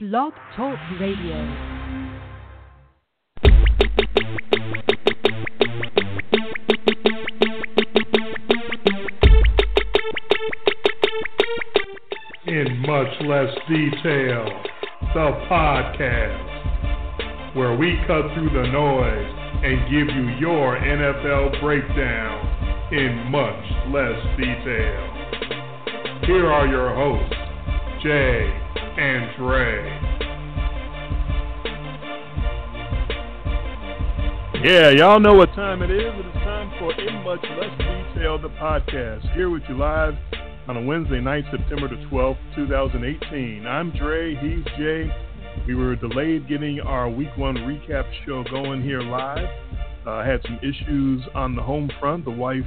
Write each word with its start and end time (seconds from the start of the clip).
Blog 0.00 0.32
Talk 0.54 0.78
Radio. 1.00 1.34
in 12.46 12.78
much 12.86 13.08
less 13.22 13.52
detail, 13.68 14.44
the 15.14 15.32
podcast, 15.50 16.46
where 17.56 17.76
we 17.76 17.98
cut 18.06 18.22
through 18.34 18.50
the 18.50 18.68
noise 18.70 19.32
and 19.64 19.90
give 19.90 20.14
you 20.14 20.28
your 20.38 20.78
NFL 20.78 21.60
breakdown 21.60 22.92
in 22.92 23.32
much 23.32 23.64
less 23.92 24.22
detail. 24.36 25.10
Here 26.24 26.46
are 26.46 26.68
your 26.68 26.94
hosts, 26.94 27.34
Jay 28.00 28.68
and 28.98 29.36
Dre. 29.36 29.84
Yeah, 34.64 34.90
y'all 34.90 35.20
know 35.20 35.34
what 35.34 35.54
time 35.54 35.82
it 35.82 35.90
is. 35.90 36.02
It 36.02 36.26
is 36.26 36.32
time 36.42 36.72
for 36.80 36.92
In 37.00 37.22
Much 37.22 37.44
Less 37.60 37.78
Detail, 37.78 38.40
the 38.40 38.48
podcast. 38.60 39.32
Here 39.34 39.50
with 39.50 39.62
you 39.68 39.78
live 39.78 40.14
on 40.66 40.76
a 40.76 40.82
Wednesday 40.82 41.20
night, 41.20 41.44
September 41.48 41.86
the 41.86 42.02
12th, 42.10 42.38
2018. 42.56 43.66
I'm 43.68 43.92
Dre, 43.92 44.34
he's 44.34 44.64
Jay. 44.76 45.08
We 45.68 45.76
were 45.76 45.94
delayed 45.94 46.48
getting 46.48 46.80
our 46.80 47.08
week 47.08 47.36
one 47.36 47.54
recap 47.54 48.04
show 48.26 48.42
going 48.50 48.82
here 48.82 49.00
live. 49.00 49.46
Uh, 50.04 50.24
had 50.24 50.40
some 50.42 50.58
issues 50.58 51.22
on 51.36 51.54
the 51.54 51.62
home 51.62 51.88
front. 52.00 52.24
The 52.24 52.32
wife 52.32 52.66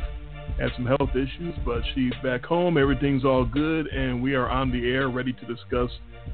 had 0.59 0.69
some 0.75 0.85
health 0.85 1.09
issues, 1.11 1.55
but 1.65 1.81
she's 1.93 2.13
back 2.23 2.45
home. 2.45 2.77
Everything's 2.77 3.25
all 3.25 3.45
good, 3.45 3.87
and 3.87 4.21
we 4.21 4.35
are 4.35 4.49
on 4.49 4.71
the 4.71 4.89
air 4.89 5.09
ready 5.09 5.33
to 5.33 5.45
discuss 5.45 5.89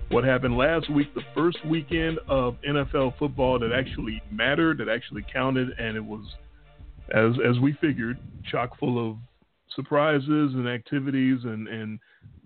what 0.09 0.23
happened 0.23 0.57
last 0.57 0.89
week, 0.89 1.13
the 1.13 1.21
first 1.33 1.57
weekend 1.65 2.19
of 2.27 2.55
NFL 2.67 3.17
football 3.17 3.59
that 3.59 3.71
actually 3.71 4.21
mattered, 4.31 4.77
that 4.79 4.89
actually 4.89 5.25
counted, 5.31 5.69
and 5.79 5.95
it 5.95 6.03
was, 6.03 6.25
as 7.13 7.33
as 7.47 7.59
we 7.59 7.73
figured, 7.79 8.17
chock 8.49 8.77
full 8.79 9.11
of 9.11 9.17
surprises 9.75 10.53
and 10.53 10.67
activities 10.67 11.39
and 11.43 11.67
and 11.67 11.99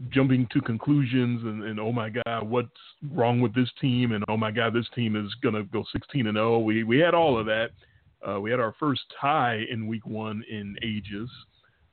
jumping 0.10 0.48
to 0.52 0.60
conclusions 0.62 1.44
and, 1.44 1.64
and 1.64 1.80
oh 1.80 1.92
my 1.92 2.10
god 2.10 2.50
what's 2.50 2.70
wrong 3.12 3.40
with 3.40 3.54
this 3.54 3.70
team? 3.80 4.12
And 4.12 4.24
oh 4.28 4.38
my 4.38 4.52
god 4.52 4.74
this 4.74 4.88
team 4.96 5.16
is 5.16 5.34
gonna 5.44 5.64
go 5.64 5.84
16 5.92 6.28
and 6.28 6.36
0 6.36 6.60
we 6.60 6.84
we 6.84 7.00
had 7.00 7.14
all 7.14 7.40
of 7.40 7.46
that. 7.46 7.70
Uh, 8.28 8.40
we 8.40 8.52
had 8.52 8.60
our 8.60 8.76
first 8.80 9.02
tie 9.20 9.64
in 9.72 9.88
week 9.88 10.06
one 10.06 10.44
in 10.50 10.76
ages 10.84 11.30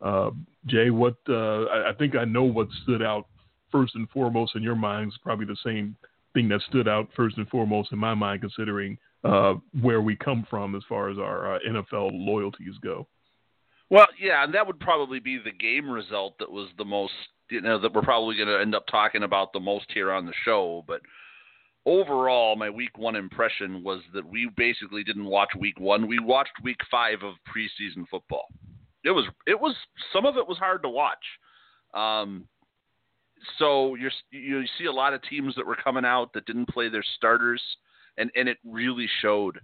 uh, 0.01 0.31
Jay 0.67 0.91
what 0.91 1.17
uh, 1.29 1.65
I, 1.65 1.91
I 1.91 1.93
think 1.99 2.17
I 2.17 2.25
know 2.25 2.45
what 2.45 2.69
stood 2.83 3.03
out 3.03 3.27
first 3.71 3.95
and 3.95 4.09
foremost 4.11 4.57
in 4.57 4.63
your 4.63 4.77
mind 4.77 5.09
is 5.09 5.19
probably 5.23 5.47
the 5.47 5.57
same 5.65 5.97
thing 6.35 6.49
that 6.49 6.61
stood 6.69 6.89
out 6.89 7.09
first 7.17 7.37
and 7.37 7.49
foremost 7.49 7.93
in 7.93 7.99
my 7.99 8.15
mind 8.15 8.41
considering 8.41 8.99
uh, 9.25 9.55
where 9.81 10.01
we 10.01 10.17
come 10.17 10.47
from 10.49 10.75
as 10.75 10.83
far 10.89 11.11
as 11.11 11.19
our 11.19 11.57
uh, 11.57 11.59
NFL 11.69 12.11
loyalties 12.13 12.75
go. 12.83 13.07
Well, 13.91 14.07
yeah, 14.21 14.45
and 14.45 14.55
that 14.55 14.67
would 14.67 14.81
probably 14.81 15.19
be 15.19 15.39
the 15.39 15.51
game 15.51 15.91
result 15.91 16.39
that 16.39 16.51
was 16.51 16.69
the 16.77 16.85
most, 16.85 17.13
you 17.51 17.63
know, 17.63 17.79
that 17.81 17.93
we're 17.95 18.03
probably 18.03 18.37
going 18.37 18.49
to 18.49 18.61
end 18.61 18.75
up 18.75 18.87
talking 18.91 19.23
about 19.23 19.53
the 19.53 19.61
most 19.61 19.87
here 19.93 20.13
on 20.13 20.27
the 20.27 20.35
show. 20.45 20.85
But 20.87 21.01
overall, 21.87 22.55
my 22.55 22.69
week 22.69 22.99
one 22.99 23.17
impression 23.17 23.83
was 23.83 24.03
that 24.13 24.29
we 24.29 24.51
basically 24.57 25.03
didn't 25.05 25.25
watch 25.25 25.49
week 25.59 25.81
one. 25.81 26.07
We 26.07 26.19
watched 26.19 26.53
week 26.63 26.81
five 26.91 27.23
of 27.23 27.35
preseason 27.49 28.07
football. 28.11 28.47
It 29.09 29.13
was, 29.13 29.25
it 29.47 29.59
was, 29.59 29.75
some 30.13 30.27
of 30.27 30.37
it 30.37 30.47
was 30.47 30.59
hard 30.59 30.83
to 30.83 30.89
watch. 30.91 31.25
Um, 31.95 32.45
so 33.59 33.95
you're, 33.95 34.11
you 34.31 34.65
see 34.79 34.85
a 34.85 34.93
lot 34.93 35.15
of 35.15 35.23
teams 35.23 35.55
that 35.57 35.67
were 35.67 35.77
coming 35.77 36.05
out 36.05 36.33
that 36.35 36.45
didn't 36.47 36.69
play 36.69 36.89
their 36.89 37.05
starters, 37.17 37.63
and 38.17 38.31
and 38.37 38.49
it 38.49 38.59
really 38.65 39.09
showed. 39.23 39.59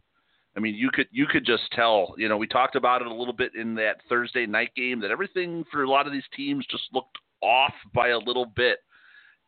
I 0.56 0.60
mean, 0.60 0.74
you 0.74 0.90
could 0.90 1.08
you 1.10 1.26
could 1.26 1.44
just 1.44 1.64
tell. 1.72 2.14
You 2.16 2.28
know, 2.28 2.36
we 2.36 2.46
talked 2.46 2.76
about 2.76 3.02
it 3.02 3.08
a 3.08 3.14
little 3.14 3.34
bit 3.34 3.54
in 3.54 3.74
that 3.74 3.96
Thursday 4.08 4.46
night 4.46 4.70
game 4.76 5.00
that 5.00 5.10
everything 5.10 5.64
for 5.70 5.82
a 5.82 5.90
lot 5.90 6.06
of 6.06 6.12
these 6.12 6.22
teams 6.36 6.64
just 6.70 6.84
looked 6.92 7.18
off 7.42 7.74
by 7.92 8.08
a 8.10 8.18
little 8.18 8.46
bit. 8.46 8.78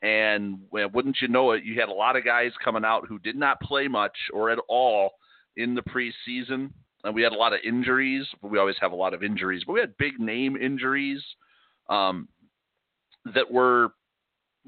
And 0.02 0.58
wouldn't 0.70 1.22
you 1.22 1.28
know 1.28 1.52
it, 1.52 1.64
you 1.64 1.80
had 1.80 1.88
a 1.88 1.92
lot 1.92 2.16
of 2.16 2.24
guys 2.24 2.52
coming 2.62 2.84
out 2.84 3.08
who 3.08 3.18
did 3.18 3.36
not 3.36 3.60
play 3.60 3.88
much 3.88 4.16
or 4.32 4.50
at 4.50 4.58
all 4.68 5.12
in 5.56 5.74
the 5.74 5.82
preseason. 5.82 6.70
And 7.06 7.14
we 7.14 7.22
had 7.22 7.32
a 7.32 7.36
lot 7.36 7.52
of 7.52 7.60
injuries. 7.64 8.26
We 8.42 8.58
always 8.58 8.76
have 8.80 8.92
a 8.92 8.96
lot 8.96 9.14
of 9.14 9.22
injuries, 9.22 9.62
but 9.64 9.72
we 9.72 9.80
had 9.80 9.96
big 9.96 10.18
name 10.18 10.56
injuries 10.56 11.22
um, 11.88 12.28
that 13.34 13.50
were 13.50 13.92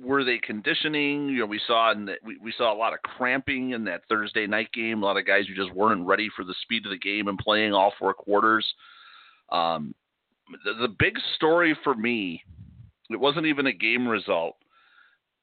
were 0.00 0.24
they 0.24 0.38
conditioning? 0.38 1.28
You 1.28 1.40
know, 1.40 1.46
we 1.46 1.60
saw 1.66 1.92
in 1.92 2.06
the, 2.06 2.14
we, 2.22 2.38
we 2.38 2.54
saw 2.56 2.72
a 2.72 2.78
lot 2.78 2.92
of 2.92 3.02
cramping 3.02 3.70
in 3.70 3.84
that 3.84 4.02
Thursday 4.08 4.46
night 4.46 4.70
game. 4.72 5.02
A 5.02 5.06
lot 5.06 5.16
of 5.16 5.26
guys 5.26 5.46
who 5.48 5.54
just 5.54 5.74
weren't 5.74 6.06
ready 6.06 6.28
for 6.36 6.44
the 6.44 6.54
speed 6.62 6.86
of 6.86 6.90
the 6.90 6.98
game 6.98 7.28
and 7.28 7.38
playing 7.38 7.72
all 7.72 7.92
four 7.98 8.14
quarters. 8.14 8.64
Um, 9.50 9.94
the, 10.64 10.74
the 10.74 10.94
big 10.98 11.14
story 11.34 11.76
for 11.82 11.94
me, 11.94 12.42
it 13.10 13.18
wasn't 13.18 13.46
even 13.46 13.66
a 13.66 13.72
game 13.72 14.06
result. 14.06 14.56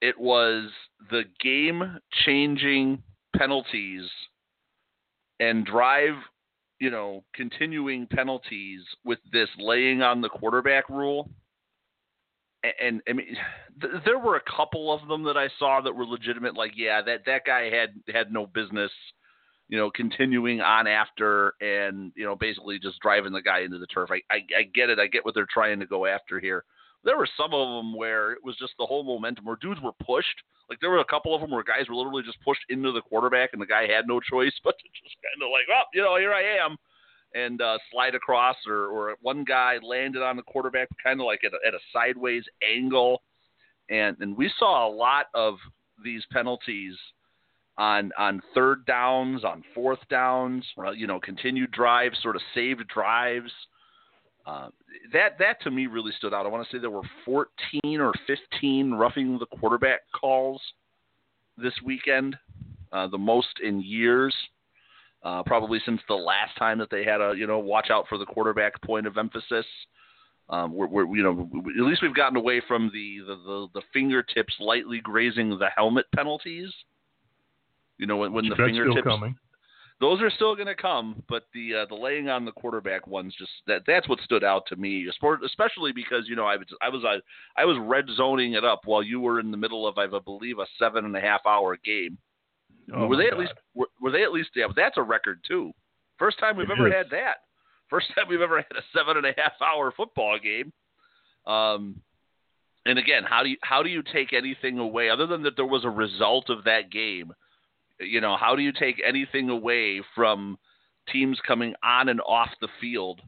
It 0.02 0.18
was 0.20 0.70
the 1.10 1.24
game 1.44 2.00
changing 2.26 3.04
penalties 3.36 4.10
and 5.40 5.66
drive, 5.66 6.16
you 6.80 6.90
know, 6.90 7.24
continuing 7.34 8.08
penalties 8.08 8.82
with 9.04 9.20
this 9.32 9.50
laying 9.58 10.02
on 10.02 10.22
the 10.22 10.30
quarterback 10.30 10.90
rule 10.90 11.30
and 12.80 13.02
I 13.08 13.14
mean, 13.14 13.28
th- 13.82 13.94
there 14.06 14.20
were 14.20 14.36
a 14.36 14.56
couple 14.56 14.94
of 14.94 15.08
them 15.08 15.24
that 15.24 15.38
I 15.38 15.50
saw 15.60 15.82
that 15.82 15.96
were 15.96 16.06
legitimate. 16.06 16.56
Like, 16.56 16.74
yeah, 16.76 17.02
that 17.02 17.26
that 17.26 17.46
guy 17.46 17.70
had 17.70 17.90
had 18.14 18.32
no 18.32 18.46
business, 18.46 18.92
you 19.68 19.78
know, 19.78 19.92
continuing 19.92 20.62
on 20.62 20.88
after 20.88 21.54
and 21.62 22.12
you 22.16 22.26
know 22.26 22.36
basically 22.36 22.80
just 22.80 23.00
driving 23.00 23.34
the 23.34 23.42
guy 23.42 23.62
into 23.62 23.80
the 23.80 23.88
turf. 23.88 24.10
I, 24.12 24.22
I 24.32 24.40
I 24.58 24.64
get 24.74 24.90
it. 24.90 25.00
I 25.00 25.08
get 25.08 25.26
what 25.26 25.36
they're 25.36 25.48
trying 25.52 25.80
to 25.80 25.86
go 25.86 26.06
after 26.06 26.40
here. 26.40 26.64
There 27.06 27.18
were 27.18 27.30
some 27.38 27.54
of 27.54 27.68
them 27.78 27.96
where 27.96 28.34
it 28.34 28.44
was 28.44 28.58
just 28.58 28.74
the 28.78 28.86
whole 28.86 29.04
momentum 29.04 29.46
where 29.46 29.58
dudes 29.62 29.80
were 29.82 29.94
pushed. 30.06 30.42
Like 30.70 30.80
there 30.82 30.90
were 30.90 31.00
a 31.00 31.06
couple 31.06 31.34
of 31.34 31.42
them 31.42 31.52
where 31.52 31.64
guys 31.64 31.88
were 31.88 31.96
literally 31.96 32.24
just 32.24 32.42
pushed 32.44 32.66
into 32.70 32.92
the 32.92 33.02
quarterback 33.02 33.52
and 33.54 33.62
the 33.62 33.68
guy 33.68 33.88
had 33.88 34.08
no 34.08 34.20
choice 34.20 34.54
but 34.64 34.76
to 34.78 34.86
just 35.04 35.16
kind 35.22 35.42
of 35.42 35.54
like, 35.54 35.66
oh, 35.72 35.86
you 35.94 36.02
know, 36.02 36.18
here 36.18 36.34
I 36.34 36.66
am 36.66 36.78
and 37.36 37.62
uh, 37.62 37.78
slide 37.92 38.16
across, 38.16 38.56
or, 38.66 38.88
or 38.88 39.16
one 39.22 39.44
guy 39.44 39.78
landed 39.84 40.24
on 40.24 40.38
the 40.38 40.42
quarterback 40.44 40.88
kind 41.04 41.20
of 41.20 41.26
like 41.26 41.42
at 41.44 41.52
a, 41.54 41.68
at 41.68 41.74
a 41.74 41.80
sideways 41.94 42.44
angle, 42.64 43.22
and 43.90 44.16
and 44.20 44.36
we 44.36 44.52
saw 44.58 44.88
a 44.88 44.92
lot 44.92 45.28
of 45.36 45.56
these 46.04 46.24
penalties 46.32 46.96
on 47.78 48.12
on 48.18 48.42
third 48.56 48.86
downs, 48.86 49.44
on 49.44 49.64
fourth 49.76 50.00
downs, 50.10 50.66
you 50.96 51.08
know, 51.08 51.20
continued 51.20 51.72
drives, 51.72 52.18
sort 52.24 52.38
of 52.38 52.42
saved 52.54 52.88
drives. 52.88 53.52
Uh, 54.46 54.70
that 55.12 55.38
that 55.40 55.62
to 55.62 55.72
me 55.72 55.88
really 55.88 56.12
stood 56.18 56.34
out. 56.34 56.46
I 56.46 56.50
want 56.50 56.68
to 56.68 56.76
say 56.76 56.80
there 56.80 56.90
were 56.90 57.02
14 57.26 58.00
or 58.00 58.14
15 58.28 58.92
roughing 58.92 59.40
the 59.40 59.48
quarterback 59.58 60.02
calls 60.20 60.62
this 61.58 61.74
weekend, 61.84 62.36
uh, 62.92 63.08
the 63.08 63.18
most 63.18 63.60
in 63.64 63.82
years 63.82 64.34
uh, 65.26 65.42
probably 65.44 65.82
since 65.86 66.00
the 66.08 66.16
last 66.16 66.56
time 66.58 66.78
that 66.78 66.90
they 66.92 67.04
had 67.04 67.20
a 67.20 67.34
you 67.36 67.48
know 67.48 67.58
watch 67.58 67.90
out 67.90 68.06
for 68.08 68.18
the 68.18 68.26
quarterback 68.26 68.80
point 68.84 69.08
of 69.08 69.18
emphasis. 69.18 69.66
Um, 70.48 70.74
we're, 70.74 70.86
we're, 70.86 71.16
you 71.16 71.24
know 71.24 71.50
at 71.80 71.84
least 71.84 72.04
we've 72.04 72.16
gotten 72.16 72.38
away 72.38 72.62
from 72.68 72.92
the, 72.94 73.18
the, 73.26 73.36
the, 73.36 73.68
the 73.74 73.82
fingertips 73.92 74.54
lightly 74.60 75.02
grazing 75.02 75.50
the 75.58 75.70
helmet 75.76 76.06
penalties. 76.16 76.72
You 77.98 78.06
know 78.06 78.18
when, 78.18 78.32
when 78.32 78.48
the 78.48 78.56
fingertips 78.56 79.08
those 80.02 80.22
are 80.22 80.30
still 80.30 80.56
going 80.56 80.68
to 80.68 80.76
come, 80.76 81.24
but 81.30 81.48
the 81.54 81.74
uh, 81.74 81.86
the 81.88 81.96
laying 81.96 82.28
on 82.30 82.44
the 82.46 82.52
quarterback 82.52 83.08
ones 83.08 83.34
just 83.38 83.52
that 83.68 83.84
that's 83.88 84.10
what 84.10 84.20
stood 84.22 84.44
out 84.44 84.64
to 84.68 84.76
me, 84.76 85.08
especially 85.08 85.92
because 85.94 86.26
you 86.28 86.36
know 86.36 86.46
I 86.46 86.58
was 86.58 86.68
I 86.82 86.90
was 86.90 87.04
I, 87.06 87.62
I 87.62 87.66
was 87.66 87.78
red 87.80 88.06
zoning 88.16 88.54
it 88.54 88.66
up 88.66 88.82
while 88.86 89.02
you 89.04 89.20
were 89.20 89.40
in 89.40 89.52
the 89.52 89.58
middle 89.58 89.88
of 89.88 89.98
I 89.98 90.08
believe 90.08 90.60
a 90.60 90.66
seven 90.78 91.06
and 91.06 91.16
a 91.16 91.22
half 91.22 91.46
hour 91.46 91.78
game 91.84 92.18
Oh 92.94 93.08
were 93.08 93.18
they 93.18 93.26
God. 93.30 93.34
at 93.34 93.40
least 93.40 93.54
were, 93.74 93.88
were, 94.00 94.12
they 94.12 94.24
at 94.24 94.32
least 94.32 94.50
yeah? 94.56 94.68
That's 94.76 94.98
a 94.98 95.02
record 95.02 95.40
too. 95.48 95.72
First 96.18 96.40
time 96.40 96.58
we've 96.58 96.70
it 96.70 96.74
ever 96.78 96.88
is. 96.88 96.94
had 96.94 97.10
that. 97.12 97.38
First 97.90 98.08
time 98.16 98.26
we've 98.30 98.42
ever 98.42 98.58
had 98.58 98.78
a 98.78 98.84
seven 98.98 99.18
and 99.18 99.26
a 99.26 99.34
half 99.38 99.54
hour 99.62 99.92
football 99.96 100.38
game. 100.40 100.72
Um, 101.48 102.02
and 102.86 103.00
again, 103.00 103.24
how 103.24 103.44
do 103.44 103.50
you 103.50 103.58
how 103.62 103.82
do 103.82 103.90
you 103.90 104.04
take 104.14 104.34
anything 104.34 104.78
away 104.78 105.10
other 105.10 105.26
than 105.26 105.44
that 105.44 105.56
there 105.56 105.66
was 105.66 105.86
a 105.86 105.90
result 105.90 106.50
of 106.50 106.64
that 106.66 106.92
game? 106.92 107.34
You 108.00 108.22
know, 108.22 108.38
how 108.38 108.56
do 108.56 108.62
you 108.62 108.72
take 108.72 109.02
anything 109.06 109.50
away 109.50 110.02
from 110.14 110.58
teams 111.12 111.40
coming 111.48 111.74
on 111.84 112.10
and 112.10 112.22
off 112.22 112.50
the 112.62 112.68
field 112.82 113.22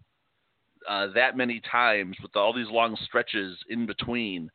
uh, 0.89 1.07
that 1.15 1.37
many 1.37 1.61
times 1.71 2.15
with 2.21 2.35
all 2.35 2.53
these 2.53 2.69
long 2.69 2.97
stretches 3.05 3.57
in 3.69 3.85
between? 3.85 4.49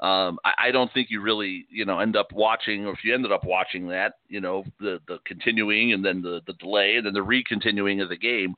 um, 0.00 0.38
I, 0.44 0.52
I, 0.66 0.70
don't 0.72 0.92
think 0.92 1.08
you 1.08 1.22
really, 1.22 1.64
you 1.70 1.86
know, 1.86 2.00
end 2.00 2.16
up 2.16 2.30
watching, 2.32 2.84
or 2.84 2.92
if 2.92 3.02
you 3.02 3.14
ended 3.14 3.32
up 3.32 3.44
watching 3.44 3.88
that, 3.88 4.14
you 4.28 4.42
know, 4.42 4.62
the 4.78 5.00
the 5.08 5.18
continuing 5.24 5.94
and 5.94 6.04
then 6.04 6.20
the 6.20 6.42
the 6.46 6.52
delay 6.54 6.96
and 6.96 7.06
then 7.06 7.14
the 7.14 7.20
recontinuing 7.20 8.02
of 8.02 8.10
the 8.10 8.16
game. 8.16 8.54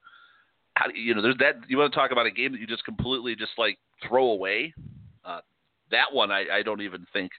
How, 0.75 0.87
you 0.93 1.15
know, 1.15 1.23
there's 1.23 1.37
that. 1.39 1.61
You 1.69 1.79
want 1.79 1.93
to 1.93 1.97
talk 1.97 2.11
about 2.11 2.27
a 2.27 2.33
game 2.33 2.53
that 2.53 2.61
you 2.61 2.67
just 2.67 2.85
completely 2.85 3.37
just 3.37 3.53
like 3.57 3.79
throw 4.07 4.31
away? 4.31 4.75
Uh, 5.25 5.41
that 5.93 6.13
one, 6.13 6.33
I, 6.33 6.45
I 6.53 6.63
don't 6.63 6.81
even 6.81 7.07
think 7.13 7.31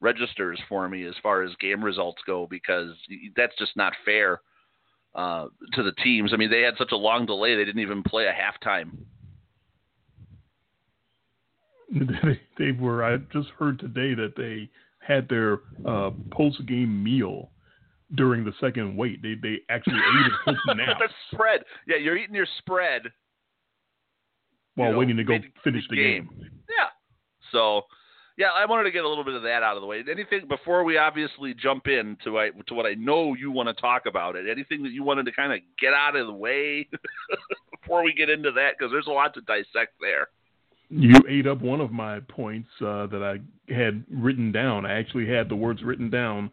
registers 0.00 0.60
for 0.68 0.88
me 0.88 1.04
as 1.04 1.14
far 1.22 1.42
as 1.42 1.50
game 1.60 1.84
results 1.84 2.22
go 2.26 2.46
because 2.48 2.90
that's 3.36 3.56
just 3.58 3.76
not 3.76 3.92
fair 4.04 4.40
uh, 5.14 5.46
to 5.74 5.82
the 5.82 5.92
teams. 6.02 6.32
I 6.32 6.36
mean, 6.36 6.50
they 6.50 6.62
had 6.62 6.74
such 6.78 6.92
a 6.92 6.96
long 6.96 7.26
delay; 7.26 7.56
they 7.56 7.64
didn't 7.64 7.82
even 7.82 8.02
play 8.02 8.26
a 8.26 8.32
halftime. 8.32 8.90
They, 11.90 12.38
they 12.58 12.72
were. 12.72 13.02
I 13.02 13.16
just 13.32 13.48
heard 13.58 13.78
today 13.78 14.12
that 14.12 14.34
they 14.36 14.68
had 14.98 15.26
their 15.30 15.60
uh, 15.86 16.10
post 16.30 16.66
game 16.66 17.02
meal 17.02 17.50
during 18.14 18.44
the 18.44 18.52
second 18.60 18.94
wait. 18.94 19.22
They 19.22 19.36
they 19.42 19.60
actually 19.70 19.96
ate 19.96 20.54
it 20.54 20.58
now. 20.76 20.98
the 20.98 21.08
spread. 21.32 21.62
Yeah, 21.86 21.96
you're 21.96 22.18
eating 22.18 22.34
your 22.34 22.46
spread 22.58 23.02
while 24.74 24.88
you 24.88 24.92
know, 24.92 24.98
waiting 24.98 25.16
to 25.16 25.24
go 25.24 25.38
finish 25.64 25.84
the 25.88 25.96
game. 25.96 26.28
game. 26.28 26.50
Yeah. 26.68 26.88
So, 27.52 27.82
yeah, 28.38 28.50
I 28.54 28.66
wanted 28.66 28.84
to 28.84 28.92
get 28.92 29.04
a 29.04 29.08
little 29.08 29.24
bit 29.24 29.34
of 29.34 29.42
that 29.42 29.64
out 29.64 29.76
of 29.76 29.80
the 29.80 29.86
way. 29.86 30.04
Anything 30.08 30.46
before 30.48 30.84
we 30.84 30.96
obviously 30.96 31.54
jump 31.54 31.88
into 31.88 32.38
I, 32.38 32.50
to 32.68 32.74
what 32.74 32.86
I 32.86 32.94
know 32.94 33.34
you 33.34 33.50
want 33.50 33.68
to 33.68 33.74
talk 33.74 34.06
about 34.06 34.36
it. 34.36 34.48
Anything 34.48 34.84
that 34.84 34.92
you 34.92 35.02
wanted 35.02 35.26
to 35.26 35.32
kind 35.32 35.52
of 35.52 35.58
get 35.76 35.92
out 35.92 36.14
of 36.14 36.28
the 36.28 36.32
way 36.32 36.88
before 37.82 38.04
we 38.04 38.14
get 38.14 38.30
into 38.30 38.52
that 38.52 38.74
because 38.78 38.92
there's 38.92 39.08
a 39.08 39.10
lot 39.10 39.34
to 39.34 39.40
dissect 39.40 39.94
there. 40.00 40.28
You 40.88 41.14
ate 41.28 41.48
up 41.48 41.60
one 41.60 41.80
of 41.80 41.90
my 41.90 42.20
points 42.20 42.68
uh, 42.80 43.08
that 43.08 43.22
I 43.22 43.74
had 43.74 44.04
written 44.08 44.52
down. 44.52 44.86
I 44.86 45.00
actually 45.00 45.28
had 45.28 45.48
the 45.48 45.56
words 45.56 45.82
written 45.82 46.08
down. 46.08 46.52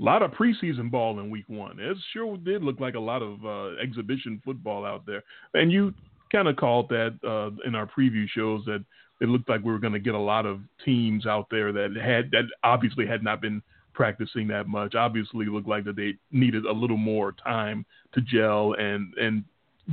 A 0.00 0.02
lot 0.02 0.22
of 0.22 0.30
preseason 0.30 0.90
ball 0.90 1.20
in 1.20 1.28
week 1.28 1.48
one. 1.48 1.78
It 1.78 1.98
sure 2.14 2.38
did 2.38 2.62
look 2.64 2.80
like 2.80 2.94
a 2.94 3.00
lot 3.00 3.20
of 3.20 3.44
uh, 3.44 3.76
exhibition 3.80 4.40
football 4.42 4.86
out 4.86 5.04
there. 5.04 5.22
And 5.52 5.70
you 5.70 5.92
kind 6.30 6.48
of 6.48 6.56
called 6.56 6.88
that 6.90 7.18
uh, 7.26 7.50
in 7.66 7.74
our 7.74 7.86
preview 7.86 8.28
shows 8.28 8.64
that 8.66 8.84
it 9.20 9.28
looked 9.28 9.48
like 9.48 9.62
we 9.62 9.72
were 9.72 9.78
going 9.78 9.92
to 9.92 9.98
get 9.98 10.14
a 10.14 10.18
lot 10.18 10.46
of 10.46 10.60
teams 10.84 11.26
out 11.26 11.46
there 11.50 11.72
that 11.72 11.96
had 11.96 12.30
that 12.32 12.44
obviously 12.62 13.06
had 13.06 13.22
not 13.22 13.40
been 13.40 13.62
practicing 13.94 14.46
that 14.48 14.68
much. 14.68 14.94
Obviously, 14.94 15.46
looked 15.46 15.68
like 15.68 15.84
that 15.84 15.96
they 15.96 16.14
needed 16.30 16.66
a 16.66 16.72
little 16.72 16.98
more 16.98 17.32
time 17.32 17.84
to 18.12 18.20
gel 18.20 18.74
and 18.74 19.14
and 19.14 19.44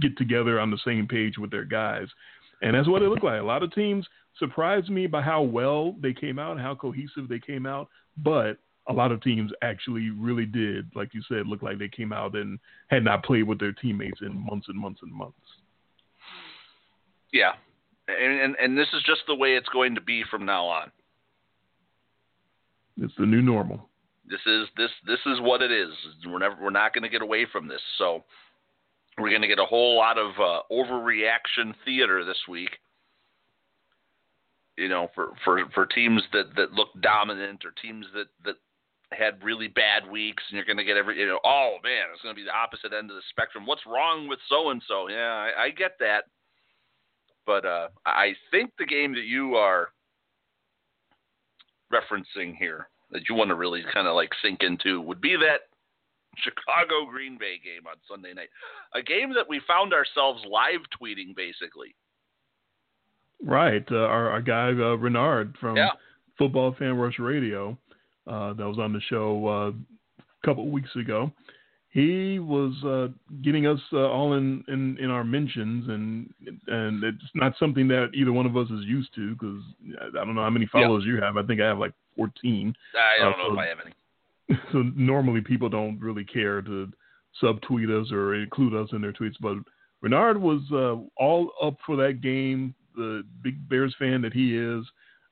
get 0.01 0.17
together 0.17 0.59
on 0.59 0.71
the 0.71 0.79
same 0.83 1.07
page 1.07 1.37
with 1.37 1.51
their 1.51 1.65
guys. 1.65 2.07
And 2.61 2.75
that's 2.75 2.87
what 2.87 3.01
it 3.01 3.09
looked 3.09 3.23
like. 3.23 3.41
A 3.41 3.45
lot 3.45 3.63
of 3.63 3.73
teams 3.73 4.05
surprised 4.39 4.89
me 4.89 5.07
by 5.07 5.21
how 5.21 5.41
well 5.41 5.95
they 6.01 6.13
came 6.13 6.39
out, 6.39 6.59
how 6.59 6.75
cohesive 6.75 7.27
they 7.29 7.39
came 7.39 7.65
out, 7.65 7.89
but 8.17 8.57
a 8.87 8.93
lot 8.93 9.11
of 9.11 9.21
teams 9.21 9.51
actually 9.61 10.09
really 10.09 10.45
did, 10.45 10.89
like 10.95 11.13
you 11.13 11.21
said, 11.29 11.47
look 11.47 11.61
like 11.61 11.77
they 11.77 11.87
came 11.87 12.11
out 12.11 12.35
and 12.35 12.59
had 12.87 13.03
not 13.03 13.23
played 13.23 13.43
with 13.43 13.59
their 13.59 13.71
teammates 13.71 14.21
in 14.21 14.45
months 14.45 14.67
and 14.67 14.77
months 14.77 15.01
and 15.03 15.13
months. 15.13 15.37
Yeah, 17.33 17.51
and, 18.07 18.39
and 18.39 18.55
and 18.55 18.77
this 18.77 18.87
is 18.93 19.03
just 19.05 19.21
the 19.27 19.35
way 19.35 19.55
it's 19.55 19.69
going 19.69 19.95
to 19.95 20.01
be 20.01 20.23
from 20.31 20.45
now 20.45 20.65
on. 20.65 20.91
It's 23.01 23.13
the 23.17 23.25
new 23.25 23.41
normal. 23.41 23.89
This 24.29 24.39
is 24.45 24.67
this 24.77 24.91
this 25.05 25.19
is 25.25 25.41
what 25.41 25.61
it 25.61 25.71
is. 25.71 25.89
We're 26.25 26.39
never 26.39 26.55
we're 26.61 26.69
not 26.69 26.93
going 26.93 27.03
to 27.03 27.09
get 27.09 27.21
away 27.21 27.45
from 27.51 27.67
this. 27.67 27.81
So 27.97 28.23
we're 29.17 29.29
going 29.29 29.41
to 29.41 29.47
get 29.47 29.59
a 29.59 29.65
whole 29.65 29.97
lot 29.97 30.17
of 30.17 30.31
uh, 30.39 30.61
overreaction 30.71 31.73
theater 31.85 32.23
this 32.25 32.39
week. 32.47 32.71
You 34.77 34.89
know, 34.89 35.09
for, 35.13 35.33
for, 35.45 35.61
for 35.75 35.85
teams 35.85 36.23
that, 36.33 36.55
that 36.55 36.71
look 36.73 36.89
dominant 36.99 37.63
or 37.63 37.71
teams 37.79 38.07
that, 38.15 38.25
that 38.43 38.55
had 39.11 39.43
really 39.43 39.67
bad 39.67 40.09
weeks, 40.09 40.41
and 40.49 40.55
you're 40.55 40.65
going 40.65 40.77
to 40.77 40.83
get 40.83 40.97
every, 40.97 41.19
you 41.19 41.27
know, 41.27 41.39
oh 41.45 41.75
man, 41.83 42.05
it's 42.11 42.23
going 42.23 42.33
to 42.33 42.39
be 42.39 42.45
the 42.45 42.57
opposite 42.57 42.91
end 42.91 43.11
of 43.11 43.15
the 43.15 43.21
spectrum. 43.29 43.67
What's 43.67 43.85
wrong 43.85 44.27
with 44.27 44.39
so 44.49 44.71
and 44.71 44.81
so? 44.87 45.09
Yeah, 45.09 45.47
I, 45.55 45.65
I 45.65 45.69
get 45.69 45.91
that. 45.99 46.23
But 47.45 47.65
uh, 47.65 47.87
I 48.05 48.33
think 48.51 48.71
the 48.77 48.85
game 48.85 49.13
that 49.13 49.25
you 49.25 49.55
are 49.55 49.89
referencing 51.93 52.55
here 52.57 52.87
that 53.11 53.29
you 53.29 53.35
want 53.35 53.49
to 53.49 53.55
really 53.55 53.83
kind 53.93 54.07
of 54.07 54.15
like 54.15 54.29
sink 54.41 54.61
into 54.61 54.99
would 55.01 55.21
be 55.21 55.35
that 55.35 55.61
Chicago 56.37 57.09
Green 57.09 57.37
Bay 57.37 57.59
game 57.63 57.85
on 57.87 57.95
Sunday 58.09 58.33
night. 58.33 58.49
A 58.95 59.01
game 59.01 59.33
that 59.35 59.47
we 59.47 59.61
found 59.67 59.93
ourselves 59.93 60.43
live 60.49 60.81
tweeting 60.99 61.35
basically. 61.35 61.95
Right. 63.43 63.85
Uh, 63.91 63.97
our, 63.97 64.29
our 64.29 64.41
guy 64.41 64.69
uh, 64.69 64.95
Renard 64.95 65.55
from 65.59 65.75
yeah. 65.75 65.89
Football 66.37 66.75
Fan 66.79 66.95
Rush 66.95 67.19
Radio 67.19 67.77
uh, 68.25 68.53
that 68.53 68.67
was 68.67 68.79
on 68.79 68.93
the 68.93 69.01
show 69.01 69.47
uh, 69.47 69.69
a 70.19 70.45
couple 70.45 70.69
weeks 70.69 70.95
ago 70.95 71.31
he 71.93 72.39
was 72.39 72.73
uh, 72.83 73.13
getting 73.43 73.67
us 73.67 73.79
uh, 73.93 74.09
all 74.09 74.33
in, 74.33 74.63
in, 74.67 74.97
in 74.97 75.11
our 75.11 75.23
mentions, 75.23 75.87
and 75.87 76.27
and 76.65 77.03
it's 77.03 77.23
not 77.35 77.53
something 77.59 77.87
that 77.89 78.09
either 78.15 78.33
one 78.33 78.47
of 78.47 78.57
us 78.57 78.67
is 78.71 78.83
used 78.85 79.13
to 79.13 79.35
because 79.35 79.61
I 80.19 80.25
don't 80.25 80.33
know 80.33 80.41
how 80.41 80.49
many 80.49 80.65
followers 80.65 81.03
you 81.05 81.21
have. 81.21 81.37
I 81.37 81.43
think 81.43 81.61
I 81.61 81.67
have 81.67 81.77
like 81.77 81.93
14. 82.17 82.73
I 82.95 83.23
don't 83.23 83.33
uh, 83.33 83.37
know 83.37 83.43
so, 83.49 83.53
if 83.53 83.59
I 83.59 83.67
have 83.67 83.77
any. 83.85 83.93
So 84.71 84.83
normally 84.95 85.41
people 85.41 85.69
don't 85.69 85.99
really 85.99 86.25
care 86.25 86.61
to 86.63 86.91
subtweet 87.41 87.89
us 87.89 88.11
or 88.11 88.35
include 88.35 88.73
us 88.73 88.89
in 88.91 89.01
their 89.01 89.13
tweets, 89.13 89.35
but 89.39 89.57
Renard 90.01 90.41
was 90.41 90.61
uh, 90.71 90.95
all 91.15 91.51
up 91.61 91.77
for 91.85 91.95
that 91.97 92.21
game. 92.21 92.73
The 92.95 93.23
big 93.43 93.69
Bears 93.69 93.95
fan 93.99 94.21
that 94.23 94.33
he 94.33 94.57
is, 94.57 94.83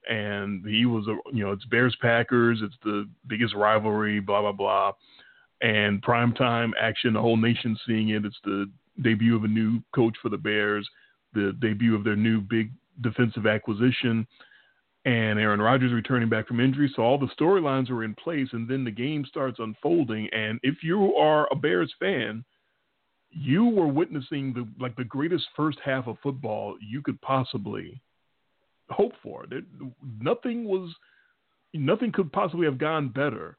and 0.07 0.65
he 0.65 0.85
was 0.85 1.07
a 1.07 1.17
you 1.35 1.43
know 1.43 1.53
it's 1.53 1.65
Bears 1.65 1.97
Packers. 2.01 2.59
It's 2.61 2.77
the 2.83 3.09
biggest 3.27 3.55
rivalry. 3.55 4.19
Blah 4.19 4.41
blah 4.41 4.51
blah 4.51 4.93
and 5.61 6.01
primetime 6.01 6.71
action, 6.79 7.13
the 7.13 7.21
whole 7.21 7.37
nation 7.37 7.77
seeing 7.87 8.09
it. 8.09 8.25
It's 8.25 8.39
the 8.43 8.69
debut 9.01 9.35
of 9.35 9.43
a 9.43 9.47
new 9.47 9.81
coach 9.93 10.15
for 10.21 10.29
the 10.29 10.37
Bears, 10.37 10.87
the 11.33 11.55
debut 11.61 11.95
of 11.95 12.03
their 12.03 12.15
new 12.15 12.41
big 12.41 12.71
defensive 13.01 13.47
acquisition, 13.47 14.27
and 15.05 15.39
Aaron 15.39 15.61
Rodgers 15.61 15.93
returning 15.93 16.29
back 16.29 16.47
from 16.47 16.59
injury. 16.59 16.91
So 16.95 17.01
all 17.01 17.17
the 17.17 17.29
storylines 17.39 17.89
were 17.89 18.03
in 18.03 18.15
place, 18.15 18.49
and 18.51 18.67
then 18.67 18.83
the 18.83 18.91
game 18.91 19.25
starts 19.25 19.59
unfolding. 19.59 20.27
And 20.31 20.59
if 20.63 20.83
you 20.83 21.15
are 21.15 21.47
a 21.51 21.55
Bears 21.55 21.93
fan, 21.99 22.43
you 23.31 23.65
were 23.65 23.87
witnessing 23.87 24.53
the 24.53 24.67
like 24.79 24.95
the 24.95 25.03
greatest 25.03 25.45
first 25.55 25.79
half 25.83 26.07
of 26.07 26.17
football 26.21 26.75
you 26.81 27.01
could 27.01 27.19
possibly 27.21 28.01
hope 28.89 29.13
for. 29.23 29.45
There, 29.49 29.61
nothing 30.19 30.65
was, 30.65 30.93
nothing 31.73 32.11
could 32.11 32.31
possibly 32.31 32.65
have 32.65 32.77
gone 32.77 33.09
better 33.09 33.57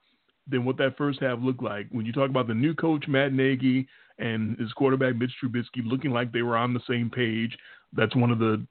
than 0.52 0.64
what 0.64 0.76
that 0.78 0.96
first 0.96 1.20
half 1.20 1.38
looked 1.40 1.62
like. 1.62 1.88
When 1.90 2.06
you 2.06 2.12
talk 2.12 2.30
about 2.30 2.46
the 2.46 2.54
new 2.54 2.74
coach 2.74 3.08
Matt 3.08 3.32
Nagy 3.32 3.88
and 4.18 4.56
his 4.58 4.72
quarterback 4.72 5.16
Mitch 5.16 5.32
Trubisky 5.42 5.84
looking 5.84 6.12
like 6.12 6.30
they 6.30 6.42
were 6.42 6.56
on 6.56 6.72
the 6.72 6.80
same 6.88 7.10
page, 7.10 7.58
that's 7.92 8.14
one 8.14 8.30
of 8.30 8.38
the 8.38 8.64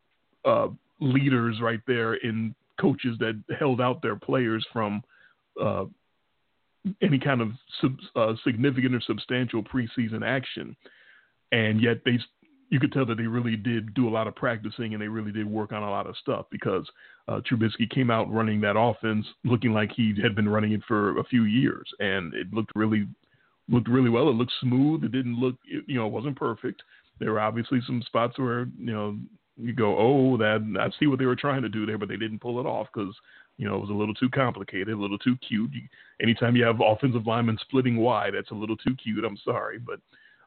uh, 0.46 0.68
leaders 1.02 1.60
right 1.62 1.82
there 1.86 2.14
in 2.14 2.56
coaches 2.80 3.18
that 3.20 3.42
held 3.60 3.82
out 3.82 4.02
their 4.02 4.16
players 4.16 4.66
from 4.72 5.04
uh, 5.62 5.86
any 7.02 7.20
kind 7.20 7.42
of 7.42 7.50
sub, 7.82 7.96
uh, 8.16 8.34
significant 8.44 8.96
or 8.96 9.02
substantial 9.02 9.64
preseason 9.64 10.26
action, 10.26 10.76
and 11.52 11.82
yet 11.82 11.98
they 12.06 12.18
you 12.72 12.80
could 12.80 12.94
tell 12.94 13.06
that 13.06 13.18
they 13.18 13.28
really 13.28 13.58
did 13.58 13.94
do 13.94 14.08
a 14.08 14.10
lot 14.10 14.28
of 14.28 14.36
practicing 14.36 14.94
and 14.94 15.02
they 15.02 15.08
really 15.10 15.34
did 15.34 15.46
work 15.46 15.74
on 15.74 15.84
a 15.84 15.90
lot 15.90 16.08
of 16.08 16.16
stuff 16.18 16.46
because 16.50 16.90
uh, 17.28 17.42
Trubisky 17.42 17.88
came 17.94 18.10
out 18.10 18.32
running 18.32 18.62
that 18.62 18.80
offense 18.80 19.26
looking 19.44 19.74
like 19.74 19.92
he 19.92 20.16
had 20.24 20.36
been 20.36 20.48
running 20.50 20.72
it 20.72 20.82
for 20.88 21.20
a 21.20 21.24
few 21.26 21.44
years, 21.44 21.88
and 22.00 22.34
it 22.34 22.52
looked 22.52 22.72
really 22.74 23.08
looked 23.70 23.90
really 23.90 24.10
well. 24.10 24.30
It 24.30 24.36
looked 24.36 24.54
smooth. 24.62 25.04
It 25.04 25.12
didn't 25.12 25.40
look 25.40 25.56
you 25.66 26.00
know 26.00 26.08
it 26.08 26.14
wasn't 26.14 26.38
perfect. 26.38 26.82
There 27.20 27.34
were 27.34 27.42
obviously 27.42 27.80
some 27.86 28.02
spots 28.06 28.40
where 28.40 28.62
you 28.80 28.94
know 28.94 29.18
you 29.58 29.74
go 29.74 29.98
oh 29.98 30.38
that 30.38 30.62
I 30.80 30.90
see 30.98 31.08
what 31.08 31.20
they 31.20 31.26
were 31.26 31.36
trying 31.36 31.62
to 31.62 31.70
do 31.70 31.86
there, 31.86 31.98
but 31.98 32.08
they 32.08 32.18
didn't 32.18 32.40
pull 32.40 32.60
it 32.60 32.66
off 32.66 32.88
because 32.94 33.14
you 33.58 33.68
know 33.68 33.76
it 33.76 33.82
was 33.82 33.90
a 33.90 33.94
little 33.94 34.16
too 34.16 34.30
complicated, 34.30 34.90
a 34.90 35.00
little 35.00 35.20
too 35.20 35.36
cute. 35.48 35.72
You, 35.74 35.82
anytime 36.22 36.56
you 36.56 36.64
have 36.64 36.80
offensive 36.82 37.28
linemen 37.28 37.58
splitting 37.62 37.98
wide, 37.98 38.34
that's 38.34 38.52
a 38.52 38.56
little 38.56 38.78
too 38.78 38.96
cute. 38.96 39.26
I'm 39.26 39.38
sorry, 39.44 39.78
but 39.78 40.00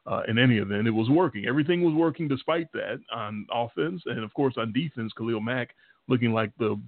uh, 0.07 0.21
in 0.27 0.37
any 0.37 0.57
event, 0.57 0.87
it 0.87 0.91
was 0.91 1.09
working. 1.09 1.45
Everything 1.47 1.83
was 1.83 1.93
working 1.93 2.27
despite 2.27 2.71
that 2.73 2.99
on 3.13 3.47
offense, 3.51 4.01
and 4.05 4.23
of 4.23 4.33
course 4.33 4.55
on 4.57 4.71
defense. 4.71 5.11
Khalil 5.17 5.41
Mack 5.41 5.75
looking 6.07 6.31
like 6.31 6.51
the 6.59 6.79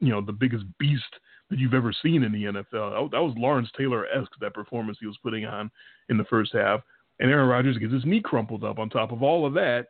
you 0.00 0.10
know 0.10 0.20
the 0.20 0.32
biggest 0.32 0.64
beast 0.78 1.02
that 1.50 1.58
you've 1.58 1.74
ever 1.74 1.94
seen 2.02 2.22
in 2.22 2.32
the 2.32 2.44
NFL. 2.44 3.10
That 3.10 3.22
was 3.22 3.34
Lawrence 3.36 3.68
Taylor 3.76 4.06
esque 4.06 4.32
that 4.40 4.54
performance 4.54 4.98
he 5.00 5.06
was 5.06 5.18
putting 5.22 5.44
on 5.44 5.70
in 6.08 6.16
the 6.16 6.24
first 6.24 6.52
half. 6.52 6.80
And 7.20 7.30
Aaron 7.30 7.48
Rodgers 7.48 7.78
gets 7.78 7.92
his 7.92 8.04
knee 8.04 8.20
crumpled 8.20 8.64
up. 8.64 8.78
On 8.78 8.88
top 8.88 9.12
of 9.12 9.22
all 9.22 9.46
of 9.46 9.54
that, 9.54 9.88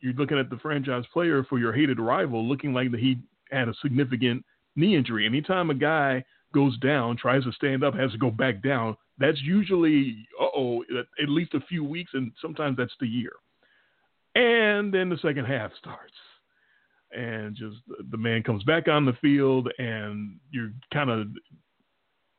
you're 0.00 0.12
looking 0.14 0.38
at 0.38 0.50
the 0.50 0.58
franchise 0.58 1.04
player 1.12 1.44
for 1.44 1.58
your 1.58 1.72
hated 1.72 1.98
rival 1.98 2.46
looking 2.46 2.72
like 2.72 2.90
that 2.90 3.00
he 3.00 3.18
had 3.50 3.68
a 3.68 3.74
significant 3.80 4.44
knee 4.76 4.96
injury. 4.96 5.24
Anytime 5.26 5.70
a 5.70 5.74
guy 5.74 6.24
goes 6.52 6.78
down, 6.78 7.16
tries 7.16 7.44
to 7.44 7.52
stand 7.52 7.82
up, 7.82 7.94
has 7.94 8.12
to 8.12 8.18
go 8.18 8.30
back 8.30 8.62
down, 8.62 8.96
that's 9.18 9.40
usually, 9.42 10.26
oh, 10.40 10.84
at 11.20 11.28
least 11.28 11.54
a 11.54 11.60
few 11.60 11.84
weeks, 11.84 12.12
and 12.14 12.32
sometimes 12.40 12.76
that's 12.76 12.94
the 13.00 13.08
year. 13.08 13.32
And 14.34 14.94
then 14.94 15.08
the 15.08 15.18
second 15.18 15.46
half 15.46 15.72
starts. 15.78 16.12
And 17.10 17.56
just 17.56 17.76
the 18.10 18.16
man 18.16 18.42
comes 18.42 18.62
back 18.64 18.86
on 18.86 19.04
the 19.04 19.14
field, 19.14 19.68
and 19.78 20.38
you're 20.50 20.70
kind 20.92 21.10
of, 21.10 21.26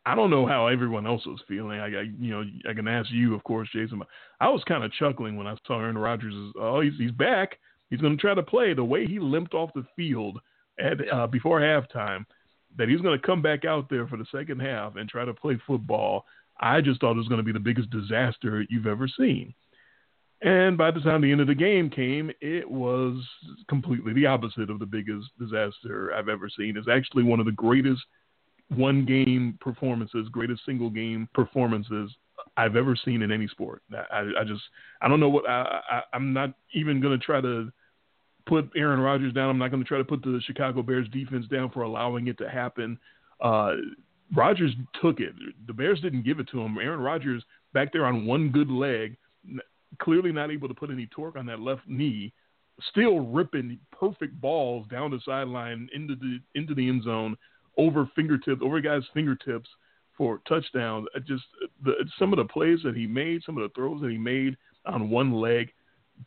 I 0.05 0.15
don't 0.15 0.29
know 0.29 0.45
how 0.45 0.67
everyone 0.67 1.05
else 1.05 1.25
was 1.25 1.41
feeling. 1.47 1.79
I, 1.79 1.85
I, 1.87 2.01
you 2.19 2.31
know, 2.31 2.43
I 2.69 2.73
can 2.73 2.87
ask 2.87 3.09
you, 3.11 3.35
of 3.35 3.43
course, 3.43 3.67
Jason. 3.73 4.01
I 4.39 4.49
was 4.49 4.63
kind 4.65 4.83
of 4.83 4.93
chuckling 4.93 5.35
when 5.35 5.47
I 5.47 5.55
saw 5.65 5.79
Aaron 5.79 5.97
Rodgers. 5.97 6.33
Oh, 6.59 6.81
he's 6.81 6.93
he's 6.97 7.11
back. 7.11 7.57
He's 7.89 7.99
going 7.99 8.15
to 8.15 8.21
try 8.21 8.35
to 8.35 8.43
play. 8.43 8.73
The 8.73 8.83
way 8.83 9.05
he 9.05 9.19
limped 9.19 9.53
off 9.53 9.71
the 9.73 9.85
field 9.95 10.39
at 10.79 10.97
uh, 11.11 11.27
before 11.27 11.59
halftime, 11.59 12.25
that 12.77 12.87
he's 12.87 13.01
going 13.01 13.19
to 13.19 13.25
come 13.25 13.41
back 13.41 13.65
out 13.65 13.89
there 13.89 14.07
for 14.07 14.17
the 14.17 14.25
second 14.31 14.59
half 14.61 14.95
and 14.95 15.09
try 15.09 15.25
to 15.25 15.33
play 15.33 15.59
football, 15.65 16.25
I 16.59 16.81
just 16.81 16.99
thought 16.99 17.11
it 17.11 17.17
was 17.17 17.27
going 17.27 17.39
to 17.39 17.43
be 17.43 17.53
the 17.53 17.59
biggest 17.59 17.89
disaster 17.89 18.65
you've 18.69 18.87
ever 18.87 19.07
seen. 19.07 19.53
And 20.41 20.77
by 20.77 20.91
the 20.91 21.01
time 21.01 21.21
the 21.21 21.31
end 21.31 21.41
of 21.41 21.47
the 21.47 21.55
game 21.55 21.89
came, 21.89 22.31
it 22.39 22.69
was 22.69 23.21
completely 23.67 24.13
the 24.13 24.25
opposite 24.25 24.69
of 24.69 24.79
the 24.79 24.85
biggest 24.85 25.27
disaster 25.37 26.13
I've 26.13 26.29
ever 26.29 26.49
seen. 26.49 26.77
It's 26.77 26.87
actually 26.87 27.23
one 27.23 27.39
of 27.39 27.45
the 27.45 27.51
greatest 27.51 28.01
one 28.69 29.05
game 29.05 29.57
performances, 29.59 30.29
greatest 30.29 30.61
single 30.65 30.89
game 30.89 31.27
performances 31.33 32.11
I've 32.55 32.77
ever 32.77 32.95
seen 32.95 33.21
in 33.21 33.31
any 33.31 33.47
sport. 33.47 33.81
I, 33.91 34.31
I 34.39 34.43
just, 34.45 34.61
I 35.01 35.07
don't 35.09 35.19
know 35.19 35.29
what, 35.29 35.49
I, 35.49 35.81
I, 35.89 36.01
I'm 36.13 36.31
not 36.31 36.53
even 36.73 37.01
going 37.01 37.17
to 37.19 37.25
try 37.25 37.41
to 37.41 37.71
put 38.45 38.69
Aaron 38.75 38.99
Rodgers 38.99 39.33
down. 39.33 39.49
I'm 39.49 39.57
not 39.57 39.71
going 39.71 39.83
to 39.83 39.87
try 39.87 39.97
to 39.97 40.05
put 40.05 40.21
the 40.21 40.41
Chicago 40.45 40.81
Bears 40.81 41.07
defense 41.09 41.47
down 41.47 41.69
for 41.71 41.81
allowing 41.81 42.27
it 42.27 42.37
to 42.37 42.49
happen. 42.49 42.97
Uh, 43.41 43.73
Rodgers 44.35 44.73
took 45.01 45.19
it. 45.19 45.33
The 45.67 45.73
Bears 45.73 46.01
didn't 46.01 46.23
give 46.23 46.39
it 46.39 46.47
to 46.49 46.61
him. 46.61 46.77
Aaron 46.77 46.99
Rodgers 46.99 47.43
back 47.73 47.91
there 47.91 48.05
on 48.05 48.25
one 48.25 48.49
good 48.49 48.69
leg 48.69 49.17
clearly 49.99 50.31
not 50.31 50.51
able 50.51 50.67
to 50.67 50.73
put 50.73 50.91
any 50.91 51.07
torque 51.07 51.35
on 51.35 51.45
that 51.47 51.59
left 51.59 51.81
knee, 51.87 52.33
still 52.91 53.19
ripping 53.21 53.79
perfect 53.91 54.39
balls 54.39 54.87
down 54.89 55.11
the 55.11 55.19
sideline 55.25 55.89
into 55.93 56.15
the 56.15 56.39
into 56.55 56.73
the 56.73 56.87
end 56.87 57.03
zone 57.03 57.35
over 57.77 58.09
fingertips 58.15 58.61
over 58.63 58.79
guys' 58.81 59.03
fingertips 59.13 59.69
for 60.17 60.41
touchdowns. 60.47 61.07
Just 61.27 61.43
the, 61.83 61.93
some 62.17 62.33
of 62.33 62.37
the 62.37 62.45
plays 62.45 62.79
that 62.83 62.95
he 62.95 63.07
made, 63.07 63.41
some 63.45 63.57
of 63.57 63.63
the 63.63 63.73
throws 63.73 64.01
that 64.01 64.11
he 64.11 64.17
made 64.17 64.57
on 64.85 65.09
one 65.09 65.33
leg, 65.33 65.71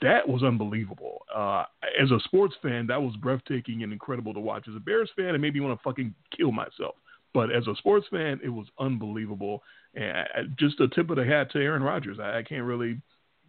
that 0.01 0.27
was 0.27 0.43
unbelievable. 0.43 1.25
Uh, 1.35 1.65
as 2.01 2.11
a 2.11 2.21
sports 2.25 2.55
fan, 2.63 2.87
that 2.87 3.01
was 3.01 3.15
breathtaking 3.17 3.83
and 3.83 3.93
incredible 3.93 4.35
to 4.35 4.41
watch. 4.41 4.67
As 4.69 4.77
a 4.77 4.81
Bears 4.81 5.11
fan, 5.17 5.35
it 5.35 5.39
made 5.39 5.55
me 5.55 5.61
want 5.61 5.79
to 5.79 5.83
fucking 5.83 6.15
kill 6.37 6.53
myself. 6.53 6.97
But 7.35 7.51
as 7.51 7.67
a 7.67 7.75
sports 7.77 8.07
fan, 8.11 8.41
it 8.45 8.51
was 8.51 8.67
unbelievable. 8.79 9.63
And 9.95 10.57
just 10.59 10.81
a 10.81 10.89
tip 10.89 11.11
of 11.11 11.17
the 11.17 11.25
hat 11.25 11.51
to 11.53 11.59
Aaron 11.59 11.83
Rodgers. 11.83 12.19
I, 12.21 12.39
I 12.39 12.43
can't 12.43 12.65
really 12.65 13.01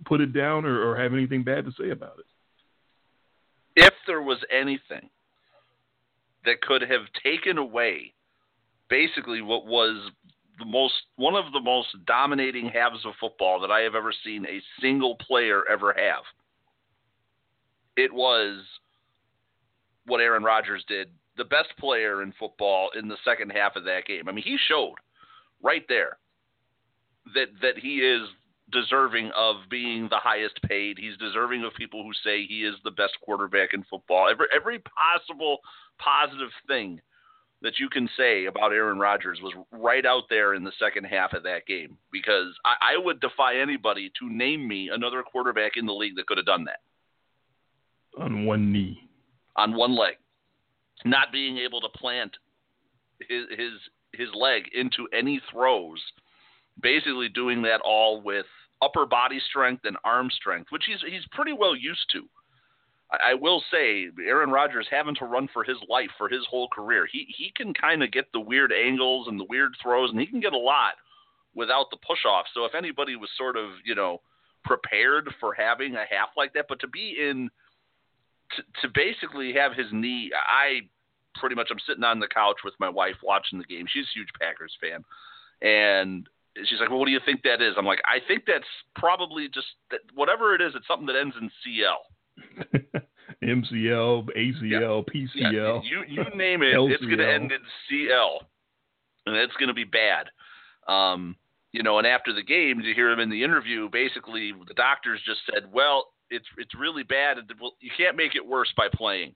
put 0.05 0.21
it 0.21 0.33
down 0.33 0.65
or, 0.65 0.81
or 0.81 0.97
have 0.97 1.13
anything 1.13 1.43
bad 1.43 1.65
to 1.65 1.71
say 1.79 1.89
about 1.89 2.19
it. 2.19 2.25
If 3.75 3.93
there 4.07 4.21
was 4.21 4.39
anything 4.51 5.09
that 6.45 6.61
could 6.61 6.81
have 6.81 7.01
taken 7.23 7.57
away 7.57 8.13
basically 8.93 9.41
what 9.41 9.65
was 9.65 10.11
the 10.59 10.65
most 10.65 10.93
one 11.15 11.35
of 11.35 11.51
the 11.51 11.59
most 11.59 11.87
dominating 12.05 12.69
halves 12.69 13.03
of 13.05 13.13
football 13.19 13.59
that 13.59 13.71
I 13.71 13.79
have 13.81 13.95
ever 13.95 14.13
seen 14.23 14.45
a 14.45 14.61
single 14.79 15.15
player 15.15 15.63
ever 15.67 15.93
have. 15.93 16.23
It 17.97 18.13
was 18.13 18.63
what 20.05 20.21
Aaron 20.21 20.43
Rodgers 20.43 20.83
did, 20.87 21.09
the 21.37 21.45
best 21.45 21.69
player 21.79 22.21
in 22.21 22.33
football 22.39 22.89
in 22.97 23.07
the 23.07 23.17
second 23.25 23.51
half 23.51 23.75
of 23.75 23.83
that 23.85 24.05
game. 24.05 24.27
I 24.27 24.31
mean, 24.31 24.43
he 24.43 24.57
showed 24.67 24.95
right 25.61 25.85
there 25.87 26.17
that 27.33 27.47
that 27.61 27.77
he 27.77 27.97
is 27.97 28.27
deserving 28.71 29.31
of 29.35 29.57
being 29.69 30.07
the 30.09 30.17
highest 30.17 30.61
paid. 30.63 30.97
He's 30.97 31.17
deserving 31.17 31.63
of 31.63 31.73
people 31.75 32.03
who 32.03 32.11
say 32.23 32.45
he 32.45 32.63
is 32.63 32.75
the 32.83 32.91
best 32.91 33.13
quarterback 33.21 33.73
in 33.73 33.83
football. 33.89 34.29
Every 34.29 34.47
every 34.55 34.79
possible 34.79 35.59
positive 35.99 36.51
thing 36.67 37.01
that 37.61 37.79
you 37.79 37.89
can 37.89 38.09
say 38.17 38.45
about 38.45 38.73
Aaron 38.73 38.99
Rodgers 38.99 39.39
was 39.41 39.53
right 39.71 40.05
out 40.05 40.23
there 40.29 40.53
in 40.53 40.63
the 40.63 40.73
second 40.77 41.05
half 41.05 41.33
of 41.33 41.43
that 41.43 41.65
game 41.65 41.97
because 42.11 42.47
I, 42.65 42.95
I 42.95 42.97
would 42.97 43.21
defy 43.21 43.55
anybody 43.55 44.11
to 44.19 44.29
name 44.29 44.67
me 44.67 44.89
another 44.93 45.23
quarterback 45.23 45.77
in 45.77 45.85
the 45.85 45.93
league 45.93 46.17
that 46.17 46.27
could 46.27 46.37
have 46.37 46.45
done 46.45 46.65
that. 46.65 46.81
On 48.21 48.45
one 48.45 48.71
knee. 48.71 49.07
On 49.55 49.73
one 49.75 49.97
leg. 49.97 50.15
Not 51.05 51.31
being 51.31 51.57
able 51.57 51.81
to 51.81 51.89
plant 51.89 52.31
his 53.27 53.45
his 53.49 53.71
his 54.13 54.29
leg 54.33 54.69
into 54.73 55.07
any 55.13 55.41
throws 55.51 55.99
basically 56.81 57.29
doing 57.29 57.61
that 57.63 57.81
all 57.81 58.21
with 58.21 58.45
upper 58.81 59.05
body 59.05 59.39
strength 59.49 59.85
and 59.85 59.97
arm 60.03 60.29
strength, 60.31 60.71
which 60.71 60.83
he's 60.85 61.01
he's 61.09 61.25
pretty 61.31 61.53
well 61.53 61.75
used 61.75 62.09
to. 62.11 62.23
I, 63.11 63.31
I 63.31 63.33
will 63.35 63.63
say, 63.71 64.07
Aaron 64.25 64.49
Rodgers 64.49 64.87
having 64.89 65.15
to 65.15 65.25
run 65.25 65.47
for 65.53 65.63
his 65.63 65.77
life 65.89 66.09
for 66.17 66.29
his 66.29 66.45
whole 66.49 66.67
career, 66.69 67.07
he 67.11 67.25
he 67.37 67.51
can 67.55 67.73
kind 67.73 68.03
of 68.03 68.11
get 68.11 68.31
the 68.31 68.39
weird 68.39 68.71
angles 68.71 69.27
and 69.27 69.39
the 69.39 69.47
weird 69.49 69.73
throws, 69.81 70.09
and 70.09 70.19
he 70.19 70.25
can 70.25 70.39
get 70.39 70.53
a 70.53 70.57
lot 70.57 70.93
without 71.55 71.89
the 71.91 71.97
push 71.97 72.25
off. 72.27 72.45
So 72.53 72.65
if 72.65 72.75
anybody 72.75 73.15
was 73.15 73.29
sort 73.37 73.57
of 73.57 73.69
you 73.85 73.95
know 73.95 74.21
prepared 74.63 75.29
for 75.39 75.53
having 75.53 75.95
a 75.95 76.05
half 76.09 76.29
like 76.37 76.53
that, 76.53 76.65
but 76.69 76.79
to 76.79 76.87
be 76.87 77.17
in 77.19 77.49
to, 78.55 78.63
to 78.81 78.93
basically 78.93 79.53
have 79.53 79.73
his 79.73 79.87
knee, 79.91 80.31
I 80.33 80.81
pretty 81.35 81.55
much 81.55 81.69
I'm 81.71 81.79
sitting 81.87 82.03
on 82.03 82.19
the 82.19 82.27
couch 82.27 82.57
with 82.63 82.73
my 82.79 82.89
wife 82.89 83.15
watching 83.23 83.59
the 83.59 83.65
game. 83.65 83.85
She's 83.87 84.05
a 84.05 84.17
huge 84.17 84.29
Packers 84.39 84.75
fan, 84.81 85.03
and 85.61 86.27
she's 86.65 86.79
like, 86.79 86.89
well, 86.89 86.99
what 86.99 87.05
do 87.05 87.11
you 87.11 87.21
think 87.25 87.41
that 87.43 87.61
is? 87.61 87.73
I'm 87.77 87.85
like, 87.85 88.01
I 88.05 88.19
think 88.27 88.43
that's 88.45 88.67
probably 88.95 89.47
just 89.47 89.67
that 89.91 90.01
whatever 90.13 90.55
it 90.55 90.61
is. 90.61 90.73
It's 90.75 90.87
something 90.87 91.07
that 91.07 91.15
ends 91.15 91.35
in 91.39 91.51
CL. 91.63 93.01
MCL, 93.43 94.29
ACL, 94.37 95.05
PCL. 95.05 95.51
Yeah, 95.51 95.81
you 95.83 96.03
you 96.07 96.23
name 96.35 96.61
it, 96.63 96.75
it's 96.75 97.03
going 97.03 97.17
to 97.17 97.33
end 97.33 97.51
in 97.51 97.59
CL, 97.89 98.41
and 99.25 99.35
it's 99.35 99.53
going 99.55 99.67
to 99.67 99.73
be 99.73 99.83
bad. 99.83 100.27
Um, 100.87 101.35
you 101.71 101.83
know, 101.83 101.97
and 101.97 102.07
after 102.07 102.33
the 102.33 102.43
game, 102.43 102.79
you 102.81 102.93
hear 102.93 103.09
him 103.09 103.19
in 103.19 103.29
the 103.29 103.43
interview, 103.43 103.89
basically 103.89 104.53
the 104.67 104.73
doctors 104.75 105.19
just 105.25 105.41
said, 105.51 105.71
well, 105.71 106.05
it's 106.29 106.45
it's 106.57 106.73
really 106.75 107.03
bad. 107.03 107.37
You 107.79 107.91
can't 107.97 108.15
make 108.15 108.35
it 108.35 108.45
worse 108.45 108.71
by 108.77 108.87
playing. 108.93 109.35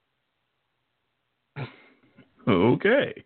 Okay. 2.47 3.23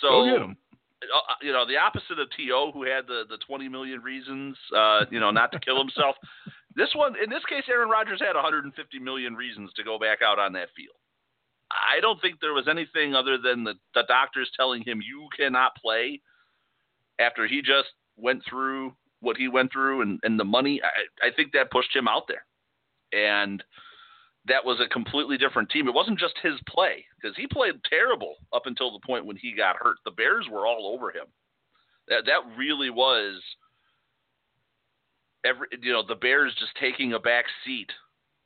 So 0.00 0.08
Go 0.08 0.24
get 0.32 0.42
him. 0.42 0.56
Uh, 1.02 1.16
uh, 1.16 1.34
you 1.42 1.52
know, 1.52 1.66
the 1.66 1.76
opposite 1.76 2.18
of 2.18 2.28
To, 2.30 2.70
who 2.72 2.84
had 2.84 3.06
the 3.06 3.24
the 3.28 3.38
20 3.46 3.68
million 3.68 4.00
reasons, 4.00 4.56
uh, 4.76 5.04
you 5.10 5.20
know, 5.20 5.30
not 5.30 5.52
to 5.52 5.58
kill 5.58 5.78
himself. 5.78 6.16
this 6.76 6.90
one, 6.94 7.14
in 7.22 7.30
this 7.30 7.44
case, 7.48 7.64
Aaron 7.68 7.88
Rodgers 7.88 8.20
had 8.20 8.34
150 8.34 8.98
million 8.98 9.34
reasons 9.34 9.72
to 9.74 9.84
go 9.84 9.98
back 9.98 10.18
out 10.22 10.38
on 10.38 10.52
that 10.54 10.68
field. 10.76 10.96
I 11.70 12.00
don't 12.00 12.20
think 12.20 12.40
there 12.40 12.52
was 12.52 12.68
anything 12.68 13.14
other 13.14 13.38
than 13.38 13.64
the, 13.64 13.74
the 13.94 14.02
doctors 14.08 14.50
telling 14.56 14.82
him 14.82 15.00
you 15.00 15.28
cannot 15.36 15.76
play 15.76 16.20
after 17.20 17.46
he 17.46 17.62
just 17.62 17.90
went 18.16 18.42
through 18.48 18.92
what 19.20 19.36
he 19.36 19.48
went 19.48 19.72
through 19.72 20.02
and, 20.02 20.18
and 20.22 20.38
the 20.38 20.44
money. 20.44 20.80
I, 20.82 21.28
I 21.28 21.30
think 21.30 21.52
that 21.52 21.70
pushed 21.70 21.94
him 21.94 22.08
out 22.08 22.26
there. 22.26 22.44
And 23.12 23.62
that 24.46 24.64
was 24.64 24.80
a 24.80 24.88
completely 24.88 25.36
different 25.36 25.70
team. 25.70 25.86
It 25.86 25.94
wasn't 25.94 26.18
just 26.18 26.34
his 26.42 26.54
play 26.66 27.04
because 27.20 27.36
he 27.36 27.46
played 27.46 27.74
terrible 27.88 28.36
up 28.52 28.62
until 28.66 28.92
the 28.92 29.06
point 29.06 29.26
when 29.26 29.36
he 29.36 29.54
got 29.54 29.76
hurt. 29.76 29.96
The 30.04 30.10
Bears 30.10 30.46
were 30.50 30.66
all 30.66 30.92
over 30.94 31.10
him. 31.10 31.26
That 32.08 32.24
that 32.26 32.56
really 32.56 32.90
was 32.90 33.40
every 35.44 35.68
you 35.82 35.92
know 35.92 36.02
the 36.06 36.14
Bears 36.14 36.54
just 36.58 36.72
taking 36.80 37.12
a 37.12 37.18
back 37.18 37.44
seat, 37.64 37.90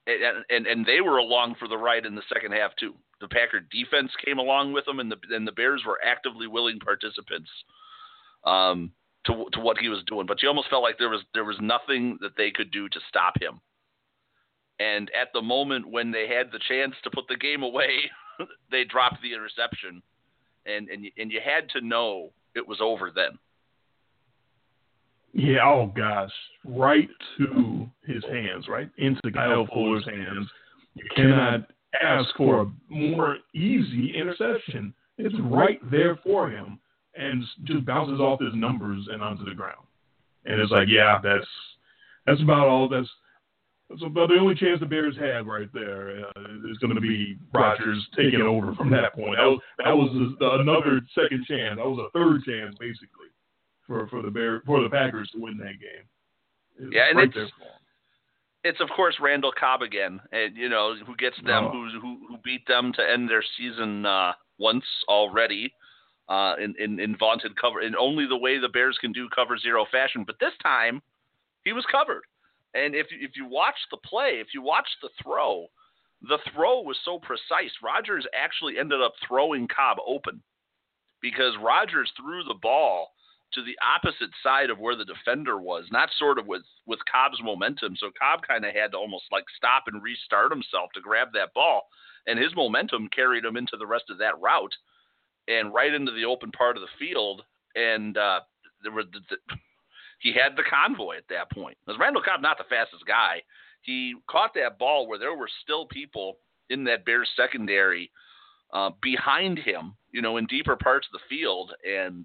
and 0.07 0.45
and 0.51 0.67
and 0.67 0.87
they 0.87 1.01
were 1.01 1.19
along 1.19 1.57
for 1.59 1.69
the 1.69 1.79
ride 1.79 2.07
in 2.07 2.15
the 2.15 2.23
second 2.33 2.53
half 2.53 2.75
too. 2.77 2.95
The 3.21 3.29
Packer 3.29 3.61
defense 3.61 4.11
came 4.25 4.39
along 4.39 4.73
with 4.73 4.85
them, 4.85 4.99
and 4.99 5.11
the 5.11 5.17
and 5.31 5.47
the 5.47 5.53
Bears 5.53 5.83
were 5.87 6.01
actively 6.05 6.47
willing 6.47 6.81
participants. 6.81 7.51
Um, 8.45 8.93
to 9.27 9.47
to 9.53 9.61
what 9.61 9.79
he 9.79 9.89
was 9.89 10.03
doing, 10.07 10.27
but 10.27 10.43
you 10.43 10.49
almost 10.49 10.69
felt 10.69 10.83
like 10.83 10.99
there 10.99 11.09
was 11.09 11.23
there 11.33 11.45
was 11.45 11.57
nothing 11.61 12.19
that 12.21 12.37
they 12.37 12.51
could 12.51 12.71
do 12.71 12.89
to 12.89 13.01
stop 13.09 13.41
him. 13.41 13.61
And 14.81 15.11
at 15.19 15.29
the 15.33 15.43
moment 15.43 15.89
when 15.89 16.11
they 16.11 16.27
had 16.27 16.51
the 16.51 16.61
chance 16.69 16.95
to 17.05 17.11
put 17.11 17.29
the 17.29 17.37
game 17.37 17.63
away, 17.63 18.11
they 18.71 18.85
dropped 18.85 19.23
the 19.23 19.33
interception, 19.33 20.03
and 20.67 20.89
and 20.89 21.07
and 21.17 21.31
you 21.31 21.41
had 21.45 21.69
to 21.71 21.81
know 21.81 22.31
it 22.55 22.67
was 22.67 22.79
over 22.81 23.11
then. 23.15 23.39
Yeah. 25.33 25.65
Oh 25.65 25.93
gosh, 25.95 26.31
right 26.65 27.09
to 27.39 27.89
his 28.05 28.25
hands, 28.25 28.67
right 28.69 28.91
into 28.99 29.31
Kyle 29.33 29.67
Fuller's 29.73 30.05
hands. 30.07 30.49
You 30.95 31.05
cannot 31.15 31.67
ask 32.03 32.29
for 32.37 32.63
a 32.63 32.73
more 32.89 33.39
easy 33.55 34.13
interception. 34.17 34.95
It's 35.19 35.35
right 35.43 35.79
there 35.91 36.19
for 36.25 36.51
him, 36.51 36.79
and 37.17 37.45
just 37.65 37.85
bounces 37.85 38.21
off 38.21 38.41
his 38.41 38.55
numbers 38.55 39.07
and 39.11 39.23
onto 39.23 39.45
the 39.45 39.55
ground. 39.55 39.87
And 40.45 40.61
it's 40.61 40.71
like, 40.71 40.89
yeah, 40.89 41.19
that's 41.23 41.47
that's 42.27 42.43
about 42.43 42.69
all. 42.69 42.89
That's 42.89 43.09
so, 43.99 44.09
but 44.09 44.29
the 44.29 44.39
only 44.41 44.55
chance 44.55 44.81
the 44.81 44.87
Bears 44.87 45.17
had 45.17 45.47
right 45.47 45.69
there 45.75 46.25
uh, 46.25 46.71
is 46.71 46.79
going 46.79 46.95
to 46.95 47.01
be 47.01 47.37
Rodgers 47.53 48.05
taking 48.17 48.41
over 48.41 48.75
from 48.75 48.91
that 48.91 49.15
point. 49.15 49.37
That 49.37 49.47
was, 49.47 49.61
that 49.85 49.97
was 49.97 50.37
a, 50.41 50.61
another 50.61 51.01
second 51.15 51.45
chance. 51.47 51.77
That 51.77 51.87
was 51.87 52.09
a 52.09 52.19
third 52.19 52.43
chance, 52.45 52.75
basically, 52.81 53.29
for 53.87 54.09
for 54.09 54.23
the 54.23 54.31
Bear 54.31 54.63
for 54.67 54.83
the 54.83 54.89
Packers 54.89 55.31
to 55.33 55.41
win 55.41 55.59
that 55.59 55.79
game. 55.81 56.91
Yeah, 56.93 57.09
and 57.11 57.19
right 57.19 57.29
it's 57.29 57.53
it's 58.65 58.81
of 58.81 58.89
course 58.97 59.17
Randall 59.21 59.53
Cobb 59.59 59.83
again, 59.83 60.19
and 60.33 60.57
you 60.57 60.69
know 60.69 60.95
who 61.07 61.15
gets 61.17 61.37
them, 61.45 61.65
oh. 61.65 61.71
who 61.71 62.01
who 62.01 62.19
who 62.29 62.37
beat 62.43 62.67
them 62.67 62.93
to 62.95 63.03
end 63.03 63.29
their 63.29 63.45
season 63.57 64.07
uh, 64.07 64.33
once 64.59 64.85
already. 65.09 65.73
Uh, 66.27 66.55
in, 66.57 66.75
in, 66.79 66.99
in 66.99 67.15
vaunted 67.19 67.55
cover, 67.61 67.83
in 67.83 67.95
only 67.97 68.27
the 68.27 68.35
way 68.35 68.59
the 68.59 68.71
Bears 68.71 68.97
can 68.99 69.13
do 69.13 69.29
cover 69.29 69.59
zero 69.59 69.85
fashion. 69.93 70.25
But 70.27 70.37
this 70.41 70.55
time, 70.63 71.03
he 71.67 71.75
was 71.75 71.85
covered. 71.93 72.23
And 72.75 72.95
if 72.95 73.07
if 73.11 73.33
you 73.37 73.47
watch 73.47 73.77
the 73.91 73.99
play, 73.99 74.41
if 74.41 74.49
you 74.53 74.63
watch 74.63 74.89
the 75.01 75.11
throw, 75.23 75.67
the 76.23 76.39
throw 76.53 76.81
was 76.81 76.99
so 77.05 77.19
precise. 77.19 77.71
Rodgers 77.83 78.27
actually 78.35 78.79
ended 78.79 79.01
up 79.01 79.15
throwing 79.27 79.69
Cobb 79.69 79.99
open 80.07 80.43
because 81.23 81.55
Rodgers 81.63 82.13
threw 82.17 82.43
the 82.45 82.59
ball 82.61 83.09
to 83.53 83.63
the 83.63 83.79
opposite 83.81 84.31
side 84.43 84.69
of 84.69 84.79
where 84.79 84.97
the 84.97 85.05
defender 85.05 85.59
was, 85.59 85.85
not 85.93 86.11
sort 86.19 86.39
of 86.39 86.47
with 86.47 86.63
with 86.87 86.99
Cobb's 87.11 87.41
momentum. 87.43 87.97
So 87.97 88.11
Cobb 88.19 88.41
kind 88.47 88.65
of 88.65 88.75
had 88.75 88.93
to 88.93 88.99
almost 88.99 89.25
like 89.31 89.45
stop 89.57 89.85
and 89.87 90.03
restart 90.03 90.51
himself 90.51 90.91
to 90.95 91.01
grab 91.01 91.29
that 91.35 91.55
ball, 91.55 91.83
and 92.27 92.39
his 92.39 92.55
momentum 92.57 93.09
carried 93.15 93.45
him 93.45 93.57
into 93.57 93.77
the 93.79 93.87
rest 93.87 94.05
of 94.11 94.19
that 94.19 94.41
route 94.41 94.75
and 95.47 95.75
right 95.75 95.93
into 95.93 96.13
the 96.13 96.25
open 96.25 96.51
part 96.53 96.77
of 96.77 96.83
the 96.83 96.89
field. 96.99 97.43
And 97.77 98.17
uh, 98.17 98.41
there 98.83 98.93
was 98.93 99.07
the, 99.13 99.21
the, 99.31 99.37
he 100.25 100.33
had 100.33 100.57
the 100.57 100.65
convoy 100.65 101.19
at 101.19 101.29
that 101.29 101.53
point. 101.53 101.77
Because 101.85 102.01
Randall 102.01 102.23
Cobb 102.23 102.41
not 102.41 102.57
the 102.59 102.65
fastest 102.65 103.05
guy. 103.07 103.43
He 103.83 104.15
caught 104.29 104.55
that 104.55 104.79
ball 104.79 105.07
where 105.07 105.19
there 105.19 105.37
were 105.37 105.51
still 105.63 105.87
people 105.87 106.39
in 106.71 106.85
that 106.85 107.05
Bears 107.05 107.29
secondary 107.37 108.11
uh, 108.73 108.91
behind 109.03 109.59
him, 109.59 109.95
you 110.11 110.23
know, 110.23 110.39
in 110.39 110.47
deeper 110.47 110.77
parts 110.77 111.07
of 111.07 111.13
the 111.13 111.37
field, 111.37 111.73
and 111.87 112.25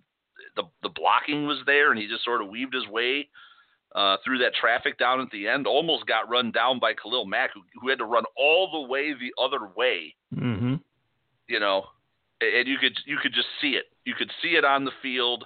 the 0.55 0.63
the 0.81 0.89
blocking 0.89 1.45
was 1.45 1.59
there, 1.65 1.91
and 1.91 1.99
he 1.99 2.07
just 2.07 2.23
sort 2.23 2.41
of 2.41 2.47
weaved 2.47 2.73
his 2.73 2.87
way 2.87 3.27
uh, 3.93 4.15
through 4.23 4.37
that 4.39 4.55
traffic 4.55 4.97
down 4.97 5.19
at 5.19 5.29
the 5.31 5.47
end. 5.47 5.67
Almost 5.67 6.07
got 6.07 6.29
run 6.29 6.51
down 6.51 6.79
by 6.79 6.93
Khalil 6.93 7.25
Mack, 7.25 7.51
who, 7.53 7.61
who 7.81 7.89
had 7.89 7.99
to 7.99 8.05
run 8.05 8.23
all 8.37 8.71
the 8.71 8.87
way 8.87 9.11
the 9.11 9.33
other 9.43 9.69
way. 9.75 10.15
Mm-hmm. 10.33 10.75
You 11.49 11.59
know, 11.59 11.83
and 12.39 12.65
you 12.65 12.77
could 12.77 12.97
you 13.05 13.17
could 13.21 13.33
just 13.33 13.49
see 13.61 13.71
it. 13.71 13.85
You 14.05 14.15
could 14.15 14.31
see 14.41 14.55
it 14.55 14.63
on 14.63 14.85
the 14.85 14.91
field. 15.01 15.43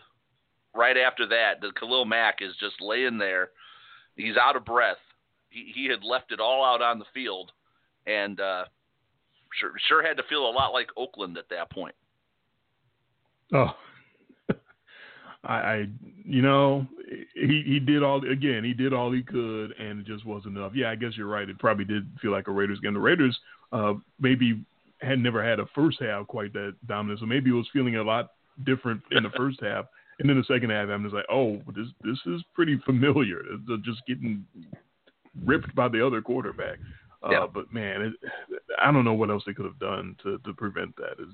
Right 0.75 0.98
after 0.98 1.27
that, 1.27 1.62
the 1.62 1.72
Khalil 1.80 2.06
Mack 2.06 2.39
is 2.42 2.53
just 2.60 2.82
laying 2.82 3.18
there. 3.18 3.50
He's 4.15 4.38
out 4.38 4.56
of 4.56 4.65
breath. 4.65 4.98
He 5.50 5.72
he 5.74 5.88
had 5.88 6.03
left 6.03 6.32
it 6.32 6.39
all 6.39 6.65
out 6.65 6.82
on 6.82 7.00
the 7.00 7.06
field, 7.13 7.51
and 8.08 8.39
uh, 8.39 8.65
sure 9.60 9.72
sure 9.88 10.06
had 10.06 10.18
to 10.18 10.24
feel 10.24 10.48
a 10.48 10.51
lot 10.51 10.74
like 10.74 10.88
Oakland 10.98 11.38
at 11.38 11.50
that 11.50 11.72
point. 11.72 11.96
Oh, 13.53 13.75
I, 15.44 15.53
I, 15.53 15.86
you 16.25 16.42
know, 16.42 16.88
he 17.36 17.63
he 17.65 17.80
did 17.80 18.03
all 18.03 18.27
again. 18.27 18.63
He 18.63 18.74
did 18.74 18.94
all 18.94 19.12
he 19.12 19.22
could, 19.22 19.74
and 19.80 20.00
it 20.00 20.08
just 20.08 20.25
wasn't 20.25 20.58
enough. 20.58 20.72
Yeah, 20.75 20.89
I 20.89 20.96
guess 20.96 21.12
you're 21.15 21.27
right. 21.27 21.48
It 21.48 21.60
probably 21.60 21.86
did 21.86 22.08
feel 22.22 22.32
like 22.32 22.48
a 22.48 22.51
Raiders 22.51 22.80
game. 22.80 22.94
The 22.94 23.00
Raiders 23.00 23.38
uh, 23.72 23.94
maybe 24.20 24.63
had 25.01 25.20
never 25.20 25.44
had 25.44 25.60
a 25.60 25.68
first 25.75 26.01
half 26.01 26.27
quite 26.27 26.53
that 26.53 26.75
dominant, 26.88 27.20
so 27.20 27.25
maybe 27.25 27.50
it 27.50 27.53
was 27.53 27.68
feeling 27.74 27.98
a 27.98 28.03
lot 28.03 28.32
different 28.65 29.01
in 29.12 29.24
the 29.24 29.30
first 29.32 29.62
half. 29.62 29.86
And 30.20 30.29
then 30.29 30.38
the 30.38 30.53
second 30.53 30.70
half, 30.70 30.89
I'm 30.89 31.03
just 31.03 31.15
like, 31.15 31.25
oh, 31.32 31.62
this 31.75 31.88
this 32.03 32.20
is 32.25 32.41
pretty 32.53 32.79
familiar. 32.86 33.41
They're 33.67 33.77
just 33.77 34.05
getting 34.08 34.46
ripped 35.43 35.74
by 35.75 35.88
the 35.88 36.05
other 36.05 36.22
quarterback. 36.22 36.79
Uh. 37.24 37.48
But 37.48 37.74
man, 37.74 38.01
it, 38.01 38.13
I 38.82 38.91
don't 38.91 39.05
know 39.05 39.13
what 39.13 39.29
else 39.29 39.43
they 39.46 39.53
could 39.53 39.65
have 39.65 39.79
done 39.79 40.15
to, 40.24 40.38
to 40.39 40.53
prevent 40.53 40.96
that. 40.98 41.22
Is 41.22 41.34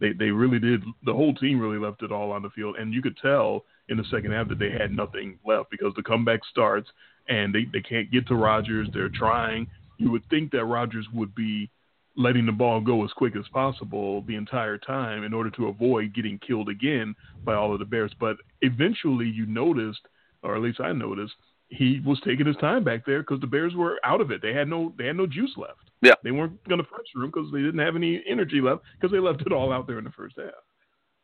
they 0.00 0.12
they 0.12 0.30
really 0.30 0.58
did. 0.58 0.82
The 1.04 1.14
whole 1.14 1.34
team 1.34 1.58
really 1.58 1.78
left 1.78 2.02
it 2.02 2.12
all 2.12 2.32
on 2.32 2.42
the 2.42 2.50
field, 2.50 2.76
and 2.78 2.92
you 2.92 3.02
could 3.02 3.16
tell 3.16 3.64
in 3.88 3.96
the 3.96 4.04
second 4.10 4.32
half 4.32 4.48
that 4.48 4.58
they 4.58 4.70
had 4.70 4.92
nothing 4.92 5.38
left 5.46 5.70
because 5.70 5.92
the 5.96 6.02
comeback 6.02 6.40
starts 6.50 6.88
and 7.28 7.54
they 7.54 7.66
they 7.72 7.80
can't 7.80 8.10
get 8.10 8.26
to 8.28 8.34
Rodgers. 8.34 8.88
They're 8.92 9.08
trying. 9.08 9.66
You 9.98 10.10
would 10.10 10.28
think 10.30 10.50
that 10.52 10.64
Rodgers 10.64 11.06
would 11.12 11.34
be 11.34 11.70
letting 12.16 12.46
the 12.46 12.52
ball 12.52 12.80
go 12.80 13.04
as 13.04 13.12
quick 13.12 13.36
as 13.36 13.48
possible 13.52 14.22
the 14.22 14.36
entire 14.36 14.78
time 14.78 15.24
in 15.24 15.32
order 15.32 15.50
to 15.50 15.68
avoid 15.68 16.14
getting 16.14 16.38
killed 16.38 16.68
again 16.68 17.14
by 17.44 17.54
all 17.54 17.72
of 17.72 17.78
the 17.78 17.84
Bears. 17.84 18.12
But 18.20 18.36
eventually, 18.60 19.26
you 19.26 19.46
noticed, 19.46 20.00
or 20.42 20.54
at 20.54 20.62
least 20.62 20.80
I 20.80 20.92
noticed, 20.92 21.34
he 21.68 22.02
was 22.04 22.20
taking 22.24 22.46
his 22.46 22.56
time 22.56 22.84
back 22.84 23.06
there 23.06 23.20
because 23.20 23.40
the 23.40 23.46
Bears 23.46 23.74
were 23.74 23.98
out 24.04 24.20
of 24.20 24.30
it. 24.30 24.42
They 24.42 24.52
had 24.52 24.68
no 24.68 24.92
they 24.98 25.06
had 25.06 25.16
no 25.16 25.26
juice 25.26 25.54
left. 25.56 25.90
Yeah, 26.02 26.14
they 26.22 26.30
weren't 26.30 26.62
going 26.68 26.80
to 26.80 26.84
pressure 26.84 27.24
him 27.24 27.30
because 27.30 27.50
they 27.50 27.60
didn't 27.60 27.80
have 27.80 27.96
any 27.96 28.22
energy 28.28 28.60
left 28.60 28.82
because 29.00 29.12
they 29.12 29.18
left 29.18 29.42
it 29.42 29.52
all 29.52 29.72
out 29.72 29.86
there 29.86 29.98
in 29.98 30.04
the 30.04 30.10
first 30.10 30.36
half. 30.36 30.52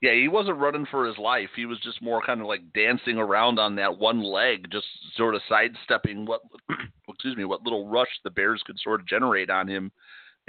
Yeah, 0.00 0.14
he 0.14 0.28
wasn't 0.28 0.58
running 0.58 0.86
for 0.90 1.06
his 1.06 1.18
life. 1.18 1.48
He 1.56 1.66
was 1.66 1.80
just 1.80 2.00
more 2.00 2.22
kind 2.22 2.40
of 2.40 2.46
like 2.46 2.72
dancing 2.72 3.18
around 3.18 3.58
on 3.58 3.74
that 3.76 3.98
one 3.98 4.22
leg, 4.22 4.68
just 4.70 4.86
sort 5.16 5.34
of 5.34 5.42
sidestepping 5.48 6.24
what 6.24 6.40
excuse 7.08 7.36
me 7.36 7.44
what 7.44 7.62
little 7.62 7.88
rush 7.88 8.08
the 8.24 8.30
Bears 8.30 8.62
could 8.64 8.78
sort 8.82 9.00
of 9.00 9.06
generate 9.06 9.50
on 9.50 9.68
him 9.68 9.92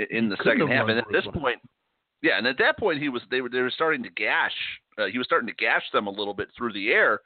in 0.09 0.29
the 0.29 0.37
second 0.43 0.67
half. 0.67 0.87
And 0.89 0.99
at 0.99 1.05
this 1.11 1.25
point, 1.33 1.59
yeah, 2.21 2.37
and 2.37 2.47
at 2.47 2.57
that 2.59 2.77
point 2.77 3.01
he 3.01 3.09
was 3.09 3.21
they 3.29 3.41
were 3.41 3.49
they 3.49 3.61
were 3.61 3.71
starting 3.71 4.03
to 4.03 4.09
gash. 4.09 4.55
Uh, 4.97 5.05
he 5.05 5.17
was 5.17 5.25
starting 5.25 5.47
to 5.47 5.55
gash 5.55 5.83
them 5.93 6.07
a 6.07 6.11
little 6.11 6.33
bit 6.33 6.49
through 6.57 6.73
the 6.73 6.89
air 6.89 7.21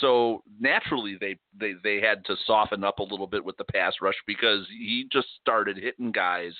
so 0.00 0.42
naturally, 0.60 1.16
they, 1.18 1.38
they 1.58 1.74
they 1.82 2.00
had 2.00 2.24
to 2.26 2.36
soften 2.46 2.84
up 2.84 2.98
a 2.98 3.02
little 3.02 3.26
bit 3.26 3.44
with 3.44 3.56
the 3.56 3.64
pass 3.64 3.94
rush 4.02 4.14
because 4.26 4.66
he 4.68 5.08
just 5.10 5.28
started 5.40 5.78
hitting 5.78 6.12
guys, 6.12 6.52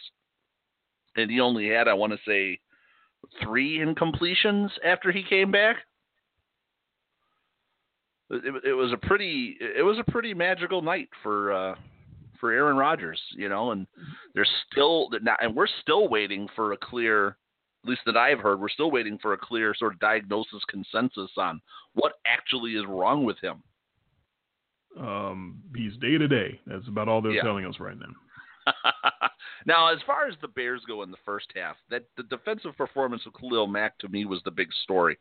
and 1.16 1.30
he 1.30 1.40
only 1.40 1.68
had 1.68 1.88
I 1.88 1.94
want 1.94 2.12
to 2.12 2.18
say 2.26 2.58
three 3.42 3.78
incompletions 3.78 4.70
after 4.84 5.12
he 5.12 5.22
came 5.22 5.50
back. 5.50 5.76
It, 8.30 8.64
it, 8.64 8.72
was 8.74 8.92
a 8.92 9.06
pretty 9.06 9.56
it 9.60 9.84
was 9.84 9.98
a 9.98 10.10
pretty 10.10 10.32
magical 10.32 10.80
night 10.82 11.08
for 11.22 11.52
uh, 11.52 11.74
for 12.40 12.52
Aaron 12.52 12.76
Rodgers, 12.76 13.20
you 13.32 13.48
know, 13.48 13.72
and 13.72 13.86
there's 14.34 14.50
still 14.70 15.10
and 15.40 15.54
we're 15.54 15.66
still 15.82 16.08
waiting 16.08 16.48
for 16.54 16.72
a 16.72 16.76
clear 16.76 17.36
at 17.84 17.90
least 17.90 18.02
that 18.06 18.16
I've 18.16 18.40
heard, 18.40 18.60
we're 18.60 18.68
still 18.68 18.90
waiting 18.90 19.18
for 19.18 19.32
a 19.32 19.38
clear 19.38 19.74
sort 19.74 19.94
of 19.94 20.00
diagnosis 20.00 20.62
consensus 20.68 21.30
on 21.36 21.60
what 21.94 22.14
actually 22.26 22.72
is 22.72 22.84
wrong 22.88 23.24
with 23.24 23.38
him. 23.38 23.62
Um, 24.98 25.62
he's 25.76 25.96
day 25.98 26.18
to 26.18 26.26
day. 26.26 26.60
That's 26.66 26.88
about 26.88 27.08
all 27.08 27.22
they're 27.22 27.32
yeah. 27.32 27.42
telling 27.42 27.64
us 27.64 27.76
right 27.78 27.96
now. 27.96 28.72
now, 29.66 29.92
as 29.92 30.00
far 30.06 30.26
as 30.26 30.34
the 30.40 30.48
Bears 30.48 30.82
go 30.86 31.02
in 31.02 31.10
the 31.10 31.16
first 31.24 31.46
half, 31.54 31.76
that 31.90 32.04
the 32.16 32.24
defensive 32.24 32.76
performance 32.76 33.22
of 33.26 33.32
Khalil 33.34 33.68
Mack 33.68 33.96
to 33.98 34.08
me 34.08 34.24
was 34.24 34.40
the 34.44 34.50
big 34.50 34.68
story. 34.82 35.16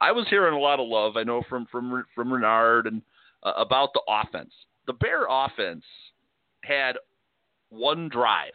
I 0.00 0.12
was 0.12 0.26
hearing 0.30 0.54
a 0.54 0.58
lot 0.58 0.80
of 0.80 0.88
love, 0.88 1.16
I 1.16 1.24
know 1.24 1.42
from 1.48 1.66
from 1.70 2.04
from 2.14 2.32
Renard 2.32 2.86
and 2.86 3.02
uh, 3.42 3.52
about 3.56 3.90
the 3.92 4.02
offense. 4.08 4.52
The 4.86 4.94
Bear 4.94 5.26
offense 5.28 5.84
had 6.62 6.96
one 7.70 8.08
drive, 8.08 8.52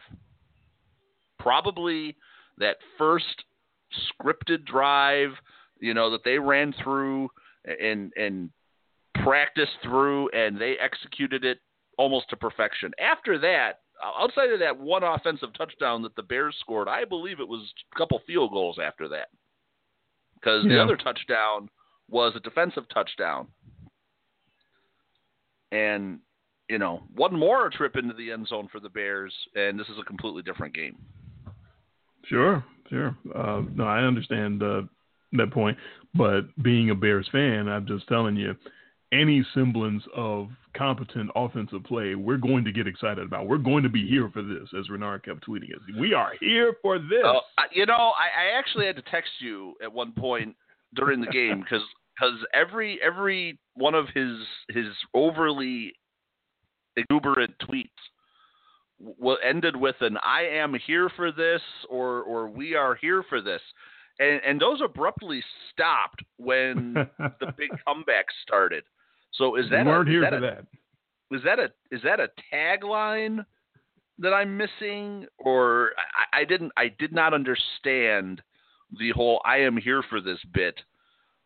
probably 1.38 2.16
that 2.58 2.76
first 2.98 3.44
scripted 4.10 4.64
drive, 4.64 5.30
you 5.80 5.94
know, 5.94 6.10
that 6.10 6.24
they 6.24 6.38
ran 6.38 6.74
through 6.82 7.28
and 7.64 8.12
and 8.16 8.50
practiced 9.22 9.76
through 9.82 10.28
and 10.30 10.60
they 10.60 10.76
executed 10.78 11.44
it 11.44 11.58
almost 11.98 12.28
to 12.30 12.36
perfection. 12.36 12.92
After 13.00 13.38
that, 13.38 13.80
outside 14.18 14.50
of 14.50 14.60
that 14.60 14.78
one 14.78 15.02
offensive 15.02 15.50
touchdown 15.56 16.02
that 16.02 16.14
the 16.16 16.22
Bears 16.22 16.56
scored, 16.60 16.88
I 16.88 17.04
believe 17.04 17.40
it 17.40 17.48
was 17.48 17.72
a 17.92 17.98
couple 17.98 18.20
field 18.26 18.50
goals 18.50 18.78
after 18.82 19.08
that. 19.08 19.28
Because 20.34 20.64
yeah. 20.64 20.74
the 20.74 20.82
other 20.82 20.96
touchdown 20.96 21.68
was 22.08 22.34
a 22.36 22.40
defensive 22.40 22.84
touchdown. 22.92 23.48
And, 25.72 26.20
you 26.68 26.78
know, 26.78 27.02
one 27.14 27.38
more 27.38 27.70
trip 27.70 27.96
into 27.96 28.14
the 28.14 28.32
end 28.32 28.48
zone 28.48 28.68
for 28.70 28.80
the 28.80 28.88
Bears, 28.88 29.32
and 29.54 29.78
this 29.78 29.86
is 29.88 29.98
a 30.00 30.04
completely 30.04 30.42
different 30.42 30.74
game. 30.74 30.96
Sure, 32.24 32.64
sure. 32.90 33.16
Uh, 33.34 33.62
no, 33.74 33.84
I 33.84 34.02
understand 34.02 34.62
uh, 34.62 34.82
that 35.32 35.52
point, 35.52 35.78
but 36.14 36.42
being 36.62 36.90
a 36.90 36.94
Bears 36.94 37.28
fan, 37.30 37.68
I'm 37.68 37.86
just 37.86 38.08
telling 38.08 38.36
you, 38.36 38.54
any 39.12 39.46
semblance 39.54 40.02
of 40.14 40.48
competent 40.76 41.30
offensive 41.36 41.84
play, 41.84 42.16
we're 42.16 42.36
going 42.36 42.64
to 42.64 42.72
get 42.72 42.86
excited 42.86 43.24
about. 43.24 43.46
We're 43.46 43.58
going 43.58 43.84
to 43.84 43.88
be 43.88 44.06
here 44.06 44.28
for 44.32 44.42
this, 44.42 44.68
as 44.78 44.90
Renard 44.90 45.24
kept 45.24 45.46
tweeting 45.46 45.72
us. 45.74 45.80
We 45.98 46.12
are 46.12 46.32
here 46.40 46.74
for 46.82 46.98
this. 46.98 47.24
Uh, 47.24 47.40
you 47.72 47.86
know, 47.86 47.94
I, 48.18 48.48
I 48.54 48.58
actually 48.58 48.86
had 48.86 48.96
to 48.96 49.02
text 49.02 49.30
you 49.40 49.74
at 49.82 49.92
one 49.92 50.12
point 50.12 50.56
during 50.94 51.20
the 51.20 51.26
game 51.28 51.60
because 51.60 51.82
because 52.18 52.34
every 52.54 52.98
every 53.02 53.58
one 53.74 53.94
of 53.94 54.06
his 54.14 54.36
his 54.70 54.86
overly 55.14 55.92
exuberant 56.96 57.54
tweets 57.58 57.90
what 58.98 59.38
ended 59.44 59.76
with 59.76 59.96
an 60.00 60.16
"I 60.24 60.42
am 60.42 60.74
here 60.86 61.10
for 61.16 61.30
this" 61.32 61.60
or 61.88 62.22
or 62.22 62.48
"We 62.48 62.74
are 62.74 62.94
here 62.94 63.22
for 63.28 63.40
this," 63.40 63.60
and 64.18 64.40
and 64.44 64.60
those 64.60 64.80
abruptly 64.82 65.42
stopped 65.72 66.22
when 66.38 66.94
the 67.18 67.52
big 67.56 67.70
comeback 67.86 68.26
started. 68.42 68.84
So 69.32 69.56
is 69.56 69.68
that 69.70 69.84
we 69.84 69.92
weren't 69.92 70.08
a, 70.08 70.12
here 70.12 70.20
that 70.22 70.30
for 70.30 70.36
a, 70.36 70.40
that? 70.40 70.64
Is 71.30 71.42
that 71.44 71.58
a 71.58 71.72
is 71.90 72.02
that 72.04 72.20
a 72.20 72.30
tagline 72.52 73.44
that 74.18 74.32
I'm 74.32 74.56
missing, 74.56 75.26
or 75.38 75.92
I, 76.32 76.40
I 76.40 76.44
didn't 76.44 76.72
I 76.76 76.88
did 76.98 77.12
not 77.12 77.34
understand 77.34 78.42
the 78.98 79.10
whole 79.10 79.42
"I 79.44 79.58
am 79.58 79.76
here 79.76 80.02
for 80.08 80.20
this" 80.20 80.38
bit. 80.52 80.80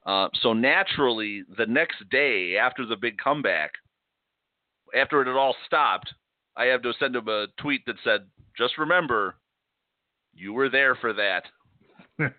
Uh, 0.07 0.29
so 0.41 0.53
naturally, 0.55 1.43
the 1.59 1.67
next 1.67 2.09
day 2.11 2.57
after 2.57 2.87
the 2.87 2.97
big 2.97 3.19
comeback, 3.19 3.73
after 4.95 5.23
it 5.23 5.27
had 5.27 5.37
all 5.37 5.55
stopped, 5.67 6.13
I 6.57 6.67
have 6.67 6.83
to 6.83 6.93
send 6.99 7.17
him 7.17 7.29
a 7.29 7.47
tweet 7.59 7.85
that 7.87 7.97
said, 8.05 8.27
"Just 8.57 8.79
remember, 8.79 9.37
you 10.35 10.53
were 10.53 10.69
there 10.69 10.95
for 10.95 11.13
that." 11.13 11.45
you 12.19 12.31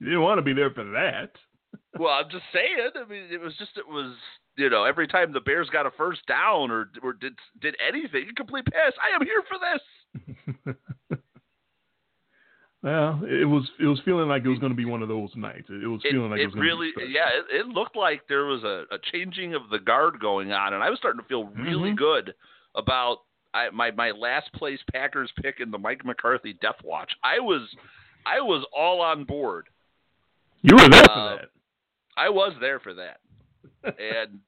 didn't 0.00 0.22
want 0.22 0.38
to 0.38 0.42
be 0.42 0.54
there 0.54 0.70
for 0.70 0.84
that. 0.84 1.30
well, 1.98 2.12
I'm 2.12 2.30
just 2.30 2.44
saying. 2.52 2.90
I 2.94 3.08
mean, 3.08 3.24
it 3.30 3.40
was 3.40 3.56
just 3.58 3.76
it 3.76 3.86
was 3.86 4.14
you 4.56 4.70
know 4.70 4.84
every 4.84 5.06
time 5.06 5.32
the 5.32 5.40
Bears 5.40 5.68
got 5.70 5.86
a 5.86 5.90
first 5.92 6.26
down 6.26 6.70
or 6.70 6.90
or 7.02 7.12
did 7.12 7.34
did 7.60 7.76
anything, 7.86 8.28
a 8.30 8.34
complete 8.34 8.66
pass. 8.66 8.92
I 9.02 9.14
am 9.14 9.24
here 9.24 9.42
for 9.48 9.58
this. 9.58 10.76
Well, 12.82 13.20
it 13.24 13.44
was 13.44 13.68
it 13.78 13.84
was 13.84 14.00
feeling 14.06 14.28
like 14.28 14.44
it 14.44 14.48
was 14.48 14.58
going 14.58 14.72
to 14.72 14.76
be 14.76 14.86
one 14.86 15.02
of 15.02 15.08
those 15.08 15.30
nights. 15.36 15.68
It, 15.68 15.86
was 15.86 16.00
it, 16.02 16.12
feeling 16.12 16.30
like 16.30 16.40
it, 16.40 16.44
it 16.44 16.46
was 16.46 16.54
really, 16.54 16.92
be 16.96 17.12
yeah. 17.12 17.28
It, 17.28 17.60
it, 17.60 17.66
looked 17.66 17.94
like 17.94 18.22
there 18.26 18.46
was 18.46 18.64
a, 18.64 18.84
a, 18.90 18.98
changing 19.12 19.54
of 19.54 19.62
the 19.70 19.78
guard 19.78 20.18
going 20.18 20.50
on, 20.52 20.72
and 20.72 20.82
I 20.82 20.88
was 20.88 20.98
starting 20.98 21.20
to 21.20 21.28
feel 21.28 21.44
really 21.44 21.90
mm-hmm. 21.90 21.96
good 21.96 22.34
about 22.74 23.18
I, 23.52 23.68
my 23.68 23.90
my 23.90 24.12
last 24.12 24.50
place 24.54 24.78
Packers 24.92 25.30
pick 25.42 25.60
in 25.60 25.70
the 25.70 25.76
Mike 25.76 26.06
McCarthy 26.06 26.54
Death 26.54 26.76
Watch. 26.82 27.12
I 27.22 27.38
was 27.38 27.68
I 28.24 28.40
was 28.40 28.64
all 28.74 29.02
on 29.02 29.24
board. 29.24 29.68
You 30.62 30.76
were 30.76 30.88
there 30.88 31.04
for 31.04 31.10
uh, 31.10 31.36
that. 31.36 31.50
I 32.16 32.30
was 32.30 32.54
there 32.60 32.80
for 32.80 32.94
that, 32.94 33.20
and 33.84 34.38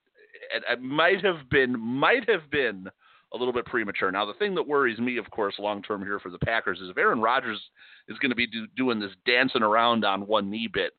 and 0.54 0.64
I 0.68 0.76
might 0.76 1.22
have 1.22 1.50
been 1.50 1.78
might 1.78 2.30
have 2.30 2.50
been 2.50 2.88
a 3.34 3.36
little 3.36 3.52
bit 3.52 3.64
premature. 3.66 4.10
Now, 4.10 4.26
the 4.26 4.34
thing 4.34 4.54
that 4.54 4.66
worries 4.66 4.98
me, 4.98 5.16
of 5.16 5.30
course, 5.30 5.54
long 5.58 5.82
term 5.82 6.02
here 6.02 6.18
for 6.18 6.30
the 6.30 6.38
Packers 6.38 6.80
is 6.80 6.90
if 6.90 6.98
Aaron 6.98 7.20
Rodgers 7.20 7.60
is 8.08 8.18
going 8.18 8.30
to 8.30 8.36
be 8.36 8.46
do, 8.46 8.66
doing 8.76 9.00
this 9.00 9.12
dancing 9.26 9.62
around 9.62 10.04
on 10.04 10.26
one 10.26 10.50
knee 10.50 10.68
bit. 10.72 10.92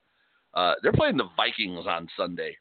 Uh, 0.54 0.74
they're 0.84 0.94
playing 0.94 1.18
the 1.18 1.30
Vikings 1.36 1.86
on 1.88 2.08
Sunday. 2.16 2.56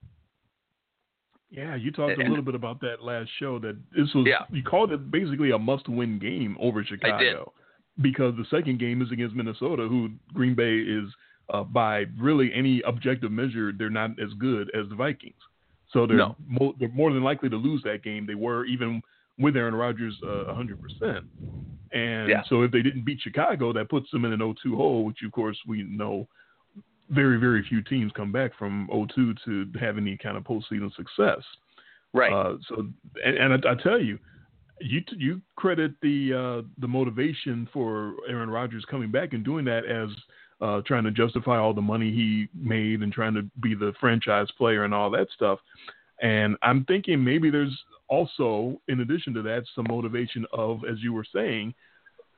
Yeah, 1.51 1.77
you 1.77 1.93
talked 1.93 2.13
and, 2.13 2.23
a 2.23 2.29
little 2.31 2.45
bit 2.45 2.55
about 2.55 2.81
that 2.81 3.03
last 3.03 3.29
show. 3.39 3.59
That 3.59 3.77
this 3.95 4.09
was 4.15 4.27
yeah. 4.27 4.45
you 4.51 4.63
called 4.63 4.91
it 4.93 5.11
basically 5.11 5.51
a 5.51 5.59
must-win 5.59 6.19
game 6.19 6.57
over 6.59 6.83
Chicago 6.83 7.53
because 8.01 8.35
the 8.37 8.47
second 8.51 8.79
game 8.79 9.03
is 9.03 9.13
against 9.13 9.35
Minnesota, 9.35 9.87
who 9.87 10.11
Green 10.33 10.55
Bay 10.55 10.79
is 10.79 11.13
uh, 11.53 11.63
by 11.63 12.07
really 12.19 12.51
any 12.55 12.83
objective 12.87 13.31
measure, 13.31 13.73
they're 13.77 13.91
not 13.91 14.11
as 14.13 14.33
good 14.39 14.71
as 14.75 14.89
the 14.89 14.95
Vikings. 14.95 15.35
So 15.93 16.07
they're 16.07 16.17
no. 16.17 16.37
mo- 16.47 16.75
they're 16.79 16.89
more 16.89 17.13
than 17.13 17.23
likely 17.23 17.51
to 17.51 17.57
lose 17.57 17.83
that 17.83 18.03
game. 18.03 18.27
They 18.27 18.35
were 18.35 18.65
even 18.65 19.03
with 19.39 19.57
Aaron 19.57 19.75
Rodgers 19.75 20.15
uh, 20.23 20.53
100%. 20.53 21.25
And 21.93 22.29
yeah. 22.29 22.43
so 22.49 22.63
if 22.63 22.71
they 22.71 22.83
didn't 22.83 23.05
beat 23.05 23.21
Chicago, 23.21 23.73
that 23.73 23.91
puts 23.91 24.11
them 24.11 24.25
in 24.25 24.33
an 24.33 24.41
0-2 24.41 24.75
hole, 24.75 25.05
which 25.05 25.19
of 25.25 25.33
course 25.33 25.59
we 25.67 25.83
know 25.83 26.27
very 27.11 27.39
very 27.39 27.63
few 27.69 27.83
teams 27.83 28.11
come 28.17 28.33
back 28.33 28.53
from 28.59 28.89
0-2 28.91 29.37
to 29.45 29.67
have 29.79 29.99
any 29.99 30.17
kind 30.17 30.37
of 30.37 30.45
postseason 30.45 30.95
success. 30.95 31.43
Right. 32.15 32.33
Uh, 32.33 32.57
so 32.69 32.87
and, 33.25 33.37
and 33.37 33.67
I, 33.67 33.73
I, 33.73 33.75
tell 33.75 34.01
you, 34.01 34.19
you 34.81 35.03
you 35.17 35.41
credit 35.57 35.93
the 36.03 36.33
uh, 36.33 36.69
the 36.79 36.89
motivation 36.89 37.69
for 37.73 38.15
Aaron 38.29 38.51
Rodgers 38.51 38.85
coming 38.91 39.11
back 39.11 39.33
and 39.33 39.45
doing 39.45 39.65
that 39.67 39.85
as 39.85 40.09
uh, 40.61 40.81
trying 40.87 41.05
to 41.05 41.11
justify 41.11 41.59
all 41.59 41.75
the 41.75 41.83
money 41.83 42.11
he 42.13 42.49
made 42.55 43.01
and 43.03 43.13
trying 43.13 43.35
to 43.35 43.43
be 43.61 43.75
the 43.75 43.93
franchise 43.99 44.49
player 44.57 44.85
and 44.85 44.95
all 44.95 45.11
that 45.11 45.29
stuff. 45.35 45.59
And 46.23 46.57
I'm 46.63 46.85
thinking 46.85 47.23
maybe 47.23 47.51
there's 47.51 47.77
also, 48.09 48.81
in 48.89 49.01
addition 49.01 49.35
to 49.35 49.43
that, 49.43 49.65
some 49.75 49.87
motivation 49.89 50.47
of, 50.53 50.81
as 50.91 50.99
you 51.01 51.13
were 51.13 51.27
saying, 51.35 51.75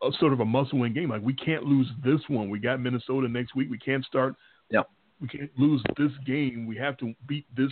a 0.02 0.10
sort 0.18 0.32
of 0.32 0.40
a 0.40 0.44
must-win 0.44 0.92
game. 0.92 1.10
Like 1.10 1.22
we 1.22 1.34
can't 1.34 1.64
lose 1.64 1.88
this 2.02 2.20
one. 2.28 2.50
We 2.50 2.58
got 2.58 2.80
Minnesota 2.80 3.28
next 3.28 3.54
week. 3.54 3.70
We 3.70 3.78
can't 3.78 4.04
start. 4.04 4.34
Yeah. 4.70 4.82
We 5.20 5.28
can't 5.28 5.50
lose 5.56 5.82
this 5.96 6.10
game. 6.26 6.66
We 6.66 6.76
have 6.76 6.96
to 6.98 7.14
beat 7.28 7.46
this 7.56 7.70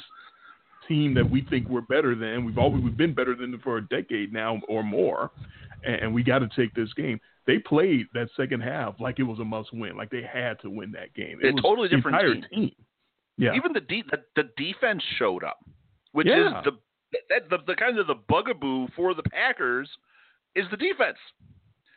team 0.88 1.14
that 1.14 1.28
we 1.28 1.42
think 1.50 1.68
we're 1.68 1.80
better 1.82 2.14
than. 2.14 2.44
We've 2.44 2.58
always 2.58 2.82
we've 2.82 2.96
been 2.96 3.14
better 3.14 3.34
than 3.34 3.58
for 3.58 3.78
a 3.78 3.88
decade 3.88 4.32
now 4.32 4.60
or 4.68 4.82
more, 4.82 5.30
and 5.84 6.14
we 6.14 6.22
got 6.22 6.38
to 6.38 6.48
take 6.54 6.74
this 6.74 6.92
game. 6.94 7.20
They 7.46 7.58
played 7.58 8.06
that 8.14 8.28
second 8.36 8.62
half 8.62 9.00
like 9.00 9.18
it 9.18 9.24
was 9.24 9.40
a 9.40 9.44
must-win, 9.44 9.96
like 9.96 10.10
they 10.10 10.22
had 10.22 10.60
to 10.60 10.70
win 10.70 10.92
that 10.92 11.12
game. 11.14 11.38
It 11.42 11.48
a 11.48 11.52
was 11.54 11.62
totally 11.62 11.88
different 11.88 12.20
team. 12.20 12.44
team. 12.50 12.72
Yeah. 13.36 13.54
Even 13.54 13.72
the, 13.72 13.80
de- 13.80 14.04
the 14.10 14.18
the 14.36 14.48
defense 14.56 15.02
showed 15.18 15.42
up, 15.42 15.58
which 16.12 16.26
yeah. 16.26 16.58
is 16.58 16.64
the 16.64 16.72
that 17.28 17.50
the, 17.50 17.58
the 17.66 17.74
kind 17.74 17.98
of 17.98 18.06
the 18.06 18.14
bugaboo 18.28 18.88
for 18.96 19.14
the 19.14 19.22
Packers 19.22 19.88
is 20.54 20.64
the 20.70 20.76
defense. 20.76 21.18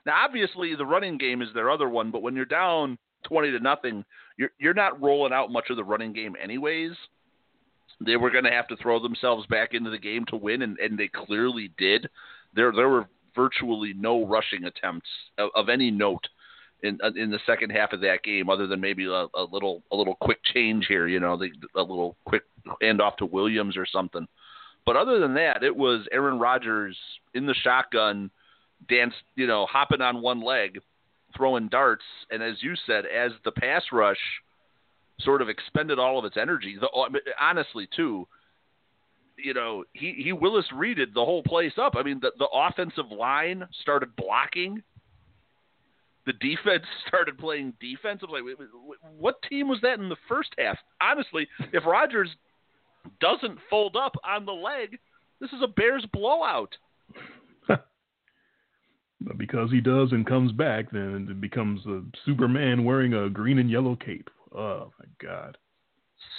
Now, 0.05 0.23
obviously, 0.23 0.75
the 0.75 0.85
running 0.85 1.17
game 1.17 1.41
is 1.41 1.49
their 1.53 1.71
other 1.71 1.89
one, 1.89 2.11
but 2.11 2.21
when 2.21 2.35
you're 2.35 2.45
down 2.45 2.97
twenty 3.25 3.51
to 3.51 3.59
nothing, 3.59 4.03
you're 4.37 4.51
you're 4.59 4.73
not 4.73 5.01
rolling 5.01 5.33
out 5.33 5.51
much 5.51 5.69
of 5.69 5.77
the 5.77 5.83
running 5.83 6.13
game 6.13 6.35
anyways. 6.41 6.91
They 8.05 8.17
were 8.17 8.29
going 8.29 8.43
to 8.43 8.51
have 8.51 8.67
to 8.67 8.77
throw 8.77 9.01
themselves 9.01 9.47
back 9.47 9.73
into 9.73 9.89
the 9.89 9.97
game 9.97 10.25
to 10.25 10.35
win, 10.35 10.63
and, 10.63 10.77
and 10.79 10.97
they 10.97 11.07
clearly 11.07 11.71
did. 11.77 12.09
There 12.53 12.71
there 12.71 12.89
were 12.89 13.07
virtually 13.35 13.93
no 13.93 14.25
rushing 14.25 14.65
attempts 14.65 15.09
of, 15.37 15.49
of 15.55 15.69
any 15.69 15.91
note 15.91 16.27
in 16.83 16.99
uh, 17.03 17.11
in 17.15 17.31
the 17.31 17.39
second 17.45 17.71
half 17.71 17.93
of 17.93 18.01
that 18.01 18.23
game, 18.23 18.49
other 18.49 18.67
than 18.67 18.81
maybe 18.81 19.05
a, 19.05 19.27
a 19.33 19.43
little 19.51 19.83
a 19.91 19.95
little 19.95 20.15
quick 20.15 20.39
change 20.53 20.85
here, 20.87 21.07
you 21.07 21.19
know, 21.19 21.37
the, 21.37 21.49
a 21.75 21.81
little 21.81 22.15
quick 22.25 22.43
handoff 22.81 23.17
to 23.17 23.25
Williams 23.25 23.77
or 23.77 23.85
something. 23.85 24.27
But 24.85 24.95
other 24.95 25.19
than 25.19 25.33
that, 25.35 25.63
it 25.63 25.75
was 25.75 26.07
Aaron 26.11 26.39
Rodgers 26.39 26.97
in 27.33 27.45
the 27.45 27.55
shotgun, 27.55 28.29
dance, 28.87 29.13
you 29.35 29.47
know, 29.47 29.65
hopping 29.65 30.01
on 30.01 30.21
one 30.21 30.41
leg, 30.41 30.79
throwing 31.35 31.69
darts, 31.69 32.03
and 32.29 32.43
as 32.43 32.61
you 32.61 32.75
said, 32.85 33.05
as 33.05 33.31
the 33.43 33.51
pass 33.51 33.83
rush 33.91 34.19
sort 35.21 35.41
of 35.41 35.49
expended 35.49 35.97
all 35.97 36.19
of 36.19 36.25
its 36.25 36.37
energy. 36.37 36.77
The, 36.79 36.89
honestly, 37.39 37.87
too, 37.95 38.27
you 39.37 39.53
know, 39.53 39.83
he 39.93 40.13
he 40.17 40.33
Willis 40.33 40.65
Reeded 40.73 41.13
the 41.13 41.25
whole 41.25 41.43
place 41.43 41.73
up. 41.77 41.95
I 41.95 42.03
mean, 42.03 42.19
the 42.21 42.31
the 42.37 42.47
offensive 42.53 43.11
line 43.11 43.67
started 43.81 44.15
blocking. 44.15 44.83
The 46.25 46.33
defense 46.33 46.83
started 47.07 47.37
playing 47.37 47.73
defense. 47.79 48.21
I 48.21 48.31
was 48.31 48.43
like, 48.43 48.69
what 49.17 49.41
team 49.49 49.67
was 49.67 49.79
that 49.81 49.99
in 49.99 50.09
the 50.09 50.17
first 50.27 50.49
half? 50.57 50.77
Honestly, 51.01 51.47
if 51.73 51.85
Rodgers 51.85 52.29
doesn't 53.19 53.59
fold 53.69 53.95
up 53.95 54.13
on 54.23 54.45
the 54.45 54.51
leg, 54.51 54.97
this 55.39 55.51
is 55.51 55.61
a 55.63 55.67
Bears 55.67 56.05
blowout. 56.11 56.75
but 57.67 59.37
because 59.37 59.71
he 59.71 59.81
does 59.81 60.11
and 60.11 60.25
comes 60.25 60.51
back, 60.51 60.91
then 60.91 61.27
it 61.29 61.41
becomes 61.41 61.85
a 61.85 62.01
Superman 62.25 62.83
wearing 62.83 63.13
a 63.13 63.29
green 63.29 63.59
and 63.59 63.69
yellow 63.69 63.95
cape. 63.95 64.29
Oh 64.55 64.91
my 64.99 65.05
God! 65.21 65.57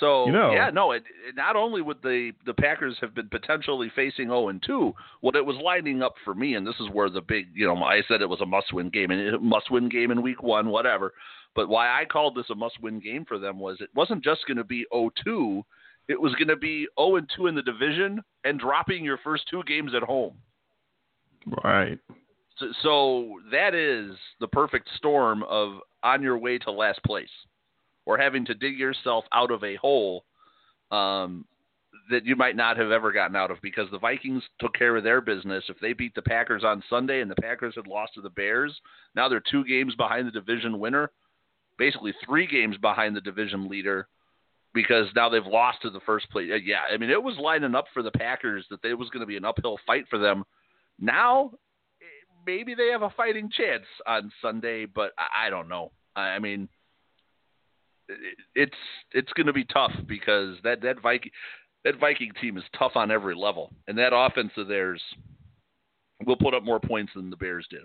So 0.01 0.27
you 0.27 0.33
know, 0.33 0.53
yeah, 0.53 0.70
no. 0.70 0.92
It, 0.92 1.05
it, 1.29 1.37
not 1.37 1.57
only 1.57 1.83
would 1.83 2.03
the 2.03 2.33
the 2.44 2.55
Packers 2.55 2.96
have 3.01 3.14
been 3.14 3.29
potentially 3.29 3.90
facing 3.94 4.29
zero 4.29 4.49
and 4.49 4.62
two, 4.64 4.92
what 5.20 5.37
it 5.37 5.44
was 5.44 5.57
lining 5.62 6.03
up 6.03 6.14
for 6.25 6.35
me, 6.35 6.55
and 6.55 6.66
this 6.66 6.75
is 6.81 6.88
where 6.92 7.09
the 7.09 7.20
big, 7.20 7.46
you 7.55 7.66
know, 7.66 7.77
I 7.83 8.03
said 8.09 8.22
it 8.22 8.29
was 8.29 8.40
a 8.40 8.46
must 8.46 8.72
win 8.72 8.90
game 8.90 9.11
and 9.11 9.20
it 9.20 9.42
must 9.42 9.70
win 9.70 9.88
game 9.88 10.11
in 10.11 10.22
week 10.22 10.42
one, 10.42 10.68
whatever. 10.68 11.12
But 11.55 11.68
why 11.68 11.88
I 11.88 12.05
called 12.05 12.37
this 12.37 12.51
a 12.51 12.55
must 12.55 12.81
win 12.83 13.01
game 13.01 13.25
for 13.27 13.38
them 13.38 13.59
was 13.59 13.79
it 13.81 13.88
wasn't 13.94 14.22
just 14.22 14.46
going 14.46 14.59
to 14.59 14.64
be 14.64 14.85
0-2 14.92 15.62
it 16.09 16.20
was 16.20 16.35
going 16.35 16.49
to 16.49 16.57
be 16.57 16.87
0 16.99 17.16
and 17.16 17.31
2 17.37 17.46
in 17.49 17.55
the 17.55 17.62
division 17.62 18.22
and 18.44 18.61
dropping 18.61 19.05
your 19.05 19.18
first 19.18 19.44
two 19.51 19.62
games 19.66 19.92
at 19.94 20.03
home. 20.03 20.35
Right. 21.64 21.99
So, 22.59 22.66
so, 22.83 23.40
that 23.51 23.75
is 23.75 24.16
the 24.40 24.49
perfect 24.49 24.88
storm 24.96 25.42
of 25.44 25.75
on 26.03 26.22
your 26.22 26.38
way 26.38 26.59
to 26.59 26.70
last 26.70 27.01
place 27.05 27.29
or 28.07 28.16
having 28.16 28.47
to 28.47 28.55
dig 28.55 28.79
yourself 28.79 29.25
out 29.33 29.51
of 29.51 29.62
a 29.64 29.77
hole 29.77 30.25
um, 30.90 31.45
that 32.11 32.25
you 32.25 32.37
might 32.37 32.57
not 32.57 32.77
have 32.77 32.90
ever 32.90 33.12
gotten 33.12 33.37
out 33.37 33.51
of 33.51 33.61
because 33.61 33.90
the 33.90 33.99
Vikings 33.99 34.42
took 34.61 34.75
care 34.75 34.97
of 34.97 35.05
their 35.05 35.21
business. 35.21 35.64
If 35.69 35.79
they 35.81 35.92
beat 35.92 36.14
the 36.14 36.23
Packers 36.23 36.64
on 36.64 36.83
Sunday 36.88 37.21
and 37.21 37.31
the 37.31 37.37
Packers 37.37 37.75
had 37.75 37.87
lost 37.87 38.14
to 38.14 38.21
the 38.21 38.31
Bears, 38.31 38.75
now 39.14 39.29
they're 39.29 39.42
two 39.51 39.64
games 39.64 39.95
behind 39.97 40.27
the 40.27 40.31
division 40.31 40.79
winner, 40.79 41.11
basically 41.79 42.14
three 42.25 42.47
games 42.47 42.77
behind 42.79 43.16
the 43.16 43.21
division 43.21 43.69
leader 43.69 44.07
because 44.73 45.07
now 45.16 45.29
they've 45.29 45.47
lost 45.47 45.83
to 45.83 45.90
the 45.90 46.01
first 46.01 46.31
place. 46.31 46.51
Uh, 46.53 46.57
yeah, 46.57 46.83
I 46.92 46.97
mean 46.97 47.11
it 47.11 47.23
was 47.23 47.37
lining 47.38 47.75
up 47.75 47.87
for 47.92 48.03
the 48.03 48.11
Packers 48.12 48.64
that 48.71 48.85
it 48.85 48.95
was 48.95 49.11
going 49.11 49.21
to 49.21 49.27
be 49.27 49.37
an 49.37 49.45
uphill 49.45 49.79
fight 49.87 50.05
for 50.09 50.19
them. 50.19 50.45
Now 51.01 51.53
maybe 52.47 52.75
they 52.75 52.88
have 52.88 53.03
a 53.03 53.11
fighting 53.16 53.51
chance 53.51 53.87
on 54.07 54.31
Sunday, 54.40 54.87
but 54.87 55.12
I 55.19 55.51
don't 55.51 55.69
know. 55.69 55.90
I 56.14 56.38
mean 56.38 56.69
it's 58.55 58.77
it's 59.12 59.33
going 59.33 59.47
to 59.47 59.53
be 59.53 59.64
tough 59.64 59.92
because 60.07 60.57
that 60.64 60.81
that 60.83 61.01
Viking 61.01 61.31
that 61.85 61.99
Viking 62.01 62.33
team 62.40 62.57
is 62.57 62.64
tough 62.79 62.92
on 62.95 63.11
every 63.11 63.35
level, 63.35 63.73
and 63.87 63.99
that 63.99 64.14
offense 64.14 64.53
of 64.57 64.69
theirs 64.69 65.03
will 66.25 66.37
put 66.37 66.55
up 66.55 66.64
more 66.64 66.81
points 66.81 67.12
than 67.14 67.31
the 67.31 67.37
Bears 67.37 67.66
did. 67.71 67.83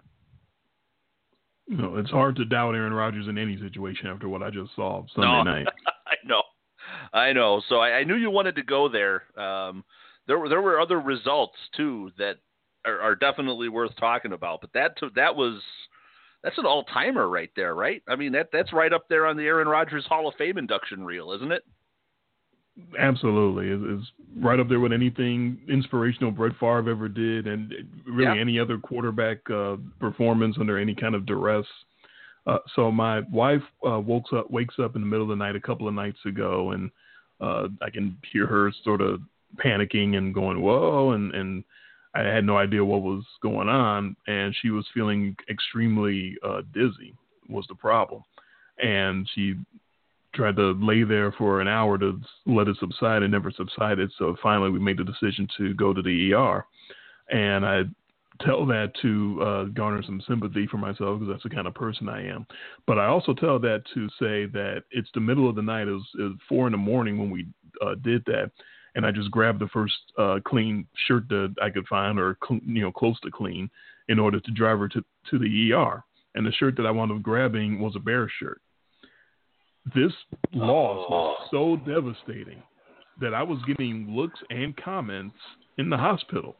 You 1.68 1.78
know, 1.78 1.98
it's 1.98 2.10
hard 2.10 2.36
to 2.38 2.46
doubt 2.46 2.76
Aaron 2.76 2.94
Rodgers 2.94 3.28
in 3.28 3.38
any 3.38 3.58
situation 3.60 4.08
after 4.08 4.28
what 4.28 4.44
I 4.44 4.50
just 4.50 4.76
saw 4.76 5.06
Sunday 5.16 5.28
no, 5.28 5.44
night. 5.44 5.68
I 6.08 6.16
know. 6.26 6.42
I 7.14 7.34
know. 7.34 7.62
So 7.70 7.76
I, 7.78 8.00
I 8.00 8.04
knew 8.04 8.16
you 8.16 8.30
wanted 8.30 8.56
to 8.56 8.64
go 8.64 8.90
there. 8.90 9.24
Um, 9.40 9.84
there 10.28 10.40
were 10.40 10.50
there 10.50 10.62
were 10.62 10.80
other 10.80 11.00
results 11.00 11.56
too 11.76 12.12
that 12.18 12.38
are, 12.86 13.00
are 13.00 13.16
definitely 13.16 13.70
worth 13.70 13.96
talking 13.98 14.34
about. 14.34 14.62
But 14.62 14.74
that 14.74 14.98
that 15.16 15.36
was 15.36 15.62
that's 16.44 16.58
an 16.58 16.66
all 16.66 16.84
timer 16.86 17.30
right 17.30 17.52
there, 17.56 17.76
right? 17.76 18.02
I 18.08 18.16
mean 18.16 18.32
that 18.34 18.50
that's 18.52 18.74
right 18.74 18.94
up 18.94 19.08
there 19.10 19.26
on 19.26 19.38
the 19.38 19.44
Aaron 19.44 19.68
Rodgers 19.68 20.06
Hall 20.08 20.28
of 20.28 20.36
Fame 20.36 20.58
induction 20.58 21.04
reel, 21.04 21.32
isn't 21.34 21.52
it? 21.52 21.64
Absolutely, 22.98 23.68
it's, 23.94 24.08
right 24.40 24.60
up 24.60 24.70
there 24.70 24.80
with 24.80 24.94
anything 24.94 25.60
inspirational 25.68 26.32
Brett 26.32 26.54
Favre 26.60 26.90
ever 26.90 27.10
did, 27.10 27.46
and 27.46 27.74
really 28.08 28.36
yeah. 28.36 28.42
any 28.42 28.58
other 28.60 28.78
quarterback 28.78 29.38
uh, 29.50 29.76
performance 30.00 30.56
under 30.60 30.78
any 30.78 30.96
kind 30.96 31.14
of 31.14 31.26
duress. 31.26 31.66
Uh, 32.48 32.58
so 32.76 32.92
my 32.92 33.20
wife 33.32 33.62
uh, 33.88 34.00
wakes 34.00 34.30
up 34.34 34.50
wakes 34.50 34.76
up 34.80 34.96
in 34.96 35.02
the 35.02 35.08
middle 35.08 35.24
of 35.24 35.30
the 35.30 35.36
night 35.36 35.56
a 35.56 35.62
couple 35.62 35.88
of 35.88 35.94
nights 35.94 36.20
ago, 36.26 36.72
and 36.72 36.90
uh, 37.42 37.68
I 37.82 37.90
can 37.90 38.18
hear 38.32 38.48
her 38.48 38.72
sort 38.84 39.02
of 39.02 39.22
panicking 39.64 40.16
and 40.16 40.34
going 40.34 40.62
whoa, 40.62 41.12
and 41.12 41.36
and 41.36 41.64
I 42.14 42.22
had 42.22 42.46
no 42.46 42.58
idea 42.58 42.84
what 42.84 43.02
was 43.02 43.24
going 43.42 43.70
on, 43.70 44.16
and 44.28 44.56
she 44.62 44.70
was 44.70 44.86
feeling 44.94 45.36
extremely 45.50 46.36
uh, 46.44 46.62
dizzy. 46.74 47.16
was 47.48 47.66
the 47.70 47.76
problem, 47.76 48.24
and 48.80 49.28
she 49.34 49.56
tried 50.34 50.56
to 50.56 50.72
lay 50.72 51.04
there 51.04 51.32
for 51.34 51.62
an 51.62 51.68
hour 51.68 51.98
to 51.98 52.20
let 52.46 52.68
it 52.68 52.78
subside 52.80 53.22
and 53.22 53.32
never 53.32 53.52
subsided. 53.52 54.12
So 54.18 54.36
finally, 54.42 54.70
we 54.70 54.80
made 54.80 54.98
the 54.98 55.04
decision 55.04 55.48
to 55.58 55.74
go 55.74 55.94
to 55.94 56.02
the 56.02 56.34
ER, 56.34 56.66
and 57.30 57.66
I 57.66 57.84
tell 58.46 58.66
that 58.66 58.92
to 59.02 59.42
uh, 59.42 59.64
garner 59.66 60.04
some 60.04 60.22
sympathy 60.28 60.68
for 60.68 60.78
myself 60.78 61.20
because 61.20 61.34
that's 61.34 61.44
the 61.44 61.50
kind 61.50 61.68
of 61.68 61.74
person 61.74 62.10
I 62.10 62.28
am. 62.28 62.46
But 62.88 62.98
I 62.98 63.06
also 63.06 63.34
tell 63.34 63.60
that 63.60 63.84
to 63.94 64.08
say 64.20 64.46
that 64.48 64.84
it's 64.92 65.10
the 65.14 65.20
middle 65.20 65.50
of 65.50 65.56
the 65.56 65.62
night. 65.62 65.88
It 65.88 65.92
was, 65.92 66.08
it 66.20 66.24
was 66.24 66.38
four 66.50 66.68
in 66.68 66.72
the 66.72 66.78
morning 66.78 67.18
when 67.18 67.30
we 67.30 67.46
uh, 67.82 67.96
did 68.04 68.24
that, 68.26 68.52
and 68.96 69.06
I 69.06 69.12
just 69.12 69.32
grabbed 69.32 69.60
the 69.60 69.68
first 69.68 69.96
uh, 70.18 70.40
clean 70.46 70.86
shirt 71.08 71.28
that 71.30 71.56
I 71.62 71.70
could 71.70 71.88
find, 71.88 72.20
or 72.20 72.38
cl- 72.48 72.62
you 72.66 72.82
know, 72.82 72.92
close 72.92 73.20
to 73.22 73.32
clean, 73.32 73.70
in 74.10 74.20
order 74.20 74.40
to 74.40 74.52
drive 74.52 74.80
her 74.80 74.90
to 74.90 75.04
to 75.30 75.40
the 75.40 75.74
ER. 75.74 76.04
And 76.36 76.46
the 76.46 76.52
shirt 76.54 76.78
that 76.78 76.86
I 76.86 76.92
wound 76.92 77.12
up 77.12 77.22
grabbing 77.22 77.80
was 77.80 77.96
a 77.96 78.00
bear 78.00 78.32
shirt. 78.40 78.62
This 79.96 80.14
loss 80.54 81.10
was 81.10 81.38
oh. 81.52 81.78
so 81.86 81.92
devastating 81.92 82.62
that 83.20 83.34
I 83.34 83.44
was 83.44 83.60
getting 83.68 84.08
looks 84.10 84.40
and 84.50 84.76
comments 84.78 85.36
in 85.78 85.90
the 85.90 85.98
hospital 85.98 86.56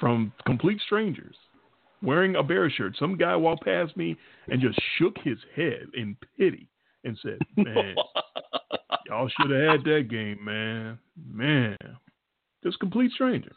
from 0.00 0.32
complete 0.46 0.80
strangers 0.84 1.36
wearing 2.02 2.36
a 2.36 2.42
bear 2.42 2.70
shirt. 2.70 2.96
Some 2.98 3.16
guy 3.16 3.34
walked 3.36 3.64
past 3.64 3.96
me 3.96 4.16
and 4.48 4.60
just 4.60 4.78
shook 4.98 5.16
his 5.22 5.38
head 5.54 5.86
in 5.94 6.16
pity 6.38 6.68
and 7.04 7.18
said, 7.22 7.38
Man, 7.56 7.94
y'all 9.06 9.28
should 9.28 9.50
have 9.50 9.70
had 9.70 9.84
that 9.84 10.08
game, 10.10 10.44
man. 10.44 10.98
Man. 11.30 11.76
Just 12.62 12.78
complete 12.80 13.12
stranger. 13.12 13.52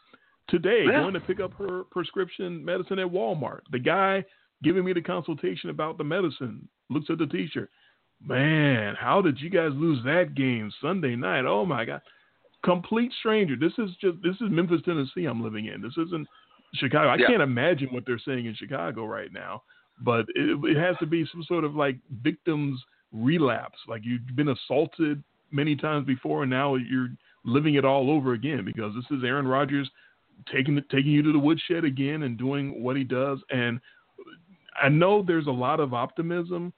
Today, 0.48 0.84
yeah. 0.86 1.00
going 1.00 1.14
to 1.14 1.20
pick 1.20 1.40
up 1.40 1.52
her 1.54 1.84
prescription 1.90 2.64
medicine 2.64 2.98
at 2.98 3.06
Walmart. 3.06 3.60
The 3.70 3.78
guy 3.78 4.24
giving 4.62 4.84
me 4.84 4.92
the 4.92 5.02
consultation 5.02 5.70
about 5.70 5.98
the 5.98 6.04
medicine 6.04 6.68
looks 6.90 7.10
at 7.10 7.18
the 7.18 7.26
t 7.26 7.48
shirt. 7.52 7.70
Man, 8.20 8.96
how 8.98 9.22
did 9.22 9.40
you 9.40 9.50
guys 9.50 9.70
lose 9.74 10.02
that 10.04 10.34
game 10.34 10.72
Sunday 10.80 11.14
night? 11.16 11.44
Oh 11.44 11.64
my 11.64 11.84
God 11.84 12.00
complete 12.64 13.12
stranger. 13.18 13.56
This 13.56 13.72
is 13.78 13.90
just 14.00 14.18
this 14.22 14.34
is 14.36 14.50
Memphis, 14.50 14.80
Tennessee. 14.84 15.24
I'm 15.24 15.42
living 15.42 15.66
in. 15.66 15.80
This 15.82 15.96
isn't 15.96 16.26
Chicago. 16.74 17.08
I 17.08 17.16
yeah. 17.16 17.26
can't 17.26 17.42
imagine 17.42 17.88
what 17.92 18.04
they're 18.06 18.20
saying 18.24 18.46
in 18.46 18.54
Chicago 18.54 19.04
right 19.04 19.32
now. 19.32 19.62
But 20.00 20.26
it, 20.34 20.58
it 20.64 20.76
has 20.76 20.96
to 21.00 21.06
be 21.06 21.26
some 21.32 21.42
sort 21.44 21.64
of 21.64 21.74
like 21.74 21.96
victims 22.22 22.80
relapse. 23.12 23.78
Like 23.86 24.02
you've 24.04 24.36
been 24.36 24.48
assaulted 24.48 25.22
many 25.50 25.76
times 25.76 26.06
before, 26.06 26.42
and 26.42 26.50
now 26.50 26.76
you're 26.76 27.08
living 27.44 27.74
it 27.74 27.84
all 27.84 28.10
over 28.10 28.34
again 28.34 28.64
because 28.64 28.92
this 28.94 29.16
is 29.16 29.24
Aaron 29.24 29.46
Rodgers 29.46 29.90
taking 30.52 30.80
taking 30.90 31.12
you 31.12 31.22
to 31.22 31.32
the 31.32 31.38
woodshed 31.38 31.84
again 31.84 32.22
and 32.22 32.38
doing 32.38 32.82
what 32.82 32.96
he 32.96 33.04
does. 33.04 33.38
And 33.50 33.80
I 34.80 34.88
know 34.88 35.22
there's 35.22 35.46
a 35.46 35.50
lot 35.50 35.80
of 35.80 35.94
optimism 35.94 36.72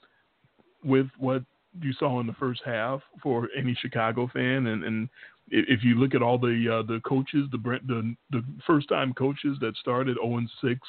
with 0.85 1.07
what 1.19 1.43
you 1.81 1.93
saw 1.93 2.21
in 2.21 2.27
the 2.27 2.33
first 2.35 2.63
half 2.65 3.01
for 3.23 3.49
any 3.57 3.77
Chicago 3.81 4.29
fan, 4.33 4.67
and, 4.67 4.85
and 4.85 5.09
if 5.51 5.83
you 5.83 5.97
look 5.97 6.15
at 6.15 6.23
all 6.23 6.39
the 6.39 6.81
uh, 6.81 6.87
the 6.87 7.01
coaches, 7.01 7.49
the 7.51 7.59
the 7.87 8.15
the 8.31 8.45
first 8.67 8.89
time 8.89 9.13
coaches 9.15 9.59
that 9.61 9.77
started 9.77 10.17
0 10.23 10.39
and 10.39 10.51
6 10.63 10.81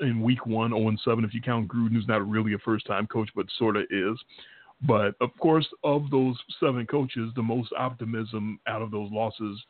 in 0.00 0.22
week 0.22 0.44
one, 0.44 0.70
0 0.70 0.88
and 0.88 1.00
7 1.04 1.24
if 1.24 1.34
you 1.34 1.40
count 1.40 1.68
Gruden, 1.68 1.92
who's 1.92 2.08
not 2.08 2.28
really 2.28 2.54
a 2.54 2.58
first 2.58 2.86
time 2.86 3.06
coach, 3.06 3.30
but 3.34 3.46
sort 3.58 3.76
of 3.76 3.84
is. 3.90 4.18
But 4.86 5.14
of 5.20 5.30
course, 5.38 5.66
of 5.84 6.10
those 6.10 6.36
seven 6.58 6.86
coaches, 6.86 7.30
the 7.36 7.42
most 7.42 7.72
optimism 7.78 8.58
out 8.66 8.82
of 8.82 8.90
those 8.90 9.10
losses 9.12 9.62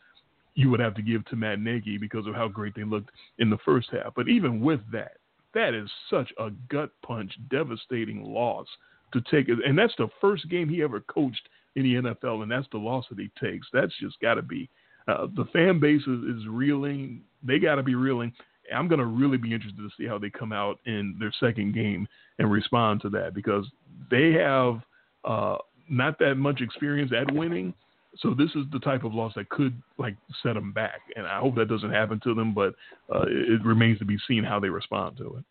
you 0.54 0.70
would 0.70 0.80
have 0.80 0.94
to 0.94 1.02
give 1.02 1.24
to 1.26 1.36
Matt 1.36 1.60
Nagy 1.60 1.98
because 1.98 2.26
of 2.26 2.34
how 2.34 2.48
great 2.48 2.74
they 2.74 2.84
looked 2.84 3.10
in 3.38 3.50
the 3.50 3.58
first 3.64 3.88
half. 3.90 4.14
But 4.14 4.28
even 4.28 4.60
with 4.60 4.80
that, 4.92 5.16
that 5.54 5.74
is 5.74 5.90
such 6.10 6.30
a 6.38 6.50
gut 6.70 6.90
punch, 7.04 7.32
devastating 7.50 8.22
loss 8.22 8.66
to 9.12 9.22
take. 9.30 9.48
And 9.48 9.78
that's 9.78 9.94
the 9.98 10.08
first 10.20 10.48
game 10.48 10.68
he 10.68 10.82
ever 10.82 11.00
coached 11.00 11.48
in 11.74 11.84
the 11.84 11.94
NFL, 11.94 12.42
and 12.42 12.50
that's 12.50 12.66
the 12.70 12.78
loss 12.78 13.06
that 13.10 13.18
he 13.18 13.30
takes. 13.42 13.66
That's 13.72 13.92
just 14.00 14.20
got 14.20 14.34
to 14.34 14.42
be. 14.42 14.68
Uh, 15.08 15.26
the 15.34 15.46
fan 15.52 15.80
base 15.80 16.02
is, 16.02 16.36
is 16.36 16.46
reeling. 16.48 17.22
They 17.42 17.58
got 17.58 17.76
to 17.76 17.82
be 17.82 17.94
reeling. 17.94 18.32
I'm 18.74 18.88
going 18.88 19.00
to 19.00 19.06
really 19.06 19.38
be 19.38 19.52
interested 19.52 19.80
to 19.80 19.90
see 19.98 20.06
how 20.06 20.18
they 20.18 20.30
come 20.30 20.52
out 20.52 20.78
in 20.86 21.16
their 21.18 21.32
second 21.40 21.74
game 21.74 22.06
and 22.38 22.50
respond 22.50 23.02
to 23.02 23.10
that 23.10 23.34
because 23.34 23.66
they 24.10 24.32
have 24.32 24.80
uh, 25.24 25.56
not 25.88 26.18
that 26.18 26.36
much 26.36 26.60
experience 26.60 27.12
at 27.16 27.32
winning. 27.32 27.74
So 28.18 28.34
this 28.34 28.50
is 28.50 28.64
the 28.72 28.78
type 28.78 29.04
of 29.04 29.14
loss 29.14 29.32
that 29.36 29.48
could 29.48 29.80
like 29.98 30.16
set 30.42 30.54
them 30.54 30.72
back, 30.72 31.00
and 31.16 31.26
I 31.26 31.38
hope 31.40 31.54
that 31.56 31.68
doesn't 31.68 31.92
happen 31.92 32.20
to 32.24 32.34
them. 32.34 32.52
But 32.52 32.74
uh, 33.14 33.24
it 33.26 33.64
remains 33.64 33.98
to 34.00 34.04
be 34.04 34.18
seen 34.28 34.44
how 34.44 34.60
they 34.60 34.68
respond 34.68 35.16
to 35.18 35.42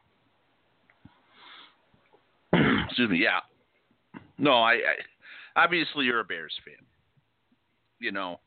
it. 2.53 2.85
Excuse 2.87 3.09
me. 3.09 3.17
Yeah. 3.17 3.39
No, 4.37 4.53
I, 4.53 4.73
I 4.73 4.95
obviously 5.55 6.05
you're 6.05 6.19
a 6.19 6.25
Bears 6.25 6.53
fan. 6.63 6.85
You 7.99 8.11
know, 8.11 8.39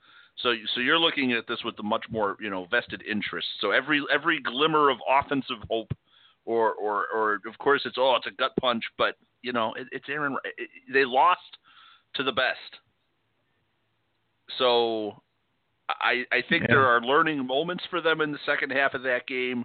so 0.42 0.52
so 0.74 0.80
you're 0.80 0.98
looking 0.98 1.32
at 1.32 1.46
this 1.48 1.58
with 1.64 1.78
a 1.78 1.82
much 1.82 2.04
more 2.10 2.36
you 2.40 2.50
know 2.50 2.66
vested 2.70 3.02
interest. 3.08 3.46
So 3.60 3.70
every 3.70 4.02
every 4.12 4.40
glimmer 4.40 4.90
of 4.90 4.98
offensive 5.08 5.58
hope, 5.70 5.92
or 6.44 6.72
or 6.74 7.06
or 7.14 7.34
of 7.46 7.58
course 7.58 7.82
it's 7.84 7.96
oh 7.98 8.16
it's 8.16 8.26
a 8.26 8.36
gut 8.36 8.52
punch, 8.60 8.82
but 8.98 9.16
you 9.44 9.52
know 9.52 9.74
it, 9.74 9.86
it's 9.92 10.06
Aaron. 10.08 10.36
It, 10.56 10.68
they 10.92 11.04
lost 11.04 11.40
to 12.14 12.22
the 12.22 12.32
best. 12.32 12.80
So 14.58 15.22
I 15.88 16.24
I 16.32 16.42
think 16.48 16.62
yeah. 16.62 16.68
there 16.70 16.86
are 16.86 17.00
learning 17.00 17.46
moments 17.46 17.84
for 17.90 18.00
them 18.00 18.20
in 18.20 18.32
the 18.32 18.38
second 18.46 18.70
half 18.70 18.94
of 18.94 19.02
that 19.02 19.26
game. 19.26 19.64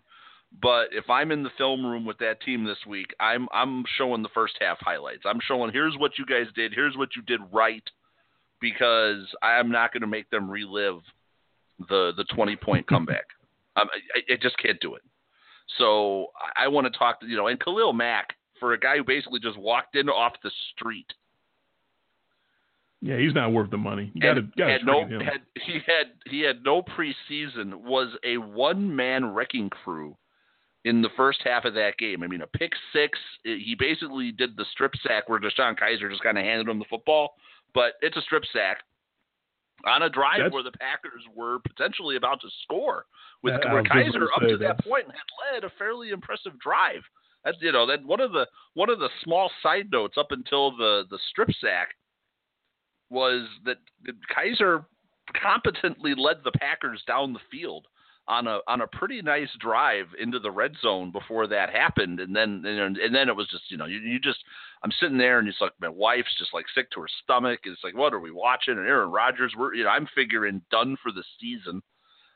But 0.61 0.87
if 0.91 1.09
I'm 1.09 1.31
in 1.31 1.43
the 1.43 1.51
film 1.57 1.85
room 1.85 2.05
with 2.05 2.17
that 2.19 2.41
team 2.41 2.65
this 2.65 2.85
week, 2.87 3.13
I'm 3.19 3.47
I'm 3.53 3.83
showing 3.97 4.23
the 4.23 4.29
first 4.33 4.55
half 4.59 4.77
highlights. 4.81 5.23
I'm 5.25 5.39
showing 5.47 5.71
here's 5.71 5.97
what 5.97 6.17
you 6.17 6.25
guys 6.25 6.47
did, 6.55 6.73
here's 6.73 6.97
what 6.97 7.09
you 7.15 7.21
did 7.21 7.39
right, 7.51 7.83
because 8.59 9.27
I'm 9.43 9.71
not 9.71 9.93
going 9.93 10.01
to 10.01 10.07
make 10.07 10.29
them 10.29 10.49
relive 10.49 11.01
the 11.87 12.11
the 12.17 12.25
20 12.35 12.55
point 12.57 12.87
comeback. 12.89 13.25
Um, 13.75 13.87
I, 14.15 14.33
I 14.33 14.37
just 14.41 14.57
can't 14.57 14.79
do 14.81 14.95
it. 14.95 15.03
So 15.77 16.27
I, 16.57 16.65
I 16.65 16.67
want 16.67 16.91
to 16.91 16.97
talk 16.97 17.21
to 17.21 17.27
you 17.27 17.37
know, 17.37 17.47
and 17.47 17.59
Khalil 17.59 17.93
Mack 17.93 18.35
for 18.59 18.73
a 18.73 18.79
guy 18.79 18.97
who 18.97 19.03
basically 19.03 19.39
just 19.39 19.57
walked 19.57 19.95
in 19.95 20.09
off 20.09 20.33
the 20.43 20.51
street. 20.73 21.07
Yeah, 23.01 23.17
he's 23.17 23.33
not 23.33 23.53
worth 23.53 23.71
the 23.71 23.77
money. 23.77 24.11
You 24.13 24.21
gotta, 24.21 24.41
gotta 24.57 24.71
had 24.73 24.85
no, 24.85 25.05
him. 25.05 25.21
Had, 25.21 25.41
he 25.65 25.79
had 25.85 26.07
he 26.25 26.41
had 26.41 26.63
no 26.63 26.81
preseason. 26.81 27.81
Was 27.83 28.09
a 28.25 28.37
one 28.37 28.93
man 28.93 29.33
wrecking 29.33 29.69
crew 29.69 30.17
in 30.83 31.01
the 31.01 31.09
first 31.15 31.39
half 31.43 31.63
of 31.63 31.73
that 31.75 31.97
game. 31.97 32.23
I 32.23 32.27
mean, 32.27 32.41
a 32.41 32.47
pick 32.47 32.73
six. 32.91 33.17
Eh, 33.45 33.55
he 33.63 33.75
basically 33.77 34.31
did 34.31 34.57
the 34.57 34.65
strip 34.71 34.93
sack 35.01 35.29
where 35.29 35.39
DeShone 35.39 35.79
Kizer 35.79 36.09
just 36.09 36.23
kind 36.23 36.37
of 36.37 36.43
handed 36.43 36.67
him 36.67 36.79
the 36.79 36.85
football, 36.89 37.35
but 37.73 37.93
it's 38.01 38.17
a 38.17 38.21
strip 38.21 38.43
sack 38.51 38.79
on 39.85 40.03
a 40.03 40.09
drive 40.09 40.39
that's, 40.39 40.53
where 40.53 40.63
the 40.63 40.71
Packers 40.71 41.23
were 41.35 41.59
potentially 41.59 42.17
about 42.17 42.41
to 42.41 42.47
score 42.63 43.05
with 43.43 43.53
Kizer 43.53 44.27
up 44.35 44.41
to 44.41 44.57
that 44.57 44.83
point 44.83 45.05
had 45.05 45.53
led 45.53 45.63
a 45.63 45.71
fairly 45.77 46.09
impressive 46.09 46.59
drive. 46.59 47.01
That's 47.43 47.57
you 47.61 47.71
know 47.71 47.85
that 47.87 48.03
one 48.03 48.19
of 48.19 48.31
the 48.31 48.47
one 48.73 48.89
of 48.89 48.99
the 48.99 49.09
small 49.23 49.49
side 49.63 49.89
notes 49.91 50.17
up 50.17 50.31
until 50.31 50.75
the 50.75 51.03
the 51.09 51.19
strip 51.29 51.49
sack 51.61 51.89
was 53.09 53.47
that 53.65 53.77
Kizer 54.35 54.85
competently 55.33 56.13
led 56.15 56.37
the 56.43 56.51
Packers 56.51 57.01
down 57.07 57.33
the 57.33 57.39
field 57.51 57.87
on 58.27 58.45
a 58.45 58.59
on 58.67 58.81
a 58.81 58.87
pretty 58.87 59.21
nice 59.21 59.49
drive 59.59 60.05
into 60.19 60.39
the 60.39 60.51
red 60.51 60.73
zone 60.81 61.11
before 61.11 61.47
that 61.47 61.71
happened, 61.71 62.19
and 62.19 62.35
then 62.35 62.63
and, 62.65 62.97
and 62.97 63.13
then 63.15 63.27
it 63.27 63.35
was 63.35 63.47
just 63.49 63.63
you 63.69 63.77
know 63.77 63.85
you, 63.85 63.99
you 63.99 64.19
just 64.19 64.39
I'm 64.83 64.91
sitting 64.99 65.17
there 65.17 65.39
and 65.39 65.47
it's 65.47 65.59
like 65.59 65.73
my 65.81 65.89
wife's 65.89 66.37
just 66.37 66.53
like 66.53 66.65
sick 66.73 66.91
to 66.91 67.01
her 67.01 67.07
stomach. 67.23 67.61
It's 67.63 67.83
like 67.83 67.97
what 67.97 68.13
are 68.13 68.19
we 68.19 68.31
watching? 68.31 68.77
And 68.77 68.87
Aaron 68.87 69.11
Rodgers, 69.11 69.53
we're 69.57 69.73
you 69.73 69.83
know 69.83 69.89
I'm 69.89 70.07
figuring 70.13 70.61
done 70.69 70.95
for 71.01 71.11
the 71.11 71.23
season. 71.39 71.81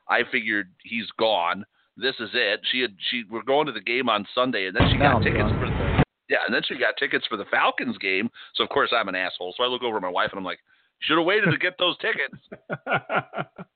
I 0.09 0.23
figured 0.29 0.71
he's 0.83 1.09
gone. 1.17 1.63
This 1.95 2.15
is 2.19 2.29
it. 2.33 2.61
She 2.71 2.81
had 2.81 2.95
she 3.09 3.23
we're 3.29 3.43
going 3.43 3.67
to 3.67 3.71
the 3.71 3.81
game 3.81 4.09
on 4.09 4.25
Sunday, 4.33 4.67
and 4.67 4.75
then 4.75 4.89
she 4.91 4.97
got 4.97 5.21
tickets 5.21 5.49
for 5.59 5.65
the 5.65 6.03
yeah, 6.29 6.37
and 6.45 6.53
then 6.53 6.61
she 6.65 6.75
got 6.75 6.95
tickets 6.97 7.25
for 7.27 7.37
the 7.37 7.45
Falcons 7.45 7.97
game. 7.97 8.29
So 8.55 8.63
of 8.63 8.69
course 8.69 8.91
I'm 8.95 9.09
an 9.09 9.15
asshole. 9.15 9.53
So 9.55 9.63
I 9.63 9.67
look 9.67 9.83
over 9.83 9.97
at 9.97 10.01
my 10.01 10.09
wife 10.09 10.29
and 10.31 10.39
I'm 10.39 10.45
like, 10.45 10.59
should 10.99 11.17
have 11.17 11.25
waited 11.25 11.51
to 11.51 11.57
get 11.57 11.77
those 11.77 11.97
tickets. 11.97 12.35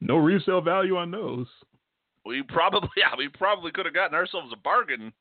No 0.00 0.16
resale 0.16 0.60
value 0.60 0.96
on 0.96 1.10
those. 1.10 1.46
We 2.24 2.42
probably 2.42 2.88
yeah, 2.96 3.14
we 3.16 3.28
probably 3.28 3.72
could 3.72 3.86
have 3.86 3.94
gotten 3.94 4.14
ourselves 4.14 4.52
a 4.52 4.56
bargain. 4.56 5.12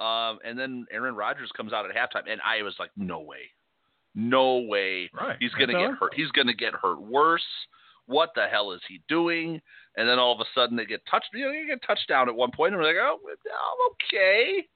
Um, 0.00 0.38
and 0.44 0.58
then 0.58 0.86
Aaron 0.90 1.14
Rodgers 1.14 1.50
comes 1.56 1.72
out 1.72 1.84
at 1.84 1.94
halftime, 1.94 2.30
and 2.30 2.40
I 2.40 2.62
was 2.62 2.74
like, 2.78 2.90
no 2.96 3.20
way, 3.20 3.50
no 4.14 4.58
way, 4.58 5.10
right. 5.12 5.36
he's 5.38 5.52
gonna 5.52 5.74
get 5.74 5.98
hurt. 5.98 6.14
He's 6.14 6.30
gonna 6.30 6.54
get 6.54 6.72
hurt 6.72 7.00
worse. 7.00 7.44
What 8.06 8.30
the 8.34 8.46
hell 8.50 8.72
is 8.72 8.80
he 8.88 9.02
doing? 9.06 9.60
And 9.96 10.08
then 10.08 10.18
all 10.18 10.32
of 10.32 10.40
a 10.40 10.48
sudden 10.54 10.76
they 10.76 10.86
get 10.86 11.02
touched. 11.10 11.28
You 11.34 11.46
know, 11.46 11.52
you 11.52 11.66
get 11.66 11.82
touchdown 11.86 12.28
at 12.28 12.34
one 12.34 12.50
point, 12.50 12.72
and 12.72 12.80
we're 12.80 12.88
like, 12.88 12.96
oh, 13.00 13.92
okay. 13.92 14.66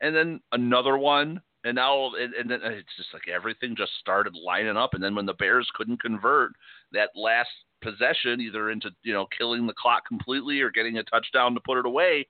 And 0.00 0.14
then 0.14 0.40
another 0.52 0.96
one, 0.96 1.40
and 1.64 1.76
now 1.76 2.12
and, 2.14 2.34
and 2.34 2.50
then 2.50 2.60
it's 2.62 2.96
just 2.96 3.12
like 3.12 3.28
everything 3.28 3.74
just 3.76 3.92
started 4.00 4.34
lining 4.34 4.76
up. 4.76 4.94
And 4.94 5.02
then 5.02 5.14
when 5.14 5.26
the 5.26 5.34
Bears 5.34 5.68
couldn't 5.74 6.00
convert 6.00 6.52
that 6.92 7.10
last 7.14 7.50
possession, 7.82 8.40
either 8.40 8.70
into 8.70 8.90
you 9.02 9.12
know 9.12 9.26
killing 9.36 9.66
the 9.66 9.74
clock 9.74 10.06
completely 10.06 10.60
or 10.60 10.70
getting 10.70 10.98
a 10.98 11.02
touchdown 11.04 11.54
to 11.54 11.60
put 11.60 11.78
it 11.78 11.86
away. 11.86 12.26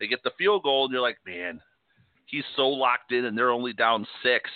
They 0.00 0.06
get 0.06 0.22
the 0.22 0.32
field 0.38 0.62
goal, 0.62 0.84
and 0.84 0.92
you're 0.92 1.02
like, 1.02 1.18
man, 1.26 1.60
he's 2.26 2.44
so 2.56 2.68
locked 2.68 3.12
in, 3.12 3.24
and 3.24 3.36
they're 3.36 3.50
only 3.50 3.72
down 3.72 4.06
six, 4.22 4.48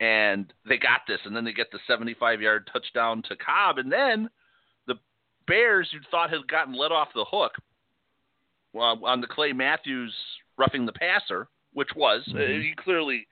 and 0.00 0.52
they 0.68 0.78
got 0.78 1.02
this, 1.06 1.20
and 1.24 1.34
then 1.34 1.44
they 1.44 1.52
get 1.52 1.70
the 1.70 1.78
75-yard 1.88 2.68
touchdown 2.72 3.22
to 3.28 3.36
Cobb, 3.36 3.78
and 3.78 3.92
then 3.92 4.22
the 4.22 4.30
Bears, 5.46 5.88
you 5.92 6.00
thought 6.10 6.30
had 6.30 6.46
gotten 6.48 6.74
let 6.74 6.92
off 6.92 7.08
the 7.14 7.24
hook 7.24 7.52
well, 8.72 8.98
on 9.04 9.20
the 9.20 9.26
Clay 9.26 9.52
Matthews 9.52 10.14
roughing 10.56 10.86
the 10.86 10.92
passer, 10.92 11.48
which 11.72 11.90
was 11.94 12.22
uh, 12.28 12.38
Mhm. 12.38 12.62
he 12.62 12.74
clearly, 12.74 13.26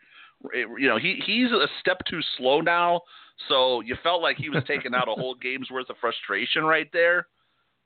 you 0.54 0.88
know, 0.88 0.98
he 0.98 1.14
he's 1.24 1.50
a 1.50 1.66
step 1.80 1.98
too 2.06 2.20
slow 2.36 2.60
now, 2.60 3.00
so 3.48 3.80
you 3.80 3.96
felt 4.02 4.22
like 4.22 4.36
he 4.36 4.50
was 4.50 4.62
taking 4.64 4.94
out 4.94 5.08
a 5.08 5.12
whole 5.12 5.34
game's 5.40 5.70
worth 5.70 5.88
of 5.90 5.96
frustration 5.98 6.64
right 6.64 6.90
there. 6.92 7.26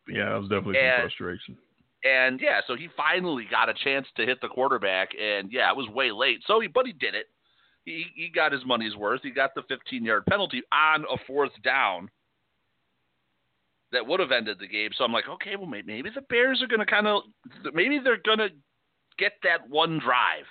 Yeah, 0.08 0.30
that 0.30 0.40
was 0.40 0.48
definitely 0.48 0.78
And- 0.78 0.94
some 0.96 1.02
frustration. 1.08 1.58
And 2.06 2.38
yeah, 2.38 2.60
so 2.66 2.76
he 2.76 2.88
finally 2.88 3.46
got 3.50 3.70
a 3.70 3.74
chance 3.74 4.06
to 4.16 4.26
hit 4.26 4.38
the 4.42 4.48
quarterback, 4.48 5.12
and 5.18 5.50
yeah, 5.50 5.70
it 5.70 5.76
was 5.76 5.88
way 5.88 6.10
late. 6.10 6.42
So 6.46 6.60
he, 6.60 6.68
but 6.68 6.84
he 6.86 6.92
did 6.92 7.14
it. 7.14 7.30
He 7.86 8.06
he 8.14 8.28
got 8.28 8.52
his 8.52 8.62
money's 8.66 8.94
worth. 8.94 9.22
He 9.22 9.30
got 9.30 9.54
the 9.54 9.62
15 9.68 10.04
yard 10.04 10.26
penalty 10.26 10.62
on 10.70 11.04
a 11.10 11.16
fourth 11.26 11.52
down. 11.62 12.10
That 13.94 14.06
would 14.06 14.20
have 14.20 14.30
ended 14.32 14.58
the 14.60 14.68
game. 14.68 14.90
So 14.94 15.04
I'm 15.04 15.12
like, 15.12 15.28
okay, 15.28 15.56
well 15.56 15.66
maybe, 15.66 15.86
maybe 15.90 16.10
the 16.14 16.20
Bears 16.28 16.60
are 16.62 16.66
going 16.66 16.80
to 16.80 16.86
kind 16.86 17.06
of, 17.06 17.22
maybe 17.72 17.98
they're 17.98 18.20
going 18.22 18.38
to 18.38 18.50
get 19.18 19.32
that 19.44 19.66
one 19.70 19.98
drive, 19.98 20.44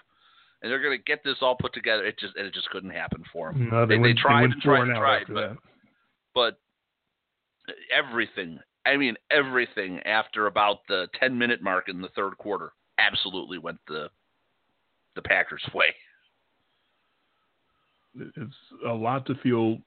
and 0.62 0.72
they're 0.72 0.82
going 0.82 0.98
to 0.98 1.04
get 1.04 1.24
this 1.24 1.38
all 1.42 1.56
put 1.60 1.74
together. 1.74 2.04
It 2.06 2.18
just 2.18 2.36
and 2.36 2.48
it 2.48 2.54
just 2.56 2.70
couldn't 2.72 2.90
happen 2.90 3.24
for 3.32 3.52
them. 3.54 3.70
No, 3.70 3.86
they- 3.86 3.96
they 3.96 4.02
went, 4.02 4.18
tried 4.18 4.42
went 4.42 4.54
and 4.54 4.62
tried 4.64 4.82
and 4.88 4.96
tried, 4.98 5.26
but- 5.28 5.34
that. 5.36 5.58
but 6.34 6.60
everything 7.96 8.60
i 8.86 8.98
mean 8.98 9.16
everything 9.32 9.98
after 10.02 10.48
about 10.48 10.80
the 10.90 11.08
10 11.18 11.38
minute 11.38 11.62
mark 11.62 11.88
in 11.88 12.02
the 12.02 12.10
third 12.10 12.38
quarter 12.38 12.74
absolutely 12.98 13.58
went 13.58 13.78
the 13.88 14.10
the 15.16 15.22
packers 15.22 15.64
way 15.74 15.86
it's 18.36 18.54
a 18.86 18.92
lot 18.94 19.26
to 19.26 19.36
feel 19.36 19.78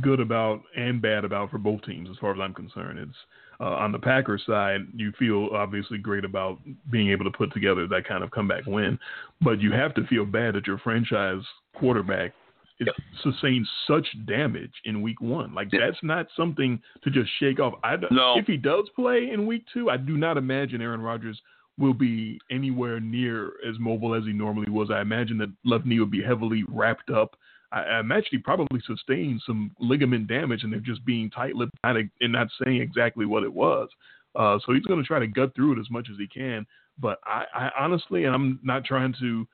good 0.00 0.20
about 0.20 0.62
and 0.76 1.02
bad 1.02 1.24
about 1.24 1.50
for 1.50 1.58
both 1.58 1.82
teams 1.82 2.08
as 2.10 2.16
far 2.18 2.32
as 2.32 2.38
I'm 2.40 2.54
concerned. 2.54 2.98
It's 2.98 3.16
uh, 3.60 3.64
on 3.64 3.92
the 3.92 3.98
Packers 3.98 4.42
side, 4.46 4.80
you 4.94 5.12
feel 5.18 5.50
obviously 5.52 5.98
great 5.98 6.24
about 6.24 6.58
being 6.90 7.10
able 7.10 7.24
to 7.24 7.30
put 7.30 7.52
together 7.52 7.86
that 7.88 8.06
kind 8.06 8.24
of 8.24 8.30
comeback 8.30 8.64
win, 8.66 8.98
but 9.42 9.60
you 9.60 9.70
have 9.72 9.92
to 9.94 10.06
feel 10.06 10.24
bad 10.24 10.54
that 10.54 10.66
your 10.66 10.78
franchise 10.78 11.42
quarterback 11.76 12.32
is 12.78 12.88
sustained 13.22 13.66
such 13.86 14.06
damage 14.26 14.72
in 14.86 15.02
week 15.02 15.20
one. 15.20 15.52
Like 15.54 15.68
Yeah. 15.70 15.80
that's 15.80 16.02
not 16.02 16.28
something 16.34 16.80
to 17.04 17.10
just 17.10 17.28
shake 17.38 17.60
off. 17.60 17.74
I 17.84 17.96
don't- 17.96 18.12
No. 18.12 18.38
if 18.38 18.46
he 18.46 18.56
does 18.56 18.88
play 18.96 19.30
in 19.30 19.44
week 19.46 19.64
two, 19.74 19.90
I 19.90 19.98
do 19.98 20.16
not 20.16 20.38
imagine 20.38 20.80
Aaron 20.80 21.02
Rodgers 21.02 21.38
will 21.78 21.92
be 21.94 22.40
anywhere 22.50 22.98
near 23.00 23.52
as 23.66 23.78
mobile 23.78 24.14
as 24.14 24.24
he 24.24 24.32
normally 24.32 24.70
was. 24.70 24.90
I 24.90 25.02
imagine 25.02 25.36
that 25.38 25.50
left 25.64 25.84
knee 25.84 26.00
would 26.00 26.10
be 26.10 26.22
heavily 26.22 26.64
wrapped 26.68 27.10
up. 27.10 27.36
I, 27.72 27.82
I 27.82 28.00
imagine 28.00 28.28
he 28.30 28.38
probably 28.38 28.80
sustained 28.86 29.42
some 29.46 29.70
ligament 29.78 30.26
damage, 30.26 30.62
and 30.62 30.72
they're 30.72 30.80
just 30.80 31.04
being 31.04 31.30
tight-lipped 31.30 31.72
and 31.84 32.10
not 32.32 32.48
saying 32.62 32.80
exactly 32.80 33.26
what 33.26 33.42
it 33.42 33.52
was. 33.52 33.88
Uh, 34.34 34.58
so 34.64 34.72
he's 34.72 34.84
going 34.84 35.00
to 35.00 35.06
try 35.06 35.18
to 35.18 35.26
gut 35.26 35.54
through 35.54 35.72
it 35.72 35.80
as 35.80 35.90
much 35.90 36.08
as 36.10 36.16
he 36.18 36.26
can. 36.26 36.66
But 36.98 37.18
I, 37.24 37.44
I 37.54 37.70
honestly, 37.78 38.24
and 38.24 38.34
I'm 38.34 38.60
not 38.62 38.84
trying 38.84 39.14
to 39.20 39.46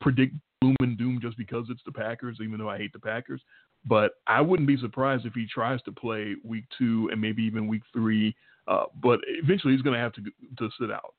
predict 0.00 0.34
gloom 0.60 0.76
and 0.80 0.98
doom 0.98 1.18
just 1.22 1.36
because 1.38 1.66
it's 1.70 1.82
the 1.84 1.92
Packers, 1.92 2.38
even 2.42 2.58
though 2.58 2.68
I 2.68 2.78
hate 2.78 2.92
the 2.92 2.98
Packers. 2.98 3.40
But 3.86 4.12
I 4.26 4.40
wouldn't 4.40 4.68
be 4.68 4.76
surprised 4.76 5.24
if 5.24 5.32
he 5.32 5.46
tries 5.46 5.80
to 5.82 5.92
play 5.92 6.34
week 6.44 6.64
two 6.76 7.08
and 7.10 7.20
maybe 7.20 7.42
even 7.42 7.66
week 7.66 7.82
three. 7.92 8.34
Uh, 8.68 8.84
but 9.02 9.20
eventually, 9.26 9.72
he's 9.72 9.82
going 9.82 9.94
to 9.94 10.00
have 10.00 10.12
to 10.12 10.22
to 10.58 10.70
sit 10.78 10.90
out. 10.90 11.14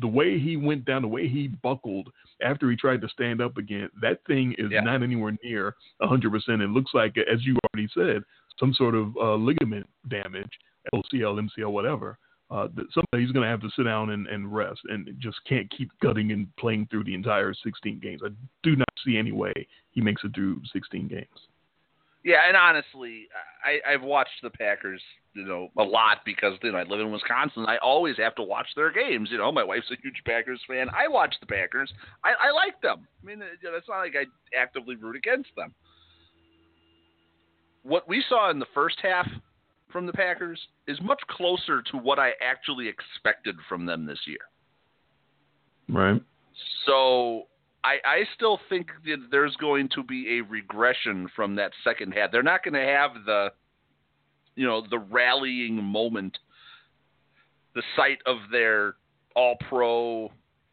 The 0.00 0.06
way 0.08 0.38
he 0.38 0.56
went 0.56 0.84
down, 0.84 1.02
the 1.02 1.08
way 1.08 1.28
he 1.28 1.48
buckled 1.48 2.10
after 2.42 2.70
he 2.70 2.76
tried 2.76 3.00
to 3.00 3.08
stand 3.08 3.40
up 3.40 3.56
again, 3.56 3.88
that 4.00 4.24
thing 4.26 4.54
is 4.58 4.70
Yeah. 4.70 4.80
not 4.80 5.02
anywhere 5.02 5.36
near 5.42 5.74
100%. 6.00 6.60
It 6.62 6.68
looks 6.70 6.92
like, 6.94 7.16
as 7.18 7.44
you 7.44 7.56
already 7.74 7.88
said, 7.94 8.22
some 8.58 8.72
sort 8.74 8.94
of 8.94 9.16
uh, 9.16 9.34
ligament 9.34 9.88
damage, 10.08 10.50
LCL, 10.94 11.48
MCL, 11.48 11.70
whatever. 11.72 12.18
Uh, 12.50 12.66
that 12.74 12.86
somebody 12.94 13.22
he's 13.22 13.30
going 13.32 13.42
to 13.44 13.48
have 13.50 13.60
to 13.60 13.68
sit 13.76 13.82
down 13.82 14.08
and, 14.08 14.26
and 14.26 14.50
rest 14.54 14.80
and 14.88 15.14
just 15.18 15.36
can't 15.46 15.68
keep 15.70 15.90
gutting 16.00 16.32
and 16.32 16.46
playing 16.56 16.86
through 16.90 17.04
the 17.04 17.12
entire 17.12 17.52
16 17.52 17.98
games. 17.98 18.22
I 18.24 18.30
do 18.62 18.74
not 18.74 18.88
see 19.04 19.18
any 19.18 19.32
way 19.32 19.52
he 19.90 20.00
makes 20.00 20.24
it 20.24 20.34
through 20.34 20.62
16 20.72 21.08
games. 21.08 21.26
Yeah 22.24 22.46
and 22.46 22.56
honestly 22.56 23.26
i 23.64 23.92
i've 23.92 24.02
watched 24.02 24.42
the 24.42 24.50
packers 24.50 25.00
you 25.34 25.44
know 25.44 25.68
a 25.78 25.82
lot 25.82 26.18
because 26.24 26.54
you 26.62 26.72
know 26.72 26.78
i 26.78 26.82
live 26.82 27.00
in 27.00 27.12
wisconsin. 27.12 27.64
I 27.66 27.76
always 27.78 28.16
have 28.18 28.34
to 28.36 28.42
watch 28.42 28.66
their 28.76 28.92
games 28.92 29.28
you 29.30 29.38
know. 29.38 29.52
My 29.52 29.64
wife's 29.64 29.90
a 29.90 29.96
huge 30.02 30.22
packers 30.24 30.60
fan. 30.66 30.88
I 30.90 31.08
watch 31.08 31.34
the 31.40 31.46
packers. 31.46 31.92
I 32.24 32.30
i 32.48 32.50
like 32.50 32.80
them. 32.82 33.06
I 33.22 33.26
mean 33.26 33.42
uh, 33.42 33.46
you 33.62 33.70
know, 33.70 33.76
it's 33.76 33.88
not 33.88 33.98
like 34.00 34.14
i 34.16 34.24
actively 34.58 34.96
root 34.96 35.16
against 35.16 35.50
them. 35.56 35.74
What 37.82 38.08
we 38.08 38.22
saw 38.28 38.50
in 38.50 38.58
the 38.58 38.66
first 38.74 38.98
half 39.02 39.26
from 39.90 40.06
the 40.06 40.12
Packers 40.12 40.60
is 40.86 40.98
much 41.02 41.20
closer 41.30 41.82
to 41.90 41.96
what 41.96 42.18
I 42.18 42.32
actually 42.42 42.88
expected 42.88 43.56
from 43.68 43.86
them 43.86 44.06
this 44.06 44.18
year. 44.26 44.38
Right. 45.88 46.20
So 46.86 47.44
I, 47.84 47.96
I 48.04 48.24
still 48.34 48.58
think 48.68 48.88
that 49.04 49.28
there's 49.30 49.54
going 49.56 49.88
to 49.94 50.02
be 50.02 50.38
a 50.38 50.40
regression 50.42 51.28
from 51.34 51.56
that 51.56 51.72
second 51.84 52.12
half. 52.12 52.32
They're 52.32 52.42
not 52.42 52.64
going 52.64 52.74
to 52.74 52.80
have 52.80 53.10
the, 53.24 53.48
you 54.56 54.66
know, 54.66 54.84
the 54.88 54.98
rallying 54.98 55.82
moment, 55.82 56.38
the 57.74 57.82
sight 57.96 58.18
of 58.26 58.38
their 58.50 58.96
all-pro, 59.36 60.32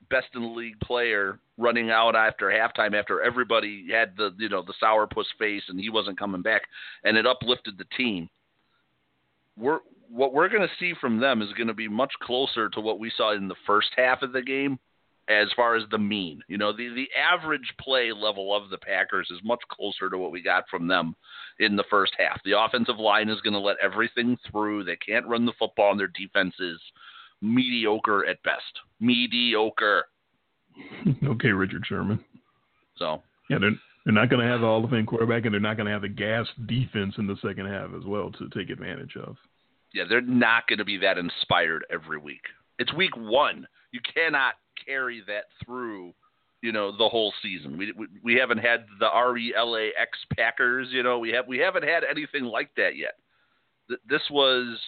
best 0.09 0.27
in 0.35 0.41
the 0.41 0.47
league 0.47 0.79
player 0.79 1.39
running 1.57 1.89
out 1.89 2.15
after 2.15 2.47
halftime 2.47 2.97
after 2.97 3.21
everybody 3.21 3.87
had 3.91 4.13
the 4.17 4.33
you 4.37 4.49
know 4.49 4.61
the 4.61 4.73
sourpuss 4.81 5.25
face 5.39 5.63
and 5.69 5.79
he 5.79 5.89
wasn't 5.89 6.19
coming 6.19 6.41
back 6.41 6.61
and 7.03 7.17
it 7.17 7.25
uplifted 7.25 7.77
the 7.77 7.85
team. 7.97 8.29
We're 9.57 9.79
what 10.09 10.33
we're 10.33 10.49
going 10.49 10.67
to 10.67 10.73
see 10.79 10.93
from 10.99 11.19
them 11.19 11.41
is 11.41 11.51
going 11.53 11.67
to 11.67 11.73
be 11.73 11.87
much 11.87 12.11
closer 12.21 12.69
to 12.69 12.81
what 12.81 12.99
we 12.99 13.11
saw 13.15 13.33
in 13.33 13.47
the 13.47 13.55
first 13.65 13.89
half 13.95 14.21
of 14.21 14.33
the 14.33 14.41
game 14.41 14.77
as 15.27 15.47
far 15.55 15.75
as 15.75 15.83
the 15.89 15.97
mean. 15.97 16.41
You 16.47 16.57
know, 16.57 16.71
the 16.71 16.89
the 16.89 17.07
average 17.17 17.73
play 17.79 18.11
level 18.11 18.55
of 18.55 18.69
the 18.69 18.77
Packers 18.77 19.29
is 19.31 19.39
much 19.43 19.61
closer 19.69 20.09
to 20.09 20.17
what 20.17 20.31
we 20.31 20.41
got 20.41 20.65
from 20.69 20.87
them 20.87 21.15
in 21.59 21.75
the 21.75 21.85
first 21.89 22.13
half. 22.17 22.41
The 22.43 22.59
offensive 22.59 22.99
line 22.99 23.29
is 23.29 23.41
going 23.41 23.53
to 23.53 23.59
let 23.59 23.77
everything 23.81 24.37
through. 24.49 24.83
They 24.83 24.97
can't 24.97 25.27
run 25.27 25.45
the 25.45 25.53
football 25.57 25.91
and 25.91 25.99
their 25.99 26.07
defense 26.07 26.53
is 26.59 26.79
mediocre 27.41 28.25
at 28.25 28.41
best. 28.43 28.63
Mediocre. 28.99 30.05
okay, 31.25 31.49
Richard 31.49 31.83
Sherman. 31.85 32.23
So, 32.97 33.21
Yeah, 33.49 33.59
they're, 33.59 33.71
they're 34.03 34.13
not 34.13 34.29
going 34.29 34.45
to 34.45 34.51
have 34.51 34.63
all 34.63 34.81
the 34.81 34.81
Hall 34.81 34.85
of 34.85 34.91
Fame 34.91 35.05
quarterback, 35.05 35.45
and 35.45 35.53
they're 35.53 35.61
not 35.61 35.77
going 35.77 35.87
to 35.87 35.91
have 35.91 36.01
the 36.01 36.09
gas 36.09 36.47
defense 36.65 37.15
in 37.17 37.27
the 37.27 37.37
second 37.41 37.67
half 37.67 37.89
as 37.97 38.05
well 38.05 38.31
to 38.31 38.49
take 38.49 38.69
advantage 38.69 39.15
of. 39.17 39.35
yeah, 39.93 40.03
they're 40.07 40.21
not 40.21 40.67
going 40.67 40.79
to 40.79 40.85
be 40.85 40.97
that 40.97 41.17
inspired 41.17 41.85
every 41.91 42.17
week. 42.17 42.41
It's 42.77 42.93
week 42.93 43.15
1. 43.15 43.67
You 43.91 43.99
cannot 44.13 44.55
carry 44.85 45.23
that 45.27 45.45
through 45.63 46.13
you 46.61 46.71
know 46.71 46.91
the 46.91 47.07
whole 47.07 47.33
season. 47.41 47.77
We 47.77 47.91
we, 47.93 48.07
we 48.23 48.35
haven't 48.35 48.57
had 48.57 48.85
the 48.99 49.09
R 49.09 49.37
E 49.37 49.53
L 49.55 49.75
A 49.75 49.91
X 49.99 50.17
Packers. 50.35 50.87
You 50.91 51.03
know 51.03 51.19
we 51.19 51.29
have 51.29 51.47
we 51.47 51.59
haven't 51.59 51.83
had 51.83 52.03
anything 52.03 52.43
like 52.43 52.69
that 52.77 52.95
yet. 52.95 53.13
Th- 53.87 53.99
this 54.09 54.23
was 54.31 54.79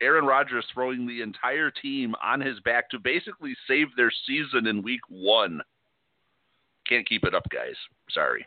Aaron 0.00 0.24
Rodgers 0.24 0.64
throwing 0.74 1.06
the 1.06 1.22
entire 1.22 1.70
team 1.70 2.14
on 2.22 2.40
his 2.40 2.58
back 2.60 2.90
to 2.90 2.98
basically 2.98 3.54
save 3.68 3.88
their 3.96 4.10
season 4.26 4.66
in 4.66 4.82
week 4.82 5.00
one. 5.08 5.60
Can't 6.88 7.08
keep 7.08 7.24
it 7.24 7.34
up, 7.34 7.48
guys. 7.50 7.76
Sorry. 8.10 8.44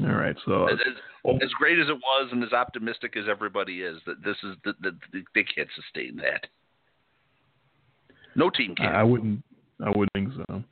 All 0.00 0.14
right, 0.14 0.36
so 0.44 0.66
As, 0.66 0.78
as, 0.86 0.94
oh. 1.24 1.36
as 1.36 1.50
great 1.56 1.78
as 1.78 1.88
it 1.88 1.94
was, 1.94 2.28
and 2.32 2.42
as 2.42 2.52
optimistic 2.52 3.16
as 3.16 3.26
everybody 3.28 3.82
is, 3.82 3.98
that 4.06 4.24
this 4.24 4.36
is 4.42 4.56
that 4.64 4.74
the, 4.80 4.96
they 5.34 5.44
can't 5.44 5.68
sustain 5.74 6.16
that. 6.16 6.48
No 8.36 8.50
team 8.50 8.74
can. 8.74 8.86
I 8.94 9.02
wouldn't. 9.02 9.42
I 9.84 9.88
wouldn't 9.90 10.12
think 10.14 10.30
so. 10.48 10.62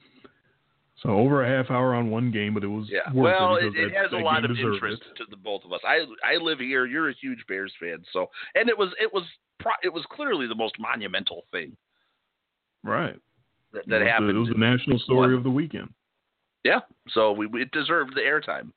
So 1.03 1.11
over 1.11 1.45
a 1.45 1.49
half 1.49 1.71
hour 1.71 1.95
on 1.95 2.11
one 2.11 2.31
game, 2.31 2.55
but 2.55 2.63
it 2.63 2.69
was 2.69 2.87
Yeah. 2.89 3.01
Well, 3.13 3.57
it 3.57 3.65
it, 3.65 3.77
it 3.77 3.93
that, 3.93 4.03
has 4.05 4.13
a 4.13 4.17
lot 4.23 4.45
of 4.45 4.53
interest 4.53 5.03
it. 5.11 5.17
to 5.19 5.25
the 5.31 5.37
both 5.37 5.65
of 5.65 5.73
us. 5.73 5.81
I 5.85 6.05
I 6.25 6.37
live 6.37 6.61
here. 6.61 6.87
You're 6.87 7.11
a 7.11 7.15
huge 7.21 7.45
Bears 7.49 7.73
fan, 7.81 7.99
so 8.13 8.27
and 8.55 8.69
it 8.69 8.79
was 8.79 8.91
it 9.01 9.13
was 9.13 9.25
pro, 9.59 9.73
it 9.83 9.93
was 9.93 10.05
clearly 10.11 10.47
the 10.47 10.55
most 10.55 10.75
monumental 10.79 11.43
thing 11.51 11.77
Right. 12.85 13.17
that, 13.73 13.81
It 13.81 13.89
that 13.89 13.99
the- 14.01 14.09
happened. 14.11 14.31
It 14.31 14.35
was 14.39 14.49
the 14.51 14.59
national 14.59 14.99
story 15.01 15.33
What? 15.33 15.39
of 15.39 15.43
the 15.45 15.51
weekend. 15.51 15.93
yeah. 16.65 16.81
So 17.11 17.33
we, 17.33 17.47
we 17.47 17.63
it 17.63 17.71
deserved 17.73 18.15
the 18.15 18.21
airtime. 18.21 18.71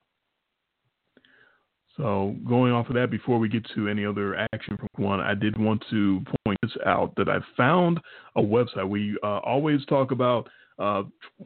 So 1.98 2.36
going 2.48 2.74
off 2.74 2.90
of 2.90 2.96
that, 2.96 3.10
before 3.10 3.40
we 3.40 3.48
get 3.48 3.66
to 3.76 3.88
any 3.88 4.06
other 4.06 4.36
action 4.54 4.78
from 4.78 4.90
one, 4.98 5.22
I 5.22 5.34
did 5.34 5.58
want 5.58 5.84
to 5.92 6.22
point 6.46 6.60
this 6.62 6.72
out 6.86 7.16
that 7.16 7.30
I 7.30 7.38
found 7.56 8.00
a 8.36 8.42
website. 8.42 8.88
We 8.88 9.18
uh, 9.24 9.38
always 9.40 9.86
talk 9.86 10.12
about 10.12 10.50
uh, 10.78 11.04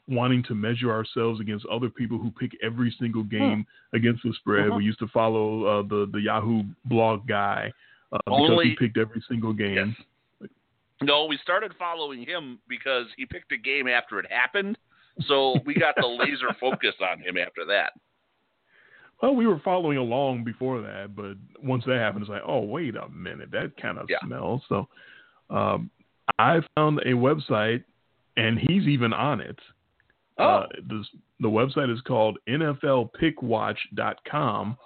wanting 0.07 0.41
to 0.43 0.55
measure 0.55 0.91
ourselves 0.91 1.39
against 1.39 1.65
other 1.67 1.89
people 1.89 2.17
who 2.17 2.31
pick 2.31 2.51
every 2.63 2.95
single 2.99 3.23
game 3.23 3.65
against 3.93 4.23
the 4.23 4.33
spread. 4.39 4.69
Uh-huh. 4.69 4.77
We 4.77 4.85
used 4.85 4.99
to 4.99 5.07
follow 5.09 5.65
uh, 5.65 5.81
the 5.83 6.09
the 6.11 6.19
Yahoo 6.19 6.63
blog 6.85 7.27
guy 7.27 7.71
uh, 8.11 8.17
because 8.25 8.59
he 8.63 8.75
picked 8.75 8.97
every 8.97 9.23
single 9.29 9.53
game. 9.53 9.95
No, 11.01 11.25
we 11.25 11.37
started 11.41 11.73
following 11.77 12.25
him 12.25 12.59
because 12.67 13.05
he 13.17 13.25
picked 13.25 13.51
a 13.51 13.57
game 13.57 13.87
after 13.87 14.19
it 14.19 14.25
happened, 14.29 14.77
So 15.27 15.55
we 15.65 15.75
got 15.75 15.95
the 15.95 16.07
laser 16.19 16.53
focus 16.59 16.95
on 16.99 17.19
him 17.19 17.37
after 17.37 17.65
that. 17.67 17.93
Well, 19.21 19.35
we 19.35 19.45
were 19.47 19.59
following 19.59 19.97
along 19.97 20.45
before 20.45 20.79
that, 20.81 21.13
but 21.15 21.35
once 21.61 21.83
that 21.85 21.97
happened, 21.97 22.21
it's 22.23 22.29
like, 22.29 22.41
oh, 22.45 22.61
wait 22.61 22.95
a 22.95 23.09
minute, 23.09 23.51
that 23.51 23.75
kind 23.81 23.97
of 23.97 24.09
Yeah. 24.09 24.19
smells. 24.25 24.63
So, 24.69 24.87
um, 25.49 25.89
I 26.37 26.61
found 26.75 26.99
a 26.99 27.13
website, 27.13 27.83
and 28.37 28.57
he's 28.59 28.87
even 28.87 29.11
on 29.13 29.41
it. 29.41 29.59
Oh. 30.37 30.45
Uh, 30.45 30.67
this, 30.83 31.09
the 31.39 31.49
website 31.49 31.91
is 31.93 31.99
called 32.01 32.37
NFLPickWatch.com, 32.47 34.77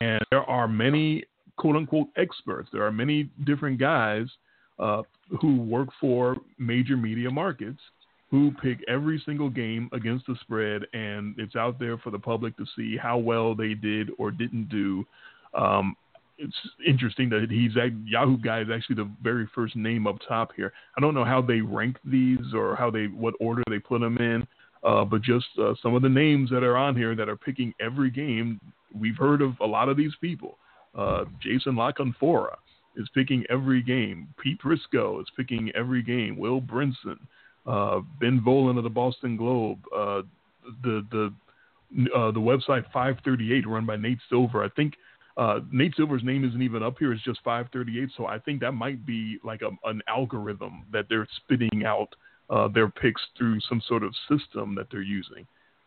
and 0.00 0.24
there 0.30 0.44
are 0.44 0.66
many 0.66 1.24
quote 1.56 1.76
unquote 1.76 2.08
experts. 2.16 2.68
There 2.72 2.82
are 2.84 2.90
many 2.90 3.30
different 3.44 3.78
guys 3.78 4.26
uh, 4.80 5.02
who 5.40 5.60
work 5.60 5.90
for 6.00 6.38
major 6.58 6.96
media 6.96 7.30
markets 7.30 7.80
who 8.34 8.50
pick 8.60 8.78
every 8.88 9.22
single 9.24 9.48
game 9.48 9.88
against 9.92 10.26
the 10.26 10.34
spread, 10.40 10.82
and 10.92 11.36
it's 11.38 11.54
out 11.54 11.78
there 11.78 11.96
for 11.96 12.10
the 12.10 12.18
public 12.18 12.56
to 12.56 12.66
see 12.74 12.96
how 12.96 13.16
well 13.16 13.54
they 13.54 13.74
did 13.74 14.10
or 14.18 14.32
didn't 14.32 14.68
do. 14.68 15.06
Um, 15.56 15.94
it's 16.36 16.56
interesting 16.84 17.28
that 17.28 17.46
he's 17.48 17.76
Yahoo 18.04 18.36
guy 18.38 18.60
is 18.62 18.66
actually 18.74 18.96
the 18.96 19.08
very 19.22 19.48
first 19.54 19.76
name 19.76 20.08
up 20.08 20.16
top 20.26 20.50
here. 20.56 20.72
I 20.98 21.00
don't 21.00 21.14
know 21.14 21.24
how 21.24 21.42
they 21.42 21.60
rank 21.60 21.96
these 22.04 22.52
or 22.52 22.74
how 22.74 22.90
they 22.90 23.04
what 23.04 23.34
order 23.38 23.62
they 23.70 23.78
put 23.78 24.00
them 24.00 24.18
in, 24.18 24.44
uh, 24.82 25.04
but 25.04 25.22
just 25.22 25.46
uh, 25.62 25.74
some 25.80 25.94
of 25.94 26.02
the 26.02 26.08
names 26.08 26.50
that 26.50 26.64
are 26.64 26.76
on 26.76 26.96
here 26.96 27.14
that 27.14 27.28
are 27.28 27.36
picking 27.36 27.72
every 27.80 28.10
game. 28.10 28.60
We've 28.92 29.16
heard 29.16 29.42
of 29.42 29.52
a 29.60 29.66
lot 29.66 29.88
of 29.88 29.96
these 29.96 30.12
people. 30.20 30.58
Uh, 30.98 31.26
Jason 31.40 31.76
La 31.76 31.92
Canfora 31.92 32.56
is 32.96 33.08
picking 33.14 33.44
every 33.48 33.80
game. 33.80 34.26
Pete 34.42 34.60
Prisco 34.60 35.20
is 35.20 35.28
picking 35.36 35.70
every 35.76 36.02
game. 36.02 36.36
Will 36.36 36.60
Brinson, 36.60 37.18
uh, 37.66 38.00
Ben 38.20 38.40
Volin 38.40 38.78
of 38.78 38.84
the 38.84 38.90
Boston 38.90 39.36
Globe, 39.36 39.78
uh, 39.94 40.22
the 40.82 41.04
the 41.10 41.34
uh, 42.14 42.30
the 42.32 42.40
website 42.40 42.84
538 42.92 43.66
run 43.66 43.86
by 43.86 43.96
Nate 43.96 44.18
Silver. 44.28 44.64
I 44.64 44.68
think 44.70 44.94
uh, 45.36 45.60
Nate 45.72 45.94
Silver's 45.96 46.24
name 46.24 46.44
isn't 46.44 46.62
even 46.62 46.82
up 46.82 46.96
here. 46.98 47.12
It's 47.12 47.22
just 47.22 47.40
538. 47.44 48.10
So 48.16 48.26
I 48.26 48.38
think 48.38 48.60
that 48.60 48.72
might 48.72 49.06
be 49.06 49.38
like 49.44 49.62
a, 49.62 49.70
an 49.88 50.02
algorithm 50.08 50.84
that 50.92 51.06
they're 51.08 51.28
spitting 51.36 51.84
out 51.86 52.08
their 52.72 52.88
picks 52.88 53.22
through 53.36 53.60
some 53.68 53.82
sort 53.86 54.02
of 54.02 54.14
system 54.28 54.74
that 54.74 54.86
they're 54.90 55.02
using. 55.02 55.46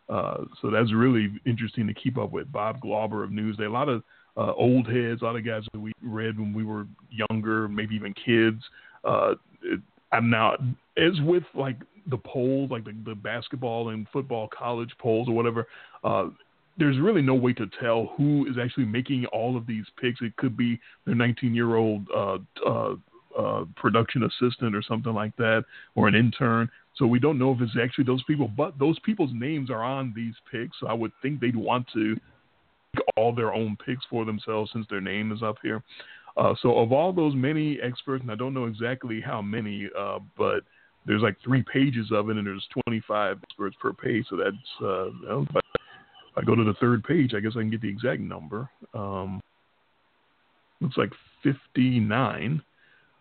So 0.09 0.71
that's 0.71 0.93
really 0.93 1.30
interesting 1.45 1.88
to 1.88 1.93
keep 1.93 2.17
up 2.17 2.32
with. 2.32 2.51
Bob 2.51 2.80
Glauber 2.82 3.23
of 3.23 3.32
Newsday, 3.32 3.67
a 3.67 3.69
lot 3.69 3.89
of 3.89 4.03
uh, 4.38 4.53
old 4.53 4.88
heads, 4.88 5.21
a 5.21 5.25
lot 5.25 5.36
of 5.36 5.45
guys 5.45 5.63
that 5.73 5.80
we 5.80 5.91
read 6.01 6.38
when 6.39 6.53
we 6.53 6.63
were 6.63 6.88
younger, 7.09 7.67
maybe 7.67 7.95
even 7.95 8.13
kids. 8.13 8.61
Uh, 9.03 9.34
it, 9.63 9.82
I'm 10.11 10.30
now, 10.30 10.55
as 10.98 11.20
with 11.22 11.43
like 11.54 11.78
the 12.10 12.18
polls, 12.18 12.72
like 12.72 12.86
the, 12.86 12.95
the 13.06 13.16
basketball 13.16 13.89
and 13.89 14.08
football 14.12 14.48
college 14.48 14.91
polls 15.00 15.28
or 15.28 15.36
whatever, 15.36 15.68
uh, 16.04 16.28
there's 16.78 17.00
really 17.00 17.22
no 17.22 17.34
way 17.34 17.54
to 17.54 17.68
tell 17.80 18.14
who 18.18 18.45
is 18.50 18.58
actually 18.62 18.86
making 18.86 19.26
all 19.28 19.58
of 19.58 19.66
these 19.66 19.86
picks. 20.00 20.22
It 20.22 20.36
could 20.38 20.56
be 20.56 20.80
their 21.06 21.16
19 21.16 21.54
year 21.54 21.76
old 21.76 22.08
uh, 22.16 22.38
uh, 22.66 22.95
uh, 23.38 23.66
production 23.76 24.24
assistant 24.24 24.76
or 24.76 24.82
something 24.82 25.14
like 25.14 25.36
that, 25.38 25.66
or 25.95 26.08
an 26.08 26.16
intern. 26.16 26.70
So 26.95 27.06
we 27.06 27.20
don't 27.20 27.38
know 27.38 27.52
if 27.52 27.62
it's 27.62 27.78
actually 27.82 28.06
those 28.06 28.24
people, 28.24 28.48
but 28.48 28.78
those 28.80 28.98
people's 29.00 29.32
names 29.34 29.70
are 29.70 29.84
on 29.84 30.14
these 30.16 30.34
picks. 30.52 30.78
So 30.80 30.88
I 30.88 30.93
would 30.93 31.12
think 31.22 31.39
they'd 31.39 31.56
want 31.56 31.88
to 31.93 32.16
make 32.95 33.06
all 33.16 33.34
their 33.34 33.54
own 33.54 33.78
picks 33.86 34.04
for 34.10 34.26
themselves 34.26 34.72
since 34.74 34.88
their 34.89 35.02
name 35.02 35.32
is 35.32 35.43
up 35.43 35.58
here. 35.62 35.84
Uh, 36.36 36.54
so 36.62 36.78
of 36.78 36.91
all 36.91 37.12
those 37.12 37.36
many 37.36 37.80
experts, 37.82 38.22
and 38.22 38.32
I 38.32 38.36
don't 38.36 38.54
know 38.54 38.66
exactly 38.66 39.22
how 39.22 39.41
many, 39.41 39.89
uh, 39.98 40.20
but 40.38 40.62
there's 41.08 41.22
like 41.22 41.38
three 41.43 41.64
pages 41.64 42.08
of 42.12 42.30
it, 42.30 42.38
and 42.38 42.45
there's 42.45 42.68
25 42.86 43.38
experts 43.43 43.76
per 43.82 43.93
page. 43.93 44.26
So 44.30 44.36
that's 44.36 44.55
uh, 44.82 45.05
you 45.05 45.28
know, 45.28 45.45
if 45.49 45.64
I 46.36 46.43
go 46.43 46.53
to 46.53 46.64
the 46.64 46.76
third 46.80 47.03
page, 47.03 47.34
I 47.34 47.39
guess 47.39 47.53
I 47.55 47.60
can 47.60 47.72
get 47.72 47.82
the 47.82 47.89
exact 47.89 48.20
number. 48.20 48.70
Um, 48.93 49.41
looks 50.82 50.97
like 50.97 51.12
59. 51.43 52.62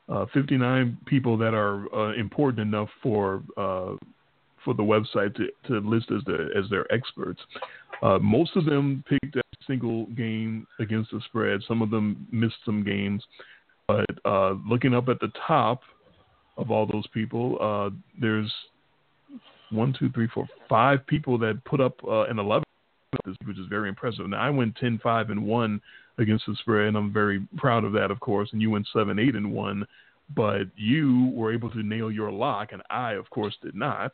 Uh, 0.08 0.24
59 0.32 0.98
people 1.06 1.36
that 1.36 1.52
are 1.52 1.92
uh, 1.94 2.14
important 2.14 2.60
enough 2.60 2.88
for 3.02 3.42
uh, 3.56 3.96
for 4.64 4.74
the 4.74 4.82
website 4.82 5.34
to, 5.34 5.48
to 5.66 5.78
list 5.78 6.10
as 6.16 6.22
the 6.26 6.48
as 6.56 6.68
their 6.70 6.92
experts. 6.92 7.40
Uh, 8.02 8.18
most 8.18 8.54
of 8.56 8.64
them 8.66 9.02
picked 9.08 9.36
a 9.36 9.42
single 9.66 10.06
game 10.06 10.66
against 10.78 11.10
the 11.10 11.20
spread. 11.26 11.60
Some 11.66 11.82
of 11.82 11.90
them 11.90 12.26
missed 12.30 12.56
some 12.64 12.84
games. 12.84 13.24
But 13.88 14.06
uh, 14.24 14.54
looking 14.68 14.94
up 14.94 15.08
at 15.08 15.20
the 15.20 15.32
top 15.46 15.80
of 16.56 16.70
all 16.70 16.86
those 16.86 17.06
people, 17.08 17.58
uh, 17.60 17.90
there's 18.20 18.52
one, 19.70 19.94
two, 19.98 20.10
three, 20.10 20.28
four, 20.28 20.48
five 20.68 21.06
people 21.06 21.38
that 21.38 21.62
put 21.64 21.80
up 21.80 21.94
an 22.04 22.38
11 22.38 22.62
which 23.44 23.58
is 23.58 23.66
very 23.68 23.88
impressive. 23.88 24.28
Now 24.28 24.40
I 24.40 24.50
went 24.50 24.76
10, 24.76 25.00
5, 25.02 25.30
and 25.30 25.44
one 25.44 25.80
against 26.18 26.44
the 26.46 26.54
spread, 26.56 26.88
and 26.88 26.96
I'm 26.96 27.12
very 27.12 27.46
proud 27.56 27.84
of 27.84 27.92
that, 27.92 28.10
of 28.10 28.20
course. 28.20 28.50
And 28.52 28.60
you 28.60 28.70
went 28.70 28.86
seven, 28.92 29.18
eight, 29.18 29.34
and 29.34 29.52
one, 29.52 29.86
but 30.34 30.62
you 30.76 31.30
were 31.34 31.52
able 31.52 31.70
to 31.70 31.82
nail 31.82 32.10
your 32.10 32.30
lock, 32.30 32.72
and 32.72 32.82
I, 32.90 33.12
of 33.12 33.28
course, 33.30 33.56
did 33.62 33.74
not. 33.74 34.12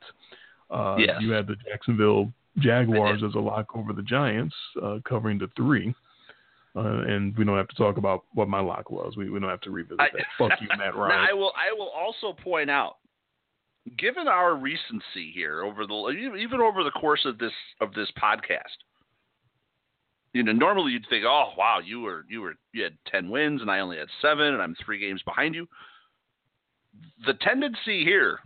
Uh, 0.70 0.96
Yes. 0.98 1.20
You 1.20 1.30
had 1.30 1.46
the 1.46 1.56
Jacksonville 1.56 2.32
Jaguars 2.58 3.22
as 3.28 3.34
a 3.34 3.38
lock 3.38 3.74
over 3.74 3.92
the 3.92 4.02
Giants, 4.02 4.54
uh, 4.82 4.98
covering 5.04 5.38
the 5.38 5.50
three. 5.56 5.94
Uh, 6.74 7.02
and 7.06 7.36
we 7.36 7.44
don't 7.44 7.56
have 7.58 7.68
to 7.68 7.76
talk 7.76 7.98
about 7.98 8.24
what 8.32 8.48
my 8.48 8.60
lock 8.60 8.90
was. 8.90 9.14
We, 9.16 9.28
we 9.28 9.38
don't 9.38 9.50
have 9.50 9.60
to 9.62 9.70
revisit 9.70 10.00
I- 10.00 10.08
that. 10.14 10.26
Fuck 10.38 10.60
you, 10.60 10.68
Matt 10.68 10.78
Now, 10.94 11.00
Ryan. 11.00 11.26
I 11.30 11.32
will. 11.34 11.52
I 11.56 11.72
will 11.76 11.90
also 11.90 12.32
point 12.32 12.70
out, 12.70 12.96
given 13.98 14.26
our 14.26 14.54
recency 14.56 15.30
here 15.34 15.62
over 15.62 15.86
the 15.86 16.34
even 16.38 16.60
over 16.60 16.82
the 16.82 16.90
course 16.92 17.26
of 17.26 17.38
this 17.38 17.52
of 17.82 17.92
this 17.92 18.08
podcast, 18.20 18.62
you 20.32 20.42
know, 20.42 20.52
normally 20.52 20.92
you'd 20.92 21.06
think, 21.10 21.24
oh 21.26 21.50
wow, 21.58 21.78
you 21.84 22.00
were 22.00 22.24
you 22.28 22.40
were 22.40 22.54
you 22.72 22.84
had 22.84 22.96
ten 23.06 23.28
wins 23.28 23.60
and 23.60 23.70
I 23.70 23.80
only 23.80 23.98
had 23.98 24.08
seven, 24.22 24.46
and 24.54 24.62
I'm 24.62 24.74
three 24.84 24.98
games 24.98 25.22
behind 25.24 25.54
you. 25.54 25.68
The 27.26 27.34
tendency 27.34 28.04
here 28.04 28.38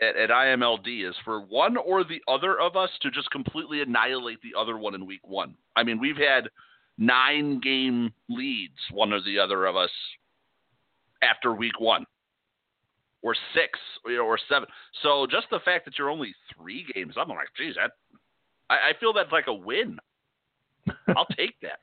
at, 0.00 0.16
at 0.16 0.30
IMLD 0.30 1.06
is 1.08 1.14
for 1.24 1.40
one 1.40 1.76
or 1.76 2.02
the 2.02 2.22
other 2.28 2.58
of 2.58 2.76
us 2.76 2.90
to 3.02 3.10
just 3.10 3.30
completely 3.30 3.82
annihilate 3.82 4.38
the 4.42 4.58
other 4.58 4.78
one 4.78 4.94
in 4.94 5.04
week 5.06 5.26
one. 5.26 5.54
I 5.76 5.82
mean, 5.82 6.00
we've 6.00 6.16
had 6.16 6.48
nine 6.98 7.60
game 7.60 8.12
leads, 8.28 8.78
one 8.90 9.12
or 9.12 9.20
the 9.20 9.38
other 9.38 9.66
of 9.66 9.76
us, 9.76 9.90
after 11.22 11.54
week 11.54 11.80
one, 11.80 12.04
or 13.22 13.34
six, 13.54 13.78
or, 14.04 14.10
you 14.12 14.18
know, 14.18 14.24
or 14.24 14.38
seven. 14.48 14.68
So 15.02 15.26
just 15.26 15.46
the 15.50 15.60
fact 15.64 15.84
that 15.86 15.98
you're 15.98 16.10
only 16.10 16.34
three 16.56 16.86
games, 16.94 17.14
I'm 17.16 17.28
like, 17.28 17.48
geez, 17.56 17.74
that 17.76 17.92
I, 18.70 18.90
I 18.90 18.92
feel 19.00 19.12
that's 19.12 19.32
like 19.32 19.46
a 19.46 19.54
win. 19.54 19.98
I'll 21.16 21.26
take 21.36 21.58
that. 21.62 21.80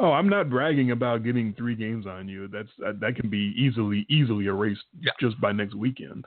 Oh, 0.00 0.10
I'm 0.10 0.28
not 0.28 0.50
bragging 0.50 0.90
about 0.90 1.22
getting 1.22 1.54
three 1.54 1.76
games 1.76 2.06
on 2.06 2.28
you. 2.28 2.48
That's 2.48 2.68
that, 2.78 2.98
that 3.00 3.14
can 3.14 3.30
be 3.30 3.54
easily 3.56 4.04
easily 4.08 4.46
erased 4.46 4.82
Yeah. 5.00 5.12
just 5.20 5.40
by 5.40 5.52
next 5.52 5.74
weekend. 5.74 6.24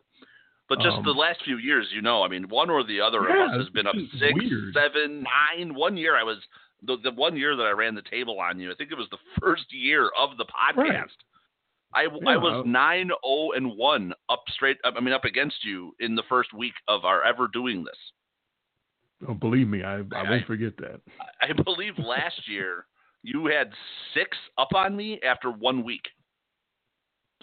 But 0.70 0.80
just 0.82 0.97
Um, 0.97 1.03
the 1.03 1.12
last 1.12 1.41
few 1.43 1.58
years, 1.58 1.88
you 1.93 2.01
know, 2.01 2.24
I 2.24 2.28
mean, 2.28 2.47
one 2.49 2.70
or 2.70 2.84
the 2.84 2.99
other 3.01 3.24
Yeah, 3.30 3.45
of 3.45 3.51
us 3.51 3.58
has 3.62 3.70
been 3.70 3.88
up 3.88 3.95
six, 4.20 4.34
weird. 4.34 4.74
seven, 4.74 5.24
nine. 5.24 5.74
One 5.76 5.95
year 5.97 6.16
I 6.18 6.24
was 6.24 6.38
the 6.84 6.97
the 7.03 7.11
one 7.11 7.36
year 7.38 7.55
that 7.55 7.63
I 7.63 7.71
ran 7.71 7.95
the 7.95 8.01
table 8.09 8.39
on 8.39 8.59
you. 8.59 8.71
I 8.71 8.75
think 8.75 8.91
it 8.91 8.97
was 8.97 9.07
the 9.11 9.17
first 9.41 9.65
year 9.71 10.09
of 10.19 10.38
the 10.38 10.45
podcast. 10.45 10.78
Right. 10.78 11.09
I, 11.95 12.01
Yeah. 12.03 12.30
I 12.30 12.38
was 12.38 12.65
nine 12.67 13.07
zero 13.07 13.51
and 13.55 13.78
one 13.78 14.13
up 14.30 14.43
straight. 14.49 14.78
I 14.84 14.99
mean, 14.99 15.13
up 15.13 15.25
against 15.25 15.63
you 15.63 15.93
in 15.99 16.15
the 16.15 16.23
first 16.30 16.53
week 16.53 16.73
of 16.88 17.05
our 17.05 17.23
ever 17.23 17.47
doing 17.47 17.84
this. 17.84 17.97
Oh, 19.28 19.34
believe 19.34 19.67
me, 19.67 19.84
I, 19.84 19.99
I 19.99 20.03
I- 20.15 20.30
won't 20.30 20.45
forget 20.45 20.75
that. 20.78 21.01
I 21.41 21.53
believe 21.63 21.93
last 21.97 22.47
year 22.47 22.86
you 23.23 23.45
had 23.47 23.71
six 24.13 24.38
up 24.57 24.69
on 24.75 24.95
me 24.95 25.19
after 25.28 25.49
one 25.49 25.84
week. 25.84 26.03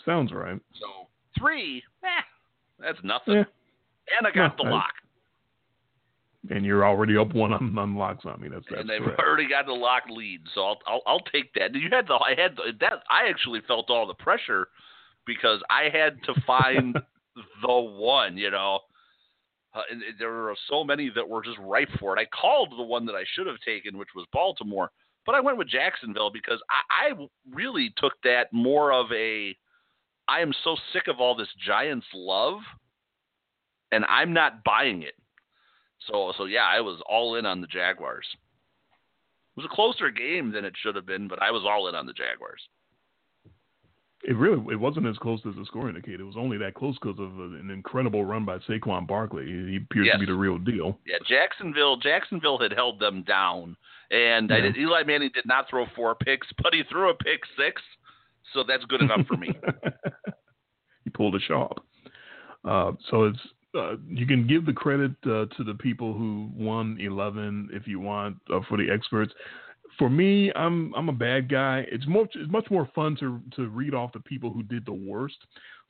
Sounds 0.05 0.33
right. 0.33 0.61
So 0.81 1.09
three, 1.39 1.83
eh, 2.05 2.09
that's 2.79 2.99
nothing. 3.03 3.35
Yeah. 3.35 3.45
And 4.19 4.27
I 4.27 4.31
got 4.31 4.57
No, 4.59 4.65
the 4.65 4.71
I- 4.71 4.73
lock. 4.73 4.93
And 6.51 6.65
you're 6.65 6.85
already 6.85 7.17
up 7.17 7.35
one 7.35 7.53
on, 7.55 7.77
on 7.79 7.97
locks 7.97 8.27
on 8.27 8.41
me. 8.41 8.49
That's 8.49 8.65
that's 8.69 8.83
and 8.83 8.91
they've 8.91 9.01
correct. 9.01 9.21
already 9.21 9.49
got 9.49 9.67
the 9.67 9.73
lock 9.73 10.03
lead, 10.11 10.43
so 10.55 10.61
I'll, 10.63 10.79
I'll 10.87 11.03
I'll 11.07 11.21
take 11.21 11.53
that. 11.55 11.75
You 11.75 11.89
had 11.91 12.07
the 12.07 12.15
I 12.15 12.35
had 12.37 12.57
the, 12.57 12.73
that 12.81 13.03
I 13.09 13.29
actually 13.31 13.61
felt 13.67 13.89
all 13.89 14.07
the 14.07 14.15
pressure 14.15 14.69
because 15.27 15.61
I 15.71 15.85
had 15.85 16.23
to 16.25 16.35
find 16.47 16.95
the 17.63 17.73
one, 17.73 18.37
you 18.37 18.51
know. 18.51 18.81
Uh, 19.75 19.81
and 19.91 20.03
and 20.03 20.15
there 20.19 20.31
were 20.31 20.55
so 20.69 20.85
many 20.85 21.11
that 21.15 21.27
were 21.29 21.43
just 21.43 21.59
ripe 21.59 21.89
for 21.99 22.17
it. 22.17 22.21
I 22.21 22.27
called 22.27 22.73
the 22.77 22.83
one 22.83 23.07
that 23.07 23.15
I 23.15 23.25
should 23.35 23.47
have 23.47 23.59
taken, 23.65 23.97
which 23.97 24.11
was 24.15 24.27
Baltimore, 24.33 24.91
but 25.25 25.35
I 25.35 25.41
went 25.41 25.57
with 25.59 25.69
Jacksonville 25.69 26.31
because 26.31 26.61
I, 26.71 27.09
I 27.09 27.29
really 27.53 27.93
took 27.97 28.13
that 28.23 28.53
more 28.53 28.93
of 28.93 29.07
a 29.13 29.57
I 30.29 30.41
am 30.41 30.53
so 30.63 30.77
sick 30.93 31.09
of 31.09 31.21
all 31.21 31.35
this 31.35 31.49
Giants 31.67 32.07
love, 32.15 32.61
and 33.93 34.05
I'm 34.07 34.33
not 34.33 34.65
buying 34.65 35.03
it. 35.03 35.15
So 36.07 36.33
so 36.37 36.45
yeah, 36.45 36.65
I 36.71 36.81
was 36.81 37.01
all 37.09 37.37
in 37.37 37.47
on 37.47 37.61
the 37.61 37.67
Jaguars. 37.67 38.27
It 38.33 39.61
was 39.61 39.69
a 39.71 39.75
closer 39.75 40.11
game 40.11 40.51
than 40.51 40.65
it 40.65 40.75
should 40.77 40.97
have 40.97 41.07
been, 41.07 41.29
but 41.29 41.41
I 41.41 41.51
was 41.51 41.63
all 41.65 41.89
in 41.89 41.95
on 41.95 42.07
the 42.07 42.13
Jaguars. 42.13 42.61
It 44.27 44.37
really 44.37 44.61
it 44.73 44.81
wasn't 44.81 45.07
as 45.07 45.19
close 45.19 45.41
as 45.47 45.55
the 45.55 45.67
score 45.67 45.89
indicated. 45.89 46.21
It 46.21 46.25
was 46.25 46.37
only 46.37 46.57
that 46.59 46.75
close 46.75 46.97
because 47.01 47.19
of 47.19 47.39
an 47.39 47.71
incredible 47.71 48.25
run 48.25 48.45
by 48.45 48.59
Saquon 48.59 49.07
Barkley. 49.07 49.45
He 49.45 49.77
appears 49.77 50.07
yes. 50.07 50.15
to 50.15 50.21
be 50.21 50.27
the 50.27 50.35
real 50.35 50.59
deal. 50.59 50.99
Yeah, 51.07 51.19
Jacksonville 51.29 51.99
Jacksonville 51.99 52.59
had 52.59 52.73
held 52.73 52.99
them 52.99 53.23
down, 53.23 53.77
and 54.11 54.49
yeah. 54.49 54.61
did, 54.61 54.77
Eli 54.77 55.03
Manning 55.05 55.31
did 55.35 55.47
not 55.47 55.69
throw 55.69 55.87
four 55.95 56.15
picks, 56.15 56.47
but 56.63 56.73
he 56.73 56.83
threw 56.91 57.11
a 57.11 57.15
pick 57.15 57.41
six, 57.57 57.83
so 58.55 58.65
that's 58.67 58.85
good 58.87 59.03
enough 59.03 59.27
for 59.27 59.37
me. 59.37 59.51
he 61.05 61.11
pulled 61.11 61.35
a 61.35 61.41
sharp. 61.41 61.81
Uh, 62.65 62.93
so 63.11 63.25
it's 63.25 63.39
uh, 63.75 63.97
you 64.09 64.27
can 64.27 64.47
give 64.47 64.67
the 64.67 64.73
credit 64.73 65.13
uh, 65.25 65.47
to 65.57 65.65
the 65.65 65.75
people 65.75 66.13
who 66.13 66.51
won 66.55 66.97
11 67.01 67.71
if 67.73 67.87
you 67.87 68.01
want 68.01 68.37
uh, 68.53 68.61
for 68.69 68.79
the 68.79 68.91
experts 68.91 69.33
for 69.99 70.11
me, 70.11 70.53
I'm 70.55 70.95
I'm 70.95 71.09
a 71.09 71.13
bad 71.13 71.49
guy. 71.49 71.87
It's 71.91 72.07
much 72.07 72.33
it's 72.35 72.51
much 72.51 72.71
more 72.71 72.89
fun 72.95 73.17
to 73.21 73.41
to 73.57 73.69
read 73.69 73.95
off 73.95 74.13
the 74.13 74.21
people 74.21 74.53
who 74.53 74.63
did 74.63 74.85
the 74.87 74.93
worst. 74.93 75.37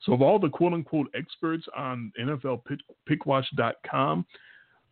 So 0.01 0.13
of 0.13 0.21
all 0.21 0.39
the 0.39 0.49
quote 0.49 0.73
unquote 0.73 1.07
experts 1.15 1.65
on 1.75 2.11
NFL 2.19 2.61
Pickwatch.com, 3.09 4.25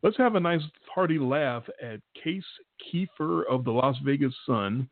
let's 0.01 0.17
have 0.17 0.35
a 0.35 0.39
nice 0.39 0.61
hearty 0.93 1.19
laugh 1.19 1.63
at 1.81 1.99
Case 2.21 2.43
Keefer 2.91 3.43
of 3.43 3.63
the 3.65 3.71
Las 3.71 3.97
Vegas 4.03 4.33
Sun, 4.45 4.89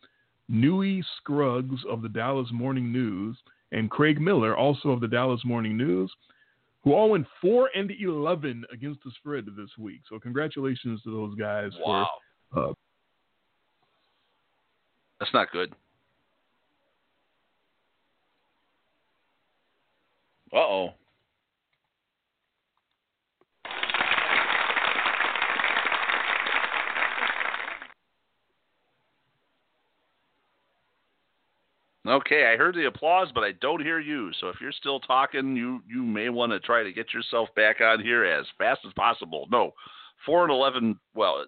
Newy 0.50 1.04
Scruggs 1.18 1.82
of 1.90 2.02
the 2.02 2.10
Dallas 2.10 2.50
Morning 2.52 2.92
News, 2.92 3.38
and 3.72 3.90
Craig 3.90 4.20
Miller, 4.20 4.56
also 4.56 4.90
of 4.90 5.02
the 5.02 5.08
Dallas 5.08 5.42
Morning 5.46 5.78
News, 5.78 6.12
who 6.84 6.94
all 6.94 7.10
went 7.10 7.28
four 7.40 7.70
and 7.76 7.92
eleven 7.92 8.66
against 8.72 9.00
the 9.04 9.12
spread 9.18 9.46
this 9.46 9.70
week. 9.78 10.02
So 10.10 10.20
congratulations 10.20 11.02
to 11.04 11.12
those 11.12 11.36
guys 11.36 11.72
wow. 11.86 12.08
for 12.54 12.70
uh, 12.70 12.74
that's 15.20 15.34
not 15.34 15.52
good. 15.52 15.74
Uh 20.54 20.58
oh. 20.58 20.90
Okay, 32.08 32.52
I 32.52 32.58
heard 32.58 32.74
the 32.74 32.88
applause, 32.88 33.30
but 33.34 33.44
I 33.44 33.52
don't 33.62 33.84
hear 33.84 34.00
you. 34.00 34.32
So 34.40 34.50
if 34.50 34.56
you're 34.60 34.72
still 34.72 35.00
talking, 35.00 35.56
you 35.56 35.84
you 35.88 36.02
may 36.02 36.30
want 36.30 36.52
to 36.52 36.60
try 36.60 36.84
to 36.84 36.92
get 36.92 37.14
yourself 37.14 37.50
back 37.56 37.80
on 37.80 38.02
here 38.02 38.26
as 38.26 38.46
fast 38.58 38.82
as 38.88 38.94
possible. 38.94 39.48
No, 39.52 39.74
four 40.26 40.44
and 40.44 40.52
eleven. 40.52 41.00
Well, 41.14 41.46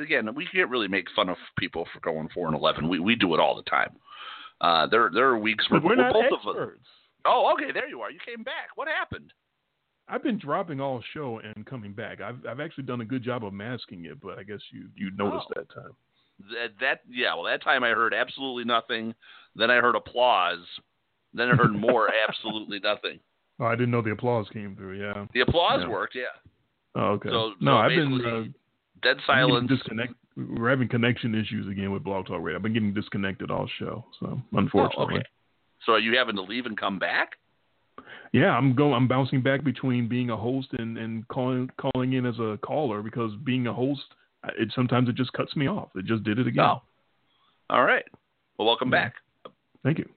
again, 0.00 0.34
we 0.34 0.46
can't 0.46 0.68
really 0.68 0.88
make 0.88 1.06
fun 1.14 1.28
of 1.28 1.36
people 1.58 1.86
for 1.92 2.00
going 2.00 2.28
four 2.34 2.48
and 2.48 2.56
eleven. 2.56 2.88
We 2.88 2.98
we 2.98 3.14
do 3.14 3.34
it 3.34 3.40
all 3.40 3.54
the 3.54 3.70
time. 3.70 3.90
Uh, 4.60 4.88
there 4.88 5.10
there 5.14 5.28
are 5.28 5.38
weeks 5.38 5.70
where 5.70 5.80
we're, 5.80 5.96
we're 5.96 6.12
both 6.12 6.24
experts. 6.24 6.46
of 6.46 6.56
us. 6.56 6.78
Oh, 7.24 7.54
okay, 7.54 7.72
there 7.72 7.88
you 7.88 8.00
are. 8.00 8.10
You 8.10 8.18
came 8.26 8.42
back. 8.42 8.70
What 8.74 8.88
happened? 8.88 9.32
I've 10.08 10.22
been 10.22 10.38
dropping 10.38 10.80
all 10.80 11.02
show 11.14 11.40
and 11.42 11.64
coming 11.64 11.92
back. 11.92 12.20
I've 12.20 12.44
I've 12.48 12.60
actually 12.60 12.84
done 12.84 13.00
a 13.00 13.04
good 13.04 13.22
job 13.22 13.44
of 13.44 13.52
masking 13.52 14.06
it, 14.06 14.20
but 14.20 14.38
I 14.38 14.42
guess 14.42 14.60
you 14.72 14.88
you 14.96 15.10
noticed 15.16 15.46
oh. 15.50 15.60
that 15.60 15.72
time. 15.72 15.92
That 16.50 16.70
that 16.80 17.00
yeah. 17.08 17.34
Well, 17.34 17.44
that 17.44 17.62
time 17.62 17.84
I 17.84 17.90
heard 17.90 18.12
absolutely 18.12 18.64
nothing. 18.64 19.14
Then 19.56 19.70
I 19.70 19.76
heard 19.76 19.96
applause. 19.96 20.64
Then 21.32 21.48
I 21.48 21.54
heard 21.54 21.72
more 21.72 22.08
absolutely 22.28 22.80
nothing. 22.80 23.20
Oh, 23.60 23.66
I 23.66 23.76
didn't 23.76 23.90
know 23.90 24.02
the 24.02 24.10
applause 24.10 24.46
came 24.52 24.74
through. 24.76 25.00
Yeah. 25.00 25.26
The 25.32 25.40
applause 25.40 25.80
yeah. 25.82 25.88
worked. 25.88 26.14
Yeah. 26.14 26.22
Oh, 26.96 27.12
okay. 27.12 27.28
So, 27.28 27.52
no, 27.60 27.72
so 27.72 27.76
I've 27.76 27.90
been 27.90 28.20
uh, 28.24 29.06
dead 29.06 29.16
silence. 29.26 29.68
Disconnect. 29.68 30.14
We're 30.36 30.70
having 30.70 30.88
connection 30.88 31.34
issues 31.34 31.68
again 31.70 31.92
with 31.92 32.02
Blog 32.02 32.26
Talk 32.26 32.40
Radio. 32.42 32.56
I've 32.56 32.62
been 32.62 32.72
getting 32.72 32.92
disconnected 32.92 33.50
all 33.50 33.68
show, 33.78 34.04
so 34.18 34.40
unfortunately. 34.52 35.14
Oh, 35.14 35.18
okay. 35.18 35.26
So 35.86 35.92
are 35.92 35.98
you 36.00 36.16
having 36.16 36.34
to 36.36 36.42
leave 36.42 36.66
and 36.66 36.78
come 36.78 36.98
back? 36.98 37.32
Yeah, 38.32 38.50
I'm 38.50 38.74
going. 38.74 38.94
I'm 38.94 39.06
bouncing 39.06 39.42
back 39.42 39.62
between 39.62 40.08
being 40.08 40.30
a 40.30 40.36
host 40.36 40.68
and 40.78 40.98
and 40.98 41.26
calling 41.28 41.70
calling 41.78 42.14
in 42.14 42.26
as 42.26 42.36
a 42.40 42.58
caller 42.64 43.00
because 43.00 43.30
being 43.44 43.68
a 43.68 43.72
host, 43.72 44.02
it 44.58 44.72
sometimes 44.74 45.08
it 45.08 45.14
just 45.14 45.32
cuts 45.34 45.54
me 45.54 45.68
off. 45.68 45.90
It 45.94 46.04
just 46.04 46.24
did 46.24 46.40
it 46.40 46.48
again. 46.48 46.64
Oh. 46.64 46.82
All 47.70 47.84
right. 47.84 48.04
Well, 48.58 48.66
welcome 48.66 48.90
yeah. 48.90 49.04
back. 49.04 49.14
Thank 49.84 49.98
you. 49.98 50.08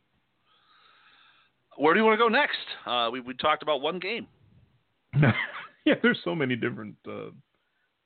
Where 1.78 1.94
do 1.94 2.00
you 2.00 2.06
want 2.06 2.18
to 2.18 2.24
go 2.24 2.30
next? 2.30 2.58
Uh, 2.86 3.10
we 3.12 3.20
we 3.20 3.36
talked 3.36 3.62
about 3.62 3.82
one 3.82 4.00
game. 4.00 4.26
yeah, 5.86 5.94
there's 6.02 6.20
so 6.24 6.34
many 6.34 6.56
different 6.56 6.96
uh, 7.08 7.30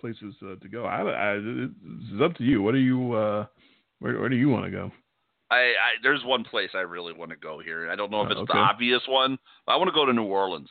places 0.01 0.36
uh, 0.43 0.55
to 0.62 0.68
go. 0.68 0.86
I, 0.86 1.01
I, 1.01 1.34
it's 1.36 2.22
up 2.22 2.36
to 2.38 2.43
you. 2.43 2.62
What 2.62 2.74
do 2.74 2.80
you? 2.80 3.14
Uh, 3.14 3.45
where, 3.99 4.20
where 4.20 4.30
do 4.30 4.36
you 4.36 4.49
want 4.49 4.66
to 4.66 4.72
go? 4.72 4.91
I, 5.51 5.55
I, 5.55 5.91
there's 6.01 6.24
one 6.24 6.43
place 6.43 6.70
I 6.74 6.80
really 6.80 7.14
want 7.14 7.32
to 7.32 7.38
go 7.38 7.59
here. 7.59 7.89
I 7.91 7.95
don't 7.95 8.09
know 8.09 8.24
if 8.24 8.32
it's 8.32 8.39
okay. 8.39 8.53
the 8.53 8.59
obvious 8.59 9.01
one. 9.07 9.38
I 9.68 9.76
want 9.76 9.89
to 9.89 9.93
go 9.93 10.05
to 10.05 10.14
New 10.14 10.24
Orleans. 10.24 10.70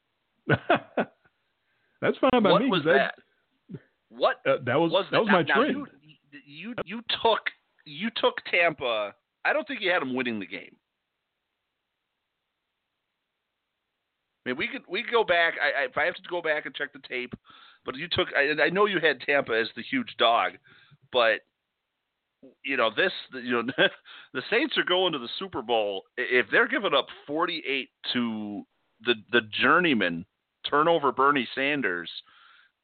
That's 0.46 2.16
fine 2.20 2.42
by 2.42 2.52
what 2.52 2.62
me. 2.62 2.68
Was 2.68 2.82
that, 2.84 3.14
that? 3.72 3.80
What 4.10 4.36
uh, 4.46 4.56
that 4.64 4.76
was, 4.76 4.92
was 4.92 5.06
that 5.10 5.20
was 5.20 5.28
my 5.30 5.42
now, 5.42 5.54
trend. 5.54 5.74
You, 5.74 5.86
you 6.46 6.74
you 6.84 7.02
took 7.22 7.40
you 7.84 8.10
took 8.16 8.34
Tampa. 8.50 9.14
I 9.48 9.52
don't 9.52 9.66
think 9.66 9.80
you 9.80 9.90
had 9.90 10.02
them 10.02 10.14
winning 10.14 10.38
the 10.38 10.46
game. 10.46 10.76
I 14.44 14.50
mean, 14.50 14.58
we 14.58 14.68
could 14.68 14.82
we 14.88 15.02
could 15.02 15.12
go 15.12 15.24
back. 15.24 15.54
I, 15.62 15.82
I, 15.82 15.84
if 15.86 15.96
I 15.96 16.04
have 16.04 16.14
to 16.14 16.22
go 16.28 16.42
back 16.42 16.66
and 16.66 16.74
check 16.74 16.92
the 16.92 17.00
tape, 17.08 17.32
but 17.84 17.96
you 17.96 18.08
took. 18.10 18.28
I, 18.36 18.64
I 18.64 18.68
know 18.70 18.86
you 18.86 18.98
had 19.00 19.20
Tampa 19.20 19.52
as 19.52 19.68
the 19.74 19.82
huge 19.82 20.14
dog, 20.18 20.52
but 21.12 21.40
you 22.64 22.76
know 22.76 22.90
this. 22.94 23.12
You 23.32 23.62
know 23.62 23.72
the 24.34 24.42
Saints 24.50 24.76
are 24.76 24.84
going 24.84 25.12
to 25.12 25.18
the 25.18 25.28
Super 25.38 25.62
Bowl. 25.62 26.04
If 26.16 26.46
they're 26.50 26.68
giving 26.68 26.94
up 26.94 27.06
48 27.26 27.88
to 28.12 28.62
the 29.04 29.14
the 29.32 29.40
journeyman 29.62 30.24
turnover 30.68 31.12
Bernie 31.12 31.48
Sanders 31.54 32.10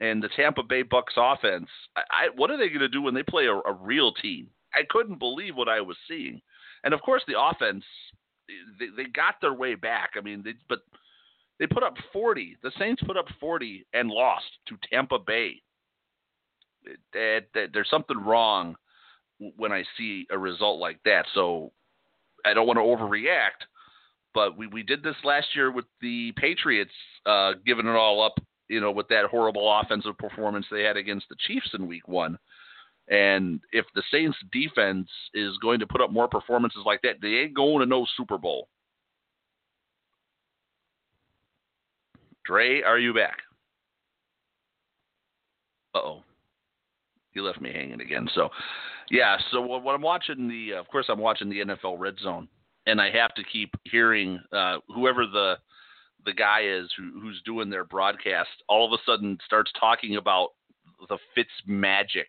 and 0.00 0.22
the 0.22 0.28
Tampa 0.36 0.62
Bay 0.62 0.82
Bucks 0.82 1.14
offense, 1.16 1.68
I, 1.96 2.00
I 2.10 2.28
what 2.36 2.50
are 2.50 2.56
they 2.56 2.68
going 2.68 2.80
to 2.80 2.88
do 2.88 3.02
when 3.02 3.14
they 3.14 3.22
play 3.22 3.46
a, 3.46 3.54
a 3.54 3.72
real 3.72 4.12
team? 4.12 4.48
I 4.74 4.82
couldn't 4.90 5.18
believe 5.18 5.56
what 5.56 5.68
I 5.68 5.80
was 5.80 5.96
seeing, 6.08 6.40
and 6.84 6.94
of 6.94 7.02
course 7.02 7.22
the 7.26 7.40
offense. 7.40 7.84
They, 8.78 8.88
they 8.94 9.08
got 9.08 9.36
their 9.40 9.54
way 9.54 9.74
back. 9.74 10.10
I 10.16 10.20
mean, 10.20 10.42
they, 10.44 10.52
but 10.68 10.80
they 11.58 11.66
put 11.66 11.82
up 11.82 11.94
40. 12.12 12.58
The 12.62 12.72
Saints 12.78 13.02
put 13.06 13.16
up 13.16 13.26
40 13.40 13.86
and 13.94 14.10
lost 14.10 14.44
to 14.68 14.76
Tampa 14.90 15.18
Bay. 15.18 15.62
There's 17.14 17.88
something 17.90 18.18
wrong 18.18 18.76
when 19.56 19.72
I 19.72 19.84
see 19.96 20.26
a 20.30 20.38
result 20.38 20.78
like 20.78 20.98
that. 21.04 21.24
So 21.34 21.72
I 22.44 22.54
don't 22.54 22.66
want 22.66 22.78
to 22.78 22.82
overreact, 22.82 23.66
but 24.34 24.56
we, 24.56 24.66
we 24.66 24.82
did 24.82 25.02
this 25.02 25.16
last 25.24 25.46
year 25.54 25.70
with 25.70 25.86
the 26.00 26.32
Patriots 26.36 26.92
uh, 27.24 27.52
giving 27.64 27.86
it 27.86 27.96
all 27.96 28.22
up, 28.22 28.34
you 28.68 28.80
know, 28.80 28.90
with 28.90 29.08
that 29.08 29.26
horrible 29.30 29.80
offensive 29.80 30.18
performance 30.18 30.66
they 30.70 30.82
had 30.82 30.96
against 30.96 31.28
the 31.30 31.36
Chiefs 31.46 31.70
in 31.72 31.86
week 31.86 32.06
one. 32.06 32.38
And 33.08 33.60
if 33.72 33.84
the 33.94 34.02
Saints 34.10 34.36
defense 34.50 35.08
is 35.34 35.56
going 35.58 35.80
to 35.80 35.86
put 35.86 36.00
up 36.00 36.10
more 36.10 36.28
performances 36.28 36.82
like 36.86 37.02
that, 37.02 37.16
they 37.20 37.28
ain't 37.28 37.54
going 37.54 37.80
to 37.80 37.86
no 37.86 38.06
Super 38.16 38.38
Bowl. 38.38 38.68
Dre, 42.46 42.82
are 42.82 42.98
you 42.98 43.14
back? 43.14 43.38
Uh 45.94 45.98
oh. 45.98 46.22
You 47.32 47.42
left 47.42 47.60
me 47.60 47.72
hanging 47.72 48.00
again. 48.00 48.28
So, 48.34 48.48
yeah. 49.10 49.36
So 49.50 49.60
what 49.60 49.94
I'm 49.94 50.02
watching 50.02 50.48
the, 50.48 50.74
of 50.74 50.88
course, 50.88 51.06
I'm 51.08 51.18
watching 51.18 51.48
the 51.48 51.60
NFL 51.60 51.98
Red 51.98 52.14
Zone, 52.22 52.48
and 52.86 53.00
I 53.00 53.10
have 53.10 53.34
to 53.34 53.42
keep 53.44 53.74
hearing 53.84 54.40
uh, 54.52 54.78
whoever 54.94 55.26
the 55.26 55.56
the 56.24 56.32
guy 56.32 56.62
is 56.64 56.90
who, 56.96 57.20
who's 57.20 57.42
doing 57.44 57.68
their 57.68 57.84
broadcast. 57.84 58.48
All 58.68 58.86
of 58.86 58.98
a 58.98 59.02
sudden, 59.04 59.38
starts 59.44 59.70
talking 59.78 60.16
about 60.16 60.50
the 61.08 61.18
Fitz 61.34 61.50
magic, 61.66 62.28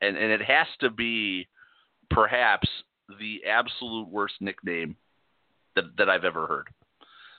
and 0.00 0.16
and 0.16 0.32
it 0.32 0.42
has 0.42 0.66
to 0.80 0.90
be 0.90 1.48
perhaps 2.10 2.68
the 3.18 3.40
absolute 3.48 4.08
worst 4.08 4.34
nickname 4.40 4.96
that 5.76 5.84
that 5.98 6.08
I've 6.08 6.24
ever 6.24 6.46
heard. 6.46 6.68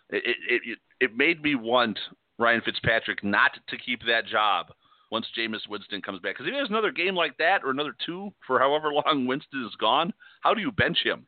It, 0.10 0.36
it, 0.50 0.62
it 0.66 0.80
it 1.00 1.18
made 1.18 1.42
me 1.42 1.56
want 1.56 1.98
Ryan 2.38 2.62
Fitzpatrick 2.62 3.24
not 3.24 3.52
to 3.70 3.78
keep 3.78 4.02
that 4.06 4.26
job 4.28 4.68
once 5.12 5.26
Jameis 5.38 5.68
Winston 5.70 6.02
comes 6.02 6.20
back. 6.20 6.36
Because 6.36 6.48
if 6.48 6.54
he 6.54 6.60
has 6.60 6.70
another 6.70 6.92
game 6.92 7.16
like 7.16 7.38
that 7.38 7.64
or 7.64 7.70
another 7.70 7.96
two 8.06 8.34
for 8.48 8.60
however 8.60 8.92
long 8.94 9.26
Winston 9.28 9.66
is 9.66 9.76
gone, 9.76 10.14
how 10.42 10.54
do 10.54 10.62
you 10.62 10.72
bench 10.72 11.00
him? 11.04 11.28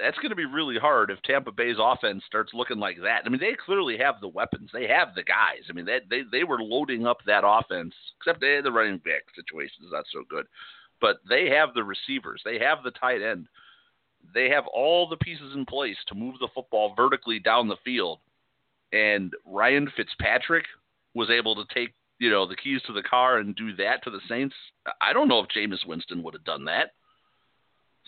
That's 0.00 0.18
going 0.18 0.30
to 0.30 0.36
be 0.36 0.44
really 0.44 0.78
hard 0.78 1.10
if 1.10 1.22
Tampa 1.22 1.50
Bay's 1.50 1.76
offense 1.80 2.22
starts 2.26 2.52
looking 2.52 2.78
like 2.78 2.98
that. 3.02 3.22
I 3.24 3.28
mean, 3.30 3.40
they 3.40 3.56
clearly 3.64 3.96
have 3.98 4.20
the 4.20 4.28
weapons. 4.28 4.70
They 4.72 4.86
have 4.86 5.14
the 5.14 5.22
guys. 5.22 5.64
I 5.70 5.72
mean, 5.72 5.86
they 5.86 6.00
they, 6.10 6.22
they 6.30 6.44
were 6.44 6.62
loading 6.62 7.06
up 7.06 7.18
that 7.26 7.44
offense, 7.46 7.94
except 8.20 8.40
they 8.40 8.60
the 8.62 8.72
running 8.72 8.98
back 8.98 9.22
situation 9.34 9.84
is 9.84 9.92
not 9.92 10.04
so 10.12 10.24
good. 10.28 10.46
But 11.00 11.18
they 11.28 11.48
have 11.50 11.74
the 11.74 11.84
receivers. 11.84 12.42
They 12.44 12.58
have 12.58 12.82
the 12.82 12.90
tight 12.90 13.22
end 13.22 13.48
they 14.34 14.48
have 14.50 14.66
all 14.66 15.08
the 15.08 15.16
pieces 15.16 15.54
in 15.54 15.64
place 15.64 15.96
to 16.06 16.14
move 16.14 16.34
the 16.38 16.48
football 16.54 16.94
vertically 16.96 17.38
down 17.38 17.68
the 17.68 17.76
field. 17.84 18.20
And 18.92 19.32
Ryan 19.44 19.90
Fitzpatrick 19.96 20.64
was 21.14 21.30
able 21.30 21.54
to 21.56 21.74
take, 21.74 21.94
you 22.18 22.30
know, 22.30 22.46
the 22.46 22.56
keys 22.56 22.80
to 22.86 22.92
the 22.92 23.02
car 23.02 23.38
and 23.38 23.54
do 23.54 23.74
that 23.76 24.02
to 24.04 24.10
the 24.10 24.20
Saints. 24.28 24.54
I 25.00 25.12
don't 25.12 25.28
know 25.28 25.40
if 25.40 25.48
Jameis 25.48 25.86
Winston 25.86 26.22
would 26.22 26.34
have 26.34 26.44
done 26.44 26.64
that. 26.66 26.92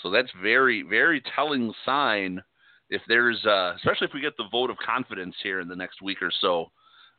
So 0.03 0.11
that's 0.11 0.31
very, 0.43 0.83
very 0.83 1.23
telling 1.35 1.73
sign 1.85 2.43
if 2.89 3.03
there's, 3.09 3.45
uh, 3.45 3.75
especially 3.77 4.09
if 4.09 4.15
we 4.15 4.21
get 4.21 4.37
the 4.37 4.49
vote 4.51 4.71
of 4.71 4.77
confidence 4.79 5.37
here 5.43 5.61
in 5.61 5.69
the 5.69 5.77
next 5.77 6.03
week 6.03 6.23
or 6.23 6.33
so, 6.41 6.71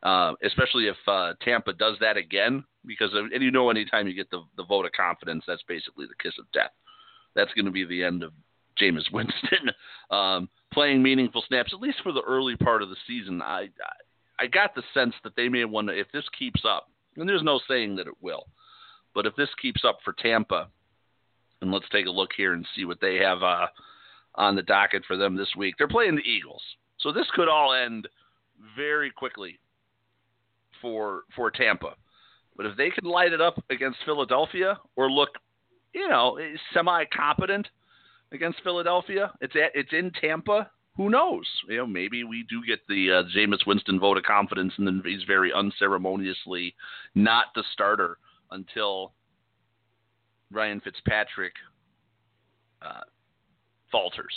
uh, 0.04 0.34
especially 0.44 0.88
if 0.88 0.98
uh, 1.08 1.34
Tampa 1.42 1.74
does 1.74 1.96
that 2.02 2.18
again, 2.18 2.64
because 2.86 3.14
of, 3.14 3.26
and 3.34 3.44
you 3.44 3.52
know, 3.52 3.70
anytime 3.70 4.08
you 4.08 4.16
get 4.16 4.30
the 4.32 4.42
the 4.58 4.66
vote 4.66 4.86
of 4.86 4.92
confidence, 4.94 5.44
that's 5.48 5.64
basically 5.68 6.08
the 6.08 6.16
kiss 6.22 6.34
of 6.40 6.52
death. 6.52 6.72
That's 7.36 7.54
going 7.54 7.66
to 7.66 7.72
be 7.72 7.86
the 7.86 8.04
end 8.04 8.24
of 8.24 8.34
Jameis 8.82 9.06
Winston 9.14 9.72
um, 10.10 10.50
playing 10.74 11.04
meaningful 11.04 11.44
snaps, 11.48 11.72
at 11.74 11.80
least 11.80 12.00
for 12.04 12.12
the 12.12 12.24
early 12.28 12.56
part 12.58 12.82
of 12.82 12.90
the 12.90 12.96
season. 13.08 13.42
I, 13.42 13.62
I 13.62 14.44
I 14.44 14.48
got 14.48 14.74
the 14.74 14.84
sense 14.94 15.14
that 15.24 15.36
they 15.36 15.50
may 15.50 15.66
want 15.66 15.90
to, 15.90 16.00
if 16.00 16.12
this 16.12 16.26
keeps 16.38 16.62
up, 16.68 16.88
and 17.16 17.30
there's 17.30 17.44
no 17.44 17.60
saying 17.68 17.96
that 17.98 18.08
it 18.08 18.16
will, 18.22 18.48
but 19.14 19.28
if 19.28 19.36
this 19.36 19.50
keeps 19.62 19.86
up 19.86 20.00
for 20.04 20.14
Tampa, 20.14 20.68
and 21.62 21.72
let's 21.72 21.90
take 21.92 22.08
a 22.08 22.12
look 22.12 22.32
here 22.36 22.54
and 22.54 22.66
see 22.76 22.86
what 22.86 23.00
they 23.02 23.18
have 23.18 23.44
uh, 23.44 23.68
on 24.36 24.56
the 24.56 24.62
docket 24.64 25.04
for 25.06 25.18
them 25.18 25.36
this 25.36 25.56
week. 25.58 25.76
They're 25.78 25.88
playing 25.88 26.16
the 26.16 26.30
Eagles, 26.30 26.62
so 27.00 27.12
this 27.12 27.28
could 27.36 27.48
all 27.48 27.74
end 27.74 28.08
very 28.76 29.12
quickly 29.12 29.60
for 30.82 31.24
for 31.36 31.52
Tampa. 31.52 31.96
But 32.58 32.66
if 32.66 32.78
they 32.78 32.90
can 32.90 33.06
light 33.06 33.34
it 33.34 33.42
up 33.42 33.64
against 33.70 34.00
Philadelphia 34.06 34.78
or 34.96 35.10
look, 35.10 35.30
you 35.94 36.08
know, 36.08 36.38
semi 36.74 37.06
competent 37.06 37.68
against 38.32 38.62
Philadelphia, 38.64 39.32
it's 39.42 39.56
at, 39.56 39.72
it's 39.74 39.94
in 39.94 40.12
Tampa. 40.20 40.70
Who 40.98 41.10
knows? 41.10 41.46
You 41.70 41.78
know, 41.78 41.88
maybe 41.88 42.26
we 42.26 42.46
do 42.50 42.62
get 42.68 42.80
the 42.88 43.12
uh, 43.12 43.24
Jameis 43.36 43.66
Winston 43.66 44.00
vote 44.00 44.18
of 44.18 44.24
confidence, 44.24 44.74
and 44.78 44.86
then 44.86 45.02
he's 45.06 45.24
very 45.24 45.54
unceremoniously 45.54 46.76
not 47.16 47.46
the 47.56 47.64
starter 47.72 48.18
until 48.52 49.14
Ryan 50.52 50.82
Fitzpatrick 50.82 51.54
uh, 52.82 53.02
falters. 53.92 54.34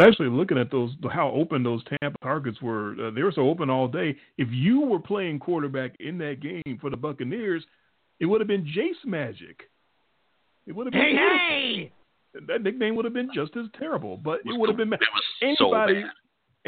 Actually, 0.00 0.30
looking 0.30 0.56
at 0.56 0.70
those, 0.70 0.90
how 1.12 1.30
open 1.30 1.62
those 1.62 1.82
Tampa 1.84 2.18
targets 2.22 2.62
were, 2.62 2.94
uh, 2.98 3.10
they 3.10 3.22
were 3.22 3.32
so 3.32 3.48
open 3.48 3.68
all 3.68 3.86
day. 3.86 4.16
If 4.38 4.48
you 4.50 4.80
were 4.80 4.98
playing 4.98 5.38
quarterback 5.38 5.94
in 6.00 6.16
that 6.18 6.40
game 6.40 6.78
for 6.80 6.88
the 6.88 6.96
Buccaneers, 6.96 7.62
it 8.18 8.26
would 8.26 8.40
have 8.40 8.48
been 8.48 8.64
Jace 8.64 9.06
Magic. 9.06 9.68
It 10.66 10.74
would 10.74 10.86
have 10.86 10.92
been. 10.92 11.02
Hey, 11.02 11.90
hey! 12.34 12.46
That 12.48 12.62
nickname 12.62 12.96
would 12.96 13.04
have 13.04 13.12
been 13.12 13.28
just 13.34 13.54
as 13.56 13.66
terrible, 13.78 14.16
but 14.16 14.40
it, 14.46 14.52
it 14.54 14.58
would 14.58 14.70
have 14.70 14.78
been. 14.78 14.92
It 14.92 15.00
was 15.00 15.24
anybody, 15.42 16.02
so 16.02 16.06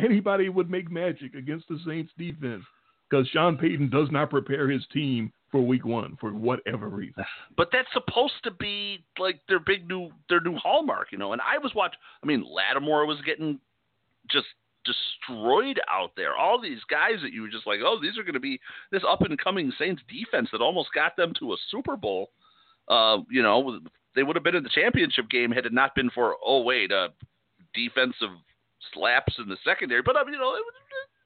bad. 0.02 0.04
anybody 0.04 0.48
would 0.50 0.68
make 0.68 0.90
magic 0.90 1.34
against 1.34 1.68
the 1.68 1.78
Saints 1.86 2.12
defense 2.18 2.64
because 3.08 3.26
Sean 3.28 3.56
Payton 3.56 3.88
does 3.88 4.08
not 4.10 4.28
prepare 4.28 4.68
his 4.68 4.84
team 4.92 5.32
for 5.54 5.60
week 5.60 5.84
one 5.84 6.18
for 6.20 6.32
whatever 6.32 6.88
reason. 6.88 7.24
But 7.56 7.68
that's 7.70 7.86
supposed 7.92 8.42
to 8.42 8.50
be 8.50 9.04
like 9.16 9.38
their 9.48 9.60
big 9.60 9.86
new 9.86 10.10
their 10.28 10.40
new 10.40 10.56
hallmark, 10.56 11.12
you 11.12 11.18
know. 11.18 11.32
And 11.32 11.40
I 11.40 11.58
was 11.58 11.72
watching. 11.72 12.00
I 12.20 12.26
mean, 12.26 12.44
Lattimore 12.44 13.06
was 13.06 13.18
getting 13.24 13.60
just 14.28 14.46
destroyed 14.84 15.80
out 15.88 16.10
there. 16.16 16.34
All 16.34 16.60
these 16.60 16.80
guys 16.90 17.22
that 17.22 17.32
you 17.32 17.42
were 17.42 17.48
just 17.48 17.68
like, 17.68 17.78
oh, 17.84 18.00
these 18.02 18.18
are 18.18 18.24
going 18.24 18.34
to 18.34 18.40
be 18.40 18.58
this 18.90 19.02
up 19.08 19.22
and 19.22 19.38
coming 19.38 19.72
Saints 19.78 20.02
defense 20.08 20.48
that 20.50 20.60
almost 20.60 20.88
got 20.92 21.16
them 21.16 21.32
to 21.38 21.52
a 21.52 21.56
Super 21.70 21.96
Bowl. 21.96 22.30
Uh, 22.88 23.18
you 23.30 23.40
know, 23.40 23.78
they 24.16 24.24
would 24.24 24.34
have 24.34 24.42
been 24.42 24.56
in 24.56 24.64
the 24.64 24.70
championship 24.74 25.30
game 25.30 25.52
had 25.52 25.64
it 25.64 25.72
not 25.72 25.94
been 25.94 26.10
for 26.10 26.34
oh 26.44 26.62
wait, 26.62 26.90
uh, 26.90 27.10
defensive 27.72 28.34
slaps 28.92 29.34
in 29.38 29.48
the 29.48 29.56
secondary. 29.64 30.02
But 30.02 30.16
uh, 30.16 30.24
you 30.26 30.38
know, 30.38 30.56
it, 30.56 30.62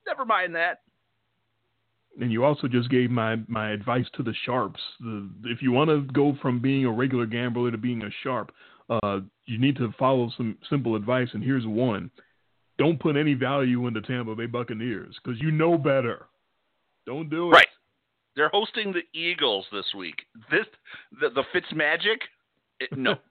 never 0.07 0.27
mind 0.27 0.55
that 0.57 0.81
and 2.21 2.33
you 2.33 2.45
also 2.45 2.69
just 2.69 2.91
gave 2.91 3.11
my 3.11 3.37
my 3.47 3.71
advice 3.71 4.07
to 4.15 4.23
the 4.23 4.35
sharps. 4.45 4.81
The, 5.01 5.29
if 5.45 5.63
you 5.63 5.73
want 5.73 5.91
to 5.91 6.03
go 6.13 6.37
from 6.43 6.61
being 6.61 6.85
a 6.85 6.91
regular 6.91 7.27
gambler 7.27 7.71
to 7.71 7.79
being 7.79 8.03
a 8.03 8.11
sharp, 8.23 8.53
uh, 8.91 9.21
you 9.47 9.59
need 9.59 9.77
to 9.77 9.93
follow 9.99 10.31
some 10.37 10.57
simple 10.69 10.97
advice. 10.97 11.29
And 11.33 11.43
here's 11.43 11.67
one: 11.67 12.11
don't 12.79 13.01
put 13.01 13.17
any 13.17 13.35
value 13.35 13.87
in 13.87 13.95
the 13.95 14.01
Tampa 14.01 14.35
Bay 14.35 14.47
Buccaneers 14.47 15.17
because 15.23 15.41
you 15.41 15.51
know 15.51 15.79
better. 15.79 16.27
Don't 17.07 17.31
do 17.31 17.49
it. 17.49 17.55
Right. 17.55 17.67
They're 18.37 18.51
hosting 18.51 18.93
the 18.93 19.03
Eagles 19.19 19.67
this 19.73 19.87
week. 19.97 20.17
This 20.51 20.67
the, 21.21 21.31
the 21.31 21.45
Fitz 21.53 21.67
Magic. 21.75 22.21
It, 22.81 22.97
no. 22.97 23.15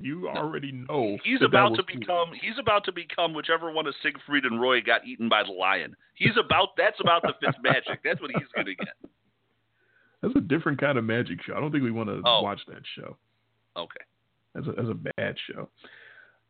you 0.00 0.28
already 0.28 0.72
know. 0.72 1.16
He's 1.24 1.42
about 1.42 1.74
to 1.76 1.82
become. 1.84 2.30
He's 2.40 2.58
about 2.58 2.84
to 2.84 2.92
become 2.92 3.34
whichever 3.34 3.70
one 3.72 3.86
of 3.86 3.94
Siegfried 4.02 4.44
and 4.44 4.60
Roy 4.60 4.80
got 4.82 5.06
eaten 5.06 5.28
by 5.28 5.42
the 5.44 5.52
lion. 5.52 5.94
He's 6.14 6.36
about. 6.38 6.70
That's 6.76 6.98
about 7.00 7.22
the 7.22 7.34
fifth 7.40 7.56
magic. 7.62 8.00
That's 8.04 8.20
what 8.20 8.30
he's 8.32 8.48
going 8.54 8.66
to 8.66 8.74
get. 8.74 8.94
That's 10.22 10.34
a 10.36 10.40
different 10.40 10.80
kind 10.80 10.96
of 10.98 11.04
magic 11.04 11.38
show. 11.42 11.54
I 11.54 11.60
don't 11.60 11.70
think 11.70 11.84
we 11.84 11.90
want 11.90 12.08
to 12.08 12.20
Oh. 12.24 12.42
watch 12.42 12.60
that 12.68 12.82
show. 12.96 13.16
Okay. 13.76 14.00
That's 14.54 14.66
a, 14.66 14.72
that's 14.72 14.88
a 14.88 15.12
bad 15.16 15.36
show. 15.50 15.68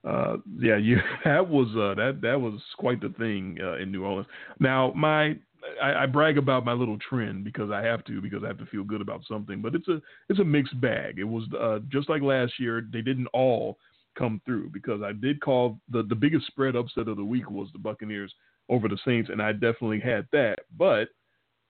Uh, 0.08 0.36
yeah, 0.60 0.76
you 0.76 0.98
that 1.24 1.48
was 1.48 1.68
uh, 1.76 1.94
that 1.94 2.20
that 2.22 2.40
was 2.40 2.60
quite 2.78 3.00
the 3.00 3.08
thing 3.18 3.58
uh, 3.62 3.76
in 3.76 3.90
New 3.90 4.04
Orleans. 4.04 4.26
Now, 4.60 4.92
my 4.94 5.36
I, 5.82 6.02
I 6.02 6.06
brag 6.06 6.38
about 6.38 6.64
my 6.64 6.72
little 6.72 6.98
trend 6.98 7.44
because 7.44 7.70
I 7.70 7.82
have 7.82 8.04
to 8.04 8.20
because 8.20 8.42
I 8.44 8.48
have 8.48 8.58
to 8.58 8.66
feel 8.66 8.84
good 8.84 9.00
about 9.00 9.22
something. 9.28 9.62
But 9.62 9.74
it's 9.74 9.88
a 9.88 10.00
it's 10.28 10.40
a 10.40 10.44
mixed 10.44 10.80
bag. 10.80 11.18
It 11.18 11.24
was 11.24 11.44
uh, 11.58 11.80
just 11.88 12.08
like 12.08 12.22
last 12.22 12.54
year. 12.58 12.86
They 12.92 13.02
didn't 13.02 13.28
all 13.28 13.78
come 14.18 14.40
through 14.44 14.70
because 14.70 15.02
I 15.02 15.12
did 15.12 15.40
call 15.40 15.78
the 15.90 16.02
the 16.02 16.14
biggest 16.14 16.46
spread 16.46 16.76
upset 16.76 17.08
of 17.08 17.16
the 17.16 17.24
week 17.24 17.50
was 17.50 17.68
the 17.72 17.78
Buccaneers 17.78 18.32
over 18.68 18.88
the 18.88 18.98
Saints, 19.04 19.30
and 19.30 19.42
I 19.42 19.52
definitely 19.52 20.00
had 20.00 20.26
that. 20.32 20.60
But 20.76 21.08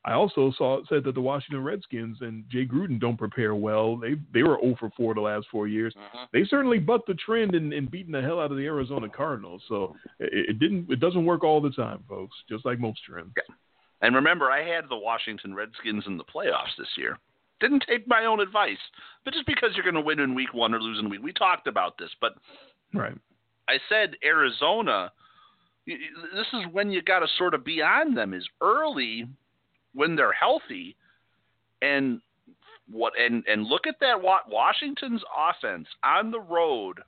I 0.06 0.12
also 0.12 0.52
saw 0.58 0.82
said 0.88 1.04
that 1.04 1.14
the 1.14 1.20
Washington 1.20 1.64
Redskins 1.64 2.18
and 2.20 2.44
Jay 2.50 2.66
Gruden 2.66 3.00
don't 3.00 3.16
prepare 3.16 3.54
well. 3.54 3.96
They 3.96 4.14
they 4.32 4.42
were 4.42 4.58
0 4.60 4.76
for 4.78 4.90
4 4.96 5.14
the 5.14 5.20
last 5.20 5.46
four 5.50 5.66
years. 5.66 5.94
They 6.32 6.44
certainly 6.44 6.78
bucked 6.78 7.06
the 7.06 7.14
trend 7.14 7.54
in, 7.54 7.72
in 7.72 7.86
beating 7.86 8.12
the 8.12 8.20
hell 8.20 8.38
out 8.38 8.50
of 8.50 8.58
the 8.58 8.66
Arizona 8.66 9.08
Cardinals. 9.08 9.62
So 9.68 9.96
it, 10.18 10.50
it 10.50 10.58
didn't 10.58 10.90
it 10.90 11.00
doesn't 11.00 11.24
work 11.24 11.42
all 11.42 11.60
the 11.60 11.70
time, 11.70 12.04
folks. 12.08 12.36
Just 12.48 12.66
like 12.66 12.78
most 12.78 13.00
trends. 13.04 13.32
And 14.04 14.14
remember, 14.14 14.50
I 14.50 14.62
had 14.62 14.84
the 14.90 14.98
Washington 14.98 15.54
Redskins 15.54 16.04
in 16.06 16.18
the 16.18 16.24
playoffs 16.24 16.76
this 16.76 16.90
year. 16.98 17.18
Didn't 17.58 17.84
take 17.88 18.06
my 18.06 18.26
own 18.26 18.38
advice, 18.38 18.76
but 19.24 19.32
just 19.32 19.46
because 19.46 19.70
you're 19.74 19.82
going 19.82 19.94
to 19.94 20.00
win 20.02 20.20
in 20.20 20.34
week 20.34 20.52
one 20.52 20.74
or 20.74 20.78
lose 20.80 20.98
in 21.00 21.08
week, 21.08 21.22
we 21.22 21.32
talked 21.32 21.66
about 21.66 21.96
this. 21.96 22.10
But 22.20 22.34
Right. 22.92 23.16
I 23.66 23.78
said 23.88 24.16
Arizona. 24.22 25.10
This 25.86 26.46
is 26.52 26.66
when 26.72 26.90
you 26.90 27.00
got 27.00 27.20
to 27.20 27.26
sort 27.38 27.54
of 27.54 27.64
be 27.64 27.80
on 27.80 28.14
them 28.14 28.34
is 28.34 28.46
early 28.60 29.26
when 29.94 30.16
they're 30.16 30.32
healthy, 30.32 30.96
and 31.80 32.20
what 32.90 33.14
and 33.18 33.42
and 33.46 33.64
look 33.64 33.86
at 33.86 34.00
that 34.00 34.20
Wa- 34.20 34.40
Washington's 34.46 35.22
offense 35.34 35.88
on 36.04 36.30
the 36.30 36.40
road 36.40 37.00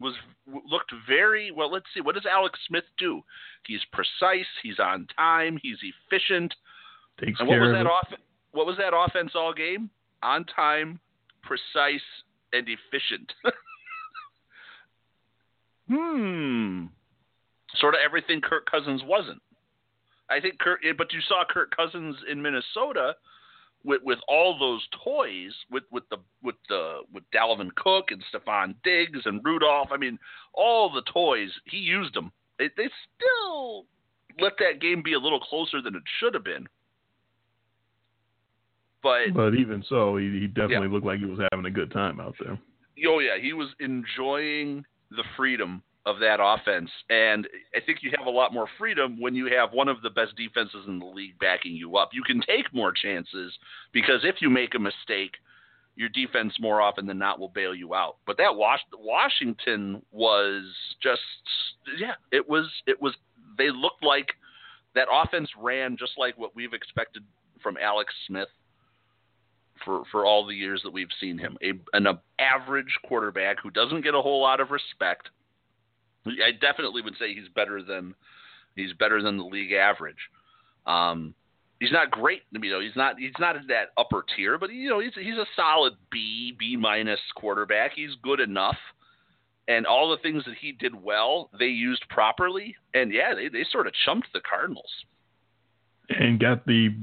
was 0.00 0.14
looked 0.46 0.92
very 1.06 1.50
well. 1.50 1.70
Let's 1.70 1.86
see 1.94 2.00
what 2.00 2.14
does 2.14 2.26
Alex 2.30 2.58
Smith 2.66 2.84
do? 2.98 3.22
He's 3.66 3.80
precise. 3.92 4.46
He's 4.62 4.78
on 4.78 5.06
time. 5.16 5.58
He's 5.62 5.78
efficient. 5.82 6.54
Takes 7.20 7.40
And 7.40 7.48
what 7.48 7.54
care 7.54 7.62
was 7.62 7.70
of 7.70 7.74
that 7.74 7.86
off? 7.86 8.08
What 8.52 8.66
was 8.66 8.76
that 8.78 8.96
offense 8.96 9.32
all 9.34 9.52
game? 9.52 9.90
On 10.22 10.44
time, 10.44 11.00
precise, 11.42 12.02
and 12.52 12.66
efficient. 12.68 13.32
hmm. 15.88 16.86
Sort 17.76 17.94
of 17.94 18.00
everything 18.04 18.40
Kirk 18.40 18.66
Cousins 18.70 19.02
wasn't. 19.04 19.42
I 20.30 20.40
think 20.40 20.58
Kirk, 20.58 20.80
eh, 20.84 20.92
but 20.96 21.12
you 21.12 21.20
saw 21.26 21.44
Kirk 21.48 21.74
Cousins 21.74 22.16
in 22.30 22.40
Minnesota 22.40 23.14
with 23.84 24.02
with 24.04 24.18
all 24.28 24.58
those 24.58 24.86
toys 25.04 25.52
with 25.70 25.84
with 25.90 26.04
the 26.10 26.18
with 26.42 26.56
the 26.68 27.00
with 27.12 27.24
Dalvin 27.34 27.74
Cook 27.74 28.10
and 28.10 28.22
Stefon 28.32 28.74
Diggs 28.84 29.20
and 29.24 29.40
Rudolph. 29.44 29.88
I 29.92 29.96
mean, 29.96 30.18
all 30.52 30.90
the 30.90 31.02
toys 31.12 31.50
he 31.64 31.78
used 31.78 32.14
them. 32.14 32.32
They, 32.58 32.70
they 32.76 32.88
still 33.16 33.86
let 34.40 34.54
that 34.58 34.80
game 34.80 35.02
be 35.02 35.14
a 35.14 35.18
little 35.18 35.40
closer 35.40 35.80
than 35.80 35.94
it 35.94 36.02
should 36.18 36.34
have 36.34 36.44
been. 36.44 36.66
But 39.02 39.32
But 39.34 39.54
even 39.54 39.84
so, 39.88 40.16
he, 40.16 40.40
he 40.40 40.46
definitely 40.48 40.88
looked 40.88 41.06
like 41.06 41.20
he 41.20 41.26
was 41.26 41.38
having 41.52 41.66
a 41.66 41.70
good 41.70 41.92
time 41.92 42.20
out 42.20 42.34
there. 42.40 42.58
oh 43.06 43.18
yeah, 43.20 43.38
he 43.40 43.52
was 43.52 43.68
enjoying 43.80 44.84
the 45.10 45.24
freedom 45.36 45.82
of 46.08 46.18
that 46.20 46.38
offense, 46.42 46.90
and 47.10 47.46
I 47.76 47.80
think 47.84 47.98
you 48.02 48.10
have 48.16 48.26
a 48.26 48.30
lot 48.30 48.54
more 48.54 48.66
freedom 48.78 49.20
when 49.20 49.34
you 49.34 49.46
have 49.54 49.72
one 49.72 49.88
of 49.88 50.00
the 50.02 50.08
best 50.08 50.34
defenses 50.36 50.84
in 50.86 50.98
the 50.98 51.06
league 51.06 51.38
backing 51.38 51.74
you 51.74 51.96
up. 51.98 52.10
You 52.12 52.22
can 52.22 52.40
take 52.40 52.72
more 52.72 52.92
chances 52.92 53.52
because 53.92 54.20
if 54.24 54.36
you 54.40 54.48
make 54.48 54.74
a 54.74 54.78
mistake, 54.78 55.32
your 55.96 56.08
defense 56.08 56.54
more 56.58 56.80
often 56.80 57.06
than 57.06 57.18
not 57.18 57.38
will 57.38 57.50
bail 57.50 57.74
you 57.74 57.94
out. 57.94 58.16
But 58.26 58.38
that 58.38 58.54
Was- 58.56 58.80
Washington 58.96 60.00
was 60.10 60.64
just 61.02 61.20
yeah, 61.98 62.14
it 62.32 62.48
was 62.48 62.66
it 62.86 63.00
was 63.00 63.14
they 63.58 63.70
looked 63.70 64.02
like 64.02 64.28
that 64.94 65.08
offense 65.12 65.50
ran 65.60 65.96
just 65.98 66.12
like 66.16 66.38
what 66.38 66.56
we've 66.56 66.72
expected 66.72 67.22
from 67.62 67.76
Alex 67.76 68.14
Smith 68.26 68.48
for 69.84 70.04
for 70.10 70.24
all 70.24 70.46
the 70.46 70.54
years 70.54 70.80
that 70.84 70.92
we've 70.92 71.08
seen 71.20 71.36
him. 71.36 71.58
A, 71.62 71.72
an 71.96 72.06
average 72.38 72.98
quarterback 73.04 73.58
who 73.62 73.70
doesn't 73.70 74.02
get 74.02 74.14
a 74.14 74.22
whole 74.22 74.40
lot 74.40 74.60
of 74.60 74.70
respect. 74.70 75.28
I 76.44 76.52
definitely 76.52 77.02
would 77.02 77.14
say 77.18 77.34
he's 77.34 77.48
better 77.54 77.82
than 77.82 78.14
he's 78.76 78.92
better 78.94 79.22
than 79.22 79.36
the 79.36 79.44
league 79.44 79.72
average. 79.72 80.30
Um, 80.86 81.34
he's 81.80 81.92
not 81.92 82.10
great. 82.10 82.42
You 82.52 82.70
know, 82.70 82.80
he's 82.80 82.96
not 82.96 83.18
he's 83.18 83.32
not 83.38 83.56
in 83.56 83.66
that 83.68 83.90
upper 83.96 84.24
tier, 84.36 84.58
but 84.58 84.72
you 84.72 84.88
know, 84.88 85.00
he's 85.00 85.14
he's 85.14 85.36
a 85.36 85.46
solid 85.56 85.94
B 86.10 86.54
B 86.58 86.76
minus 86.76 87.20
quarterback. 87.34 87.92
He's 87.94 88.14
good 88.22 88.40
enough, 88.40 88.78
and 89.66 89.86
all 89.86 90.10
the 90.10 90.18
things 90.18 90.44
that 90.44 90.56
he 90.60 90.72
did 90.72 90.94
well, 90.94 91.50
they 91.58 91.66
used 91.66 92.04
properly, 92.08 92.76
and 92.94 93.12
yeah, 93.12 93.34
they 93.34 93.48
they 93.48 93.64
sort 93.70 93.86
of 93.86 93.92
chumped 94.04 94.28
the 94.32 94.40
Cardinals. 94.40 94.90
And 96.08 96.40
got 96.40 96.64
the 96.66 96.94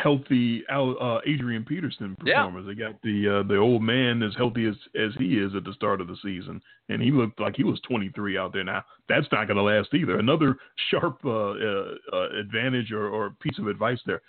healthy 0.00 0.62
uh, 0.70 1.18
Adrian 1.26 1.64
Peterson 1.64 2.16
performance. 2.16 2.66
Yeah. 2.66 2.74
They 2.74 2.92
got 2.92 3.02
the 3.02 3.40
uh, 3.40 3.48
the 3.48 3.56
old 3.56 3.82
man 3.82 4.22
as 4.22 4.34
healthy 4.36 4.66
as 4.66 4.74
as 4.94 5.12
he 5.18 5.38
is 5.38 5.54
at 5.54 5.64
the 5.64 5.72
start 5.72 6.00
of 6.00 6.08
the 6.08 6.16
season, 6.22 6.60
and 6.88 7.00
he 7.00 7.10
looked 7.10 7.40
like 7.40 7.56
he 7.56 7.64
was 7.64 7.80
23 7.88 8.36
out 8.36 8.52
there. 8.52 8.64
Now 8.64 8.84
that's 9.08 9.26
not 9.32 9.46
going 9.46 9.56
to 9.56 9.62
last 9.62 9.94
either. 9.94 10.18
Another 10.18 10.56
sharp 10.90 11.20
uh, 11.24 11.30
uh, 11.30 11.94
uh, 12.12 12.28
advantage 12.38 12.92
or, 12.92 13.08
or 13.08 13.30
piece 13.40 13.58
of 13.58 13.66
advice 13.66 14.00
there. 14.06 14.20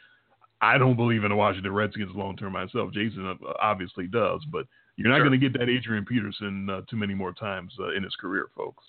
I 0.61 0.77
don't 0.77 0.95
believe 0.95 1.25
in 1.25 1.29
the 1.29 1.35
Washington 1.35 1.73
Redskins 1.73 2.15
long 2.15 2.37
term 2.37 2.53
myself. 2.53 2.93
Jason 2.93 3.27
uh, 3.27 3.53
obviously 3.61 4.07
does, 4.07 4.41
but 4.49 4.65
you're 4.95 5.09
not 5.09 5.17
sure. 5.17 5.27
going 5.27 5.39
to 5.39 5.49
get 5.49 5.57
that 5.59 5.69
Adrian 5.69 6.05
Peterson 6.05 6.69
uh, 6.69 6.81
too 6.89 6.95
many 6.95 7.13
more 7.13 7.33
times 7.33 7.73
uh, 7.79 7.93
in 7.93 8.03
his 8.03 8.15
career, 8.15 8.47
folks. 8.55 8.83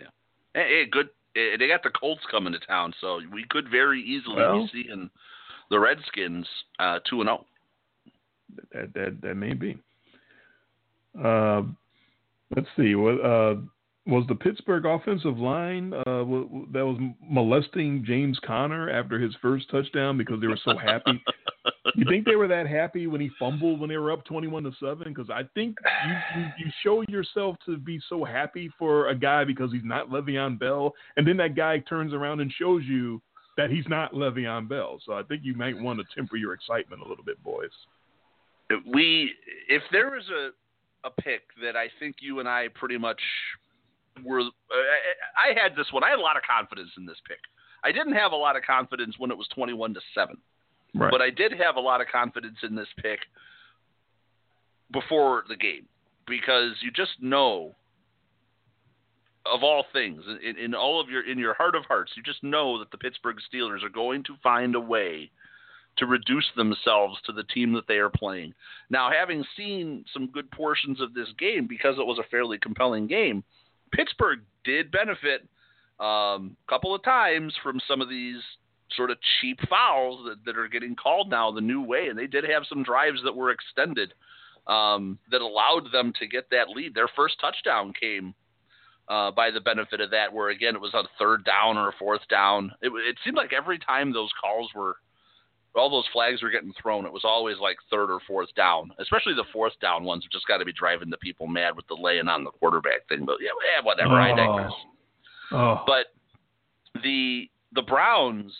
Yeah, 0.00 0.06
hey, 0.54 0.86
good. 0.90 1.10
They 1.34 1.68
got 1.68 1.84
the 1.84 1.90
Colts 1.90 2.22
coming 2.28 2.52
to 2.54 2.58
town, 2.66 2.92
so 3.00 3.20
we 3.32 3.44
could 3.50 3.70
very 3.70 4.02
easily 4.02 4.36
well, 4.36 4.62
be 4.62 4.70
seeing 4.72 5.10
the 5.70 5.78
Redskins 5.78 6.46
uh, 6.78 6.98
two 7.08 7.20
and 7.20 7.28
zero. 7.28 7.44
Oh. 7.44 8.10
That 8.72 8.94
that 8.94 9.20
that 9.22 9.34
may 9.36 9.54
be. 9.54 9.78
Uh, 11.18 11.62
let's 12.54 12.68
see. 12.76 12.94
What 12.94 13.20
uh, 13.24 13.56
was 14.06 14.24
the 14.28 14.34
Pittsburgh 14.34 14.86
offensive 14.86 15.38
line 15.38 15.92
uh, 15.92 16.24
that 16.72 16.84
was 16.84 16.98
molesting 17.22 18.04
James 18.06 18.38
Conner 18.44 18.90
after 18.90 19.18
his 19.18 19.34
first 19.40 19.70
touchdown 19.70 20.18
because 20.18 20.40
they 20.40 20.46
were 20.46 20.58
so 20.64 20.76
happy? 20.76 21.22
you 21.94 22.04
think 22.08 22.24
they 22.24 22.36
were 22.36 22.48
that 22.48 22.66
happy 22.66 23.06
when 23.06 23.20
he 23.20 23.30
fumbled 23.38 23.80
when 23.80 23.88
they 23.88 23.96
were 23.96 24.10
up 24.10 24.24
twenty-one 24.24 24.64
to 24.64 24.72
seven? 24.80 25.12
Because 25.12 25.30
I 25.30 25.42
think 25.54 25.76
you, 26.06 26.40
you, 26.40 26.46
you 26.58 26.70
show 26.82 27.02
yourself 27.02 27.56
to 27.66 27.76
be 27.76 28.00
so 28.08 28.24
happy 28.24 28.70
for 28.78 29.08
a 29.08 29.14
guy 29.14 29.44
because 29.44 29.70
he's 29.72 29.84
not 29.84 30.08
Le'Veon 30.08 30.58
Bell, 30.58 30.92
and 31.16 31.26
then 31.26 31.36
that 31.36 31.54
guy 31.54 31.78
turns 31.88 32.12
around 32.12 32.40
and 32.40 32.52
shows 32.52 32.82
you 32.84 33.22
that 33.60 33.70
he's 33.70 33.86
not 33.88 34.14
Le'Veon 34.14 34.66
Bell. 34.66 35.00
So 35.04 35.12
I 35.12 35.22
think 35.22 35.42
you 35.44 35.54
might 35.54 35.78
want 35.78 35.98
to 35.98 36.04
temper 36.14 36.36
your 36.36 36.54
excitement 36.54 37.02
a 37.04 37.08
little 37.08 37.24
bit, 37.24 37.42
boys. 37.44 37.68
We, 38.86 39.32
if 39.68 39.82
there 39.92 40.10
was 40.10 40.24
a 40.30 40.50
a 41.02 41.10
pick 41.22 41.40
that 41.62 41.76
I 41.76 41.86
think 41.98 42.16
you 42.20 42.40
and 42.40 42.48
I 42.48 42.68
pretty 42.74 42.98
much 42.98 43.20
were, 44.22 44.40
uh, 44.40 44.44
I 45.34 45.58
had 45.58 45.74
this 45.74 45.86
one. 45.92 46.04
I 46.04 46.10
had 46.10 46.18
a 46.18 46.22
lot 46.22 46.36
of 46.36 46.42
confidence 46.42 46.90
in 46.98 47.06
this 47.06 47.16
pick. 47.26 47.38
I 47.82 47.90
didn't 47.90 48.12
have 48.12 48.32
a 48.32 48.36
lot 48.36 48.56
of 48.56 48.62
confidence 48.62 49.14
when 49.18 49.30
it 49.30 49.36
was 49.36 49.48
twenty-one 49.54 49.94
to 49.94 50.00
seven, 50.14 50.36
right. 50.94 51.10
but 51.10 51.22
I 51.22 51.30
did 51.30 51.52
have 51.52 51.76
a 51.76 51.80
lot 51.80 52.02
of 52.02 52.06
confidence 52.12 52.58
in 52.62 52.74
this 52.74 52.88
pick 52.98 53.20
before 54.92 55.44
the 55.48 55.56
game 55.56 55.86
because 56.26 56.72
you 56.82 56.90
just 56.90 57.12
know 57.20 57.74
of 59.52 59.62
all 59.62 59.84
things, 59.92 60.22
in, 60.42 60.56
in, 60.56 60.74
all 60.74 61.00
of 61.00 61.08
your 61.08 61.28
in 61.28 61.38
your 61.38 61.54
heart 61.54 61.74
of 61.74 61.84
hearts, 61.84 62.12
you 62.16 62.22
just 62.22 62.42
know 62.42 62.78
that 62.78 62.90
the 62.90 62.98
Pittsburgh 62.98 63.36
Steelers 63.52 63.84
are 63.84 63.90
going 63.90 64.22
to 64.24 64.34
find 64.42 64.74
a 64.74 64.80
way 64.80 65.30
to 65.98 66.06
reduce 66.06 66.46
themselves 66.56 67.18
to 67.26 67.32
the 67.32 67.42
team 67.44 67.72
that 67.72 67.86
they 67.88 67.96
are 67.96 68.10
playing. 68.10 68.54
Now, 68.90 69.10
having 69.10 69.44
seen 69.56 70.04
some 70.12 70.28
good 70.28 70.50
portions 70.50 71.00
of 71.00 71.14
this 71.14 71.28
game 71.38 71.66
because 71.68 71.96
it 71.98 72.06
was 72.06 72.18
a 72.18 72.28
fairly 72.30 72.58
compelling 72.58 73.06
game, 73.06 73.44
Pittsburgh 73.92 74.40
did 74.64 74.90
benefit 74.90 75.46
um, 75.98 76.56
a 76.66 76.70
couple 76.70 76.94
of 76.94 77.02
times 77.02 77.54
from 77.62 77.80
some 77.86 78.00
of 78.00 78.08
these 78.08 78.40
sort 78.96 79.10
of 79.10 79.18
cheap 79.40 79.58
fouls 79.68 80.24
that, 80.26 80.44
that 80.44 80.58
are 80.58 80.68
getting 80.68 80.96
called 80.96 81.28
now 81.28 81.50
the 81.50 81.60
new 81.60 81.82
way, 81.82 82.08
and 82.08 82.18
they 82.18 82.26
did 82.26 82.44
have 82.44 82.62
some 82.68 82.82
drives 82.82 83.20
that 83.24 83.36
were 83.36 83.50
extended 83.50 84.14
um, 84.66 85.18
that 85.30 85.40
allowed 85.40 85.92
them 85.92 86.12
to 86.18 86.26
get 86.26 86.50
that 86.50 86.68
lead. 86.68 86.94
Their 86.94 87.08
first 87.14 87.36
touchdown 87.40 87.92
came 87.98 88.34
uh, 89.10 89.32
by 89.32 89.50
the 89.50 89.60
benefit 89.60 90.00
of 90.00 90.12
that, 90.12 90.32
where 90.32 90.50
again 90.50 90.76
it 90.76 90.80
was 90.80 90.94
on 90.94 91.04
third 91.18 91.44
down 91.44 91.76
or 91.76 91.88
a 91.88 91.92
fourth 91.98 92.26
down. 92.30 92.70
It, 92.80 92.92
it 92.94 93.16
seemed 93.24 93.36
like 93.36 93.52
every 93.52 93.78
time 93.78 94.12
those 94.12 94.30
calls 94.40 94.70
were, 94.74 94.96
all 95.74 95.90
those 95.90 96.06
flags 96.12 96.42
were 96.42 96.50
getting 96.50 96.72
thrown, 96.80 97.04
it 97.04 97.12
was 97.12 97.24
always 97.24 97.56
like 97.60 97.76
third 97.90 98.10
or 98.10 98.20
fourth 98.26 98.54
down. 98.54 98.92
Especially 99.00 99.34
the 99.34 99.44
fourth 99.52 99.72
down 99.80 100.04
ones, 100.04 100.24
just 100.30 100.46
got 100.46 100.58
to 100.58 100.64
be 100.64 100.72
driving 100.72 101.10
the 101.10 101.16
people 101.18 101.48
mad 101.48 101.74
with 101.74 101.88
the 101.88 101.94
laying 101.94 102.28
on 102.28 102.44
the 102.44 102.52
quarterback 102.52 103.08
thing. 103.08 103.26
But 103.26 103.38
yeah, 103.40 103.50
yeah 103.74 103.84
whatever. 103.84 104.14
Oh. 104.14 104.22
I 104.22 104.28
digress. 104.28 104.72
Oh. 105.50 105.82
But 105.86 106.06
the 107.02 107.50
the 107.72 107.82
Browns, 107.82 108.52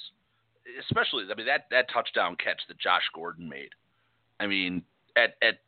especially, 0.80 1.24
I 1.30 1.36
mean 1.36 1.46
that 1.46 1.66
that 1.70 1.86
touchdown 1.92 2.36
catch 2.42 2.60
that 2.66 2.78
Josh 2.78 3.08
Gordon 3.14 3.48
made. 3.48 3.70
I 4.40 4.48
mean, 4.48 4.82
at 5.16 5.34
at 5.42 5.60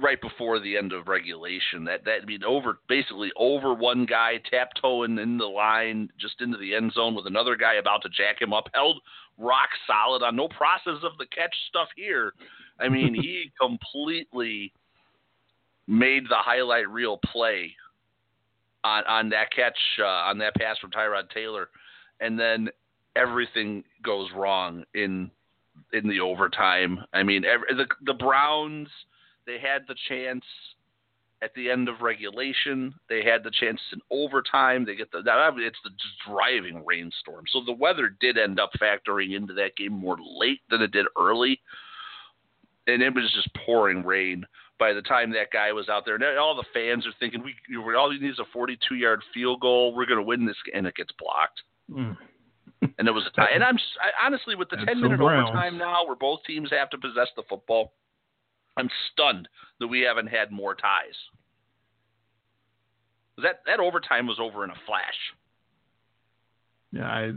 right 0.00 0.20
before 0.20 0.58
the 0.58 0.76
end 0.76 0.92
of 0.92 1.08
regulation. 1.08 1.84
That 1.84 2.04
that 2.04 2.22
I 2.22 2.24
mean 2.24 2.44
over 2.44 2.78
basically 2.88 3.30
over 3.36 3.74
one 3.74 4.06
guy 4.06 4.40
tap 4.50 4.70
toeing 4.80 5.18
in 5.18 5.38
the 5.38 5.46
line 5.46 6.08
just 6.18 6.40
into 6.40 6.58
the 6.58 6.74
end 6.74 6.92
zone 6.92 7.14
with 7.14 7.26
another 7.26 7.56
guy 7.56 7.74
about 7.74 8.02
to 8.02 8.08
jack 8.08 8.40
him 8.40 8.52
up, 8.52 8.68
held 8.74 9.00
rock 9.38 9.68
solid 9.86 10.22
on 10.22 10.36
no 10.36 10.48
process 10.48 11.02
of 11.02 11.16
the 11.18 11.26
catch 11.26 11.54
stuff 11.68 11.88
here. 11.96 12.32
I 12.78 12.88
mean 12.88 13.14
he 13.14 13.50
completely 13.60 14.72
made 15.86 16.24
the 16.24 16.36
highlight 16.36 16.88
reel 16.88 17.18
play 17.32 17.74
on 18.84 19.04
on 19.06 19.28
that 19.30 19.52
catch 19.54 19.78
uh, 19.98 20.04
on 20.04 20.38
that 20.38 20.54
pass 20.54 20.78
from 20.78 20.90
Tyrod 20.90 21.30
Taylor, 21.30 21.68
and 22.20 22.38
then 22.38 22.68
everything 23.16 23.84
goes 24.02 24.28
wrong 24.34 24.84
in 24.94 25.30
in 25.92 26.08
the 26.08 26.20
overtime. 26.20 27.00
I 27.12 27.22
mean, 27.22 27.44
every, 27.44 27.74
the 27.74 27.86
the 28.06 28.14
Browns 28.14 28.88
they 29.46 29.58
had 29.58 29.82
the 29.88 29.96
chance 30.08 30.44
at 31.42 31.54
the 31.54 31.70
end 31.70 31.88
of 31.88 32.02
regulation. 32.02 32.94
They 33.08 33.24
had 33.24 33.42
the 33.42 33.50
chance 33.50 33.80
in 33.92 34.00
overtime. 34.10 34.84
They 34.84 34.96
get 34.96 35.10
the 35.10 35.22
now 35.22 35.50
it's 35.56 35.78
the 35.84 35.90
driving 36.26 36.84
rainstorm. 36.84 37.44
So 37.52 37.62
the 37.64 37.72
weather 37.72 38.14
did 38.20 38.38
end 38.38 38.60
up 38.60 38.70
factoring 38.80 39.34
into 39.34 39.54
that 39.54 39.76
game 39.76 39.92
more 39.92 40.18
late 40.20 40.60
than 40.70 40.82
it 40.82 40.92
did 40.92 41.06
early, 41.18 41.60
and 42.86 43.02
it 43.02 43.14
was 43.14 43.32
just 43.34 43.48
pouring 43.64 44.04
rain 44.04 44.44
by 44.78 44.92
the 44.92 45.02
time 45.02 45.30
that 45.32 45.52
guy 45.52 45.72
was 45.72 45.88
out 45.88 46.04
there. 46.04 46.14
And 46.14 46.38
all 46.38 46.56
the 46.56 46.64
fans 46.74 47.06
are 47.06 47.14
thinking 47.18 47.42
we 47.42 47.54
we 47.76 47.94
all 47.94 48.12
you 48.12 48.20
need 48.20 48.30
is 48.30 48.38
a 48.38 48.44
42 48.52 48.94
yard 48.96 49.22
field 49.32 49.60
goal. 49.60 49.94
We're 49.94 50.06
going 50.06 50.18
to 50.18 50.24
win 50.24 50.46
this, 50.46 50.56
and 50.74 50.86
it 50.86 50.94
gets 50.94 51.12
blocked. 51.18 51.62
Mm. 51.90 52.16
and 52.98 53.08
it 53.08 53.12
was 53.12 53.26
a 53.26 53.30
tie. 53.30 53.50
And 53.54 53.64
I'm 53.64 53.76
I, 54.00 54.26
honestly 54.26 54.54
with 54.54 54.70
the 54.70 54.76
10 54.76 55.00
minute 55.00 55.20
overtime 55.20 55.78
now, 55.78 56.06
where 56.06 56.16
both 56.16 56.40
teams 56.46 56.70
have 56.70 56.90
to 56.90 56.98
possess 56.98 57.28
the 57.36 57.42
football. 57.48 57.92
I'm 58.76 58.88
stunned 59.12 59.48
that 59.78 59.88
we 59.88 60.00
haven't 60.00 60.28
had 60.28 60.50
more 60.50 60.74
ties. 60.74 61.16
That 63.42 63.60
that 63.66 63.80
overtime 63.80 64.26
was 64.26 64.38
over 64.40 64.64
in 64.64 64.70
a 64.70 64.74
flash. 64.86 65.14
Yeah, 66.92 67.08
I 67.08 67.32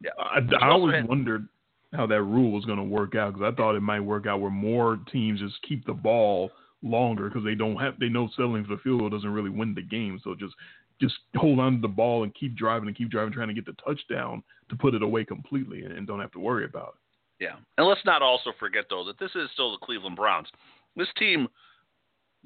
yeah. 0.00 0.10
I, 0.18 0.40
I 0.64 0.68
always 0.70 0.94
had, 0.94 1.08
wondered 1.08 1.48
how 1.92 2.06
that 2.06 2.22
rule 2.22 2.52
was 2.52 2.64
going 2.64 2.78
to 2.78 2.84
work 2.84 3.14
out 3.14 3.34
because 3.34 3.52
I 3.52 3.56
thought 3.56 3.76
it 3.76 3.80
might 3.80 4.00
work 4.00 4.26
out 4.26 4.40
where 4.40 4.50
more 4.50 4.98
teams 5.10 5.40
just 5.40 5.60
keep 5.62 5.84
the 5.86 5.92
ball 5.92 6.50
longer 6.82 7.28
because 7.28 7.44
they 7.44 7.54
don't 7.54 7.76
have 7.76 7.98
they 7.98 8.08
know 8.08 8.28
settling 8.36 8.64
for 8.64 8.76
the 8.76 8.82
field 8.82 9.00
goal 9.00 9.10
doesn't 9.10 9.32
really 9.32 9.50
win 9.50 9.74
the 9.74 9.82
game. 9.82 10.20
So 10.22 10.34
just 10.34 10.54
just 11.00 11.14
hold 11.36 11.58
on 11.58 11.76
to 11.76 11.80
the 11.80 11.88
ball 11.88 12.22
and 12.22 12.34
keep 12.34 12.56
driving 12.56 12.88
and 12.88 12.96
keep 12.96 13.10
driving, 13.10 13.32
trying 13.32 13.48
to 13.48 13.54
get 13.54 13.66
the 13.66 13.76
touchdown 13.84 14.42
to 14.68 14.76
put 14.76 14.94
it 14.94 15.02
away 15.02 15.24
completely 15.24 15.82
and, 15.82 15.92
and 15.92 16.06
don't 16.06 16.20
have 16.20 16.32
to 16.32 16.40
worry 16.40 16.64
about 16.64 16.94
it. 16.94 17.03
Yeah, 17.40 17.56
and 17.78 17.86
let's 17.86 18.04
not 18.04 18.22
also 18.22 18.52
forget 18.58 18.84
though 18.88 19.04
that 19.04 19.18
this 19.18 19.30
is 19.34 19.48
still 19.52 19.72
the 19.72 19.84
Cleveland 19.84 20.16
Browns. 20.16 20.48
This 20.96 21.08
team 21.18 21.48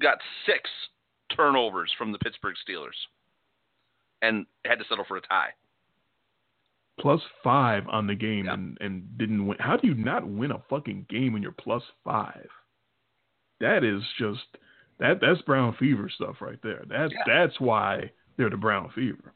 got 0.01 0.17
six 0.45 0.69
turnovers 1.35 1.91
from 1.97 2.11
the 2.11 2.19
Pittsburgh 2.19 2.55
Steelers 2.67 2.97
and 4.21 4.45
had 4.65 4.79
to 4.79 4.85
settle 4.89 5.05
for 5.07 5.17
a 5.17 5.21
tie. 5.21 5.49
Plus 6.99 7.21
five 7.43 7.83
on 7.87 8.07
the 8.07 8.15
game 8.15 8.45
yeah. 8.45 8.55
and, 8.55 8.77
and 8.81 9.17
didn't 9.17 9.47
win. 9.47 9.57
How 9.59 9.77
do 9.77 9.87
you 9.87 9.93
not 9.93 10.27
win 10.27 10.51
a 10.51 10.61
fucking 10.69 11.05
game 11.09 11.33
when 11.33 11.41
you're 11.41 11.51
plus 11.53 11.83
five? 12.03 12.47
That 13.61 13.83
is 13.83 14.01
just 14.17 14.45
that 14.99 15.19
that's 15.21 15.41
brown 15.43 15.75
fever 15.79 16.09
stuff 16.13 16.37
right 16.41 16.59
there. 16.61 16.83
That's 16.89 17.13
yeah. 17.13 17.23
that's 17.25 17.59
why 17.59 18.11
they're 18.37 18.49
the 18.49 18.57
brown 18.57 18.91
fever. 18.93 19.33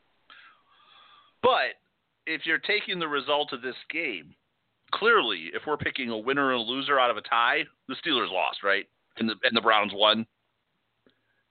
But 1.41 1.75
if 2.25 2.45
you're 2.45 2.59
taking 2.59 2.99
the 2.99 3.07
result 3.07 3.53
of 3.53 3.61
this 3.61 3.75
game, 3.89 4.35
clearly, 4.93 5.49
if 5.53 5.63
we're 5.67 5.77
picking 5.77 6.09
a 6.09 6.17
winner 6.17 6.53
and 6.53 6.61
a 6.61 6.63
loser 6.63 6.99
out 6.99 7.11
of 7.11 7.17
a 7.17 7.21
tie, 7.21 7.63
the 7.87 7.95
Steelers 7.95 8.31
lost, 8.31 8.63
right? 8.63 8.87
And 9.17 9.29
the 9.29 9.35
and 9.43 9.55
the 9.55 9.61
Browns 9.61 9.91
won. 9.93 10.25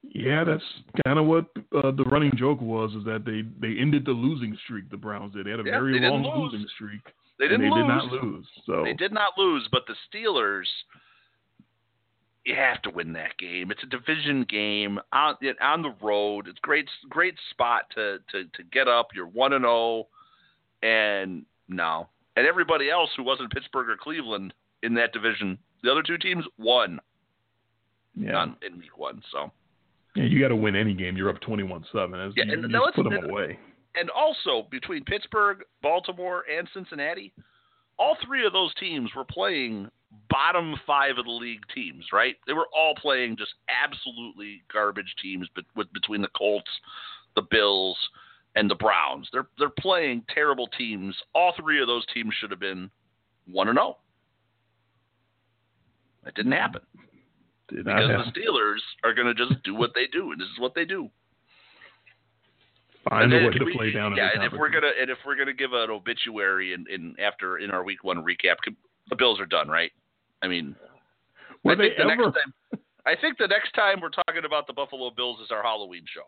Yeah, 0.02 0.42
that's 0.44 0.64
kind 1.06 1.18
of 1.18 1.26
what 1.26 1.46
uh, 1.76 1.92
the 1.92 2.04
running 2.10 2.32
joke 2.36 2.60
was. 2.60 2.92
Is 2.92 3.04
that 3.04 3.24
they 3.24 3.42
they 3.60 3.78
ended 3.80 4.04
the 4.04 4.12
losing 4.12 4.56
streak. 4.64 4.90
The 4.90 4.96
Browns 4.96 5.34
did. 5.34 5.46
They 5.46 5.50
had 5.50 5.60
a 5.60 5.64
yeah, 5.64 5.78
very 5.78 6.00
long 6.00 6.24
lose. 6.24 6.52
losing 6.52 6.68
streak. 6.74 7.02
They 7.38 7.46
didn't. 7.46 7.62
they 7.62 7.70
lose. 7.70 7.82
did 7.82 7.88
not 7.88 8.04
lose. 8.06 8.46
So 8.66 8.82
they 8.84 8.94
did 8.94 9.12
not 9.12 9.32
lose. 9.38 9.68
But 9.70 9.82
the 9.86 9.94
Steelers, 10.12 10.66
you 12.44 12.56
have 12.56 12.82
to 12.82 12.90
win 12.90 13.12
that 13.12 13.38
game. 13.38 13.70
It's 13.70 13.82
a 13.84 13.86
division 13.86 14.44
game 14.48 14.98
on 15.12 15.36
on 15.60 15.82
the 15.82 15.94
road. 16.02 16.48
It's 16.48 16.58
great 16.60 16.88
great 17.08 17.34
spot 17.50 17.84
to 17.94 18.18
to 18.32 18.44
to 18.44 18.62
get 18.72 18.88
up. 18.88 19.08
You're 19.14 19.26
one 19.26 19.52
and 19.52 19.62
zero, 19.62 20.08
and 20.82 21.44
no, 21.68 22.08
and 22.36 22.46
everybody 22.46 22.90
else 22.90 23.10
who 23.16 23.22
wasn't 23.22 23.52
Pittsburgh 23.52 23.88
or 23.88 23.96
Cleveland 23.96 24.54
in 24.82 24.94
that 24.94 25.12
division, 25.12 25.58
the 25.82 25.90
other 25.90 26.02
two 26.02 26.18
teams 26.18 26.44
won. 26.58 27.00
Yeah. 28.14 28.44
in 28.66 28.78
week 28.78 28.96
one. 28.98 29.22
So 29.32 29.50
Yeah, 30.14 30.24
you 30.24 30.40
got 30.40 30.48
to 30.48 30.56
win 30.56 30.76
any 30.76 30.94
game. 30.94 31.16
You're 31.16 31.30
up 31.30 31.40
21-7. 31.40 31.82
As 31.84 32.32
Yeah, 32.36 32.44
you, 32.44 32.52
and 32.52 32.70
you 32.70 32.90
put 32.94 33.04
them 33.04 33.24
away. 33.30 33.58
And 33.94 34.10
also 34.10 34.66
between 34.70 35.04
Pittsburgh, 35.04 35.62
Baltimore, 35.82 36.44
and 36.50 36.68
Cincinnati, 36.74 37.32
all 37.98 38.16
three 38.26 38.46
of 38.46 38.52
those 38.52 38.74
teams 38.74 39.10
were 39.14 39.24
playing 39.24 39.88
bottom 40.28 40.74
five 40.86 41.18
of 41.18 41.24
the 41.24 41.30
league 41.30 41.62
teams, 41.74 42.04
right? 42.12 42.36
They 42.46 42.52
were 42.52 42.68
all 42.74 42.94
playing 42.94 43.36
just 43.36 43.54
absolutely 43.68 44.62
garbage 44.72 45.14
teams, 45.22 45.48
but 45.54 45.64
with 45.76 45.92
between 45.92 46.22
the 46.22 46.28
Colts, 46.36 46.70
the 47.34 47.42
Bills, 47.50 47.96
and 48.56 48.70
the 48.70 48.74
Browns. 48.74 49.28
They're 49.32 49.48
they're 49.58 49.70
playing 49.70 50.24
terrible 50.34 50.68
teams. 50.68 51.16
All 51.34 51.52
three 51.58 51.80
of 51.80 51.86
those 51.86 52.04
teams 52.12 52.34
should 52.38 52.50
have 52.50 52.60
been 52.60 52.90
one 53.50 53.68
and 53.68 53.76
zero. 53.76 53.96
That 56.24 56.34
didn't 56.34 56.52
happen 56.52 56.82
Did 57.68 57.84
because 57.84 58.08
happen. 58.10 58.32
the 58.34 58.40
Steelers 58.40 58.78
are 59.02 59.12
going 59.14 59.26
to 59.26 59.34
just 59.34 59.60
do 59.64 59.74
what 59.74 59.90
they 59.94 60.06
do, 60.06 60.30
and 60.30 60.40
this 60.40 60.46
is 60.48 60.58
what 60.60 60.74
they 60.74 60.84
do. 60.84 61.10
Find 63.08 63.32
And 63.32 63.44
a 63.44 63.48
way 63.48 63.52
to 63.58 63.64
we- 63.64 63.72
play 63.76 63.90
down. 63.90 64.14
Yeah, 64.16 64.30
and 64.32 64.44
if 64.44 64.52
we're 64.52 64.68
gonna 64.70 64.92
and 65.00 65.10
if 65.10 65.18
we're 65.26 65.34
gonna 65.34 65.52
give 65.52 65.72
an 65.72 65.90
obituary 65.90 66.72
in, 66.72 66.86
in 66.88 67.16
after 67.18 67.58
in 67.58 67.70
our 67.72 67.82
week 67.82 68.04
one 68.04 68.18
recap, 68.24 68.56
the 69.08 69.16
Bills 69.16 69.40
are 69.40 69.46
done, 69.46 69.68
right? 69.68 69.90
I 70.40 70.46
mean, 70.48 70.76
Were 71.64 71.72
I 71.72 71.74
they 71.74 71.82
think 71.88 71.96
the 71.96 72.02
ever? 72.04 72.16
next 72.26 72.34
time, 72.34 72.80
I 73.04 73.16
think 73.20 73.38
the 73.38 73.48
next 73.48 73.72
time 73.72 74.00
we're 74.00 74.10
talking 74.10 74.44
about 74.44 74.68
the 74.68 74.72
Buffalo 74.72 75.10
Bills 75.10 75.40
is 75.40 75.50
our 75.50 75.62
Halloween 75.64 76.04
show. 76.06 76.26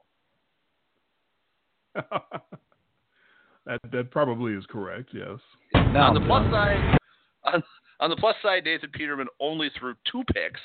that 3.66 3.80
that 3.92 4.11
probably 4.11 4.53
is 4.55 4.64
correct. 4.68 5.11
Yes. 5.12 5.38
No, 5.74 6.01
on 6.01 6.14
the 6.14 6.20
plus 6.20 6.45
no. 6.47 6.53
side, 6.53 6.99
on, 7.45 7.62
on 8.01 8.11
the 8.11 8.16
plus 8.16 8.36
side, 8.42 8.64
Nathan 8.64 8.90
Peterman 8.90 9.28
only 9.40 9.70
threw 9.78 9.95
two 10.11 10.22
picks, 10.32 10.61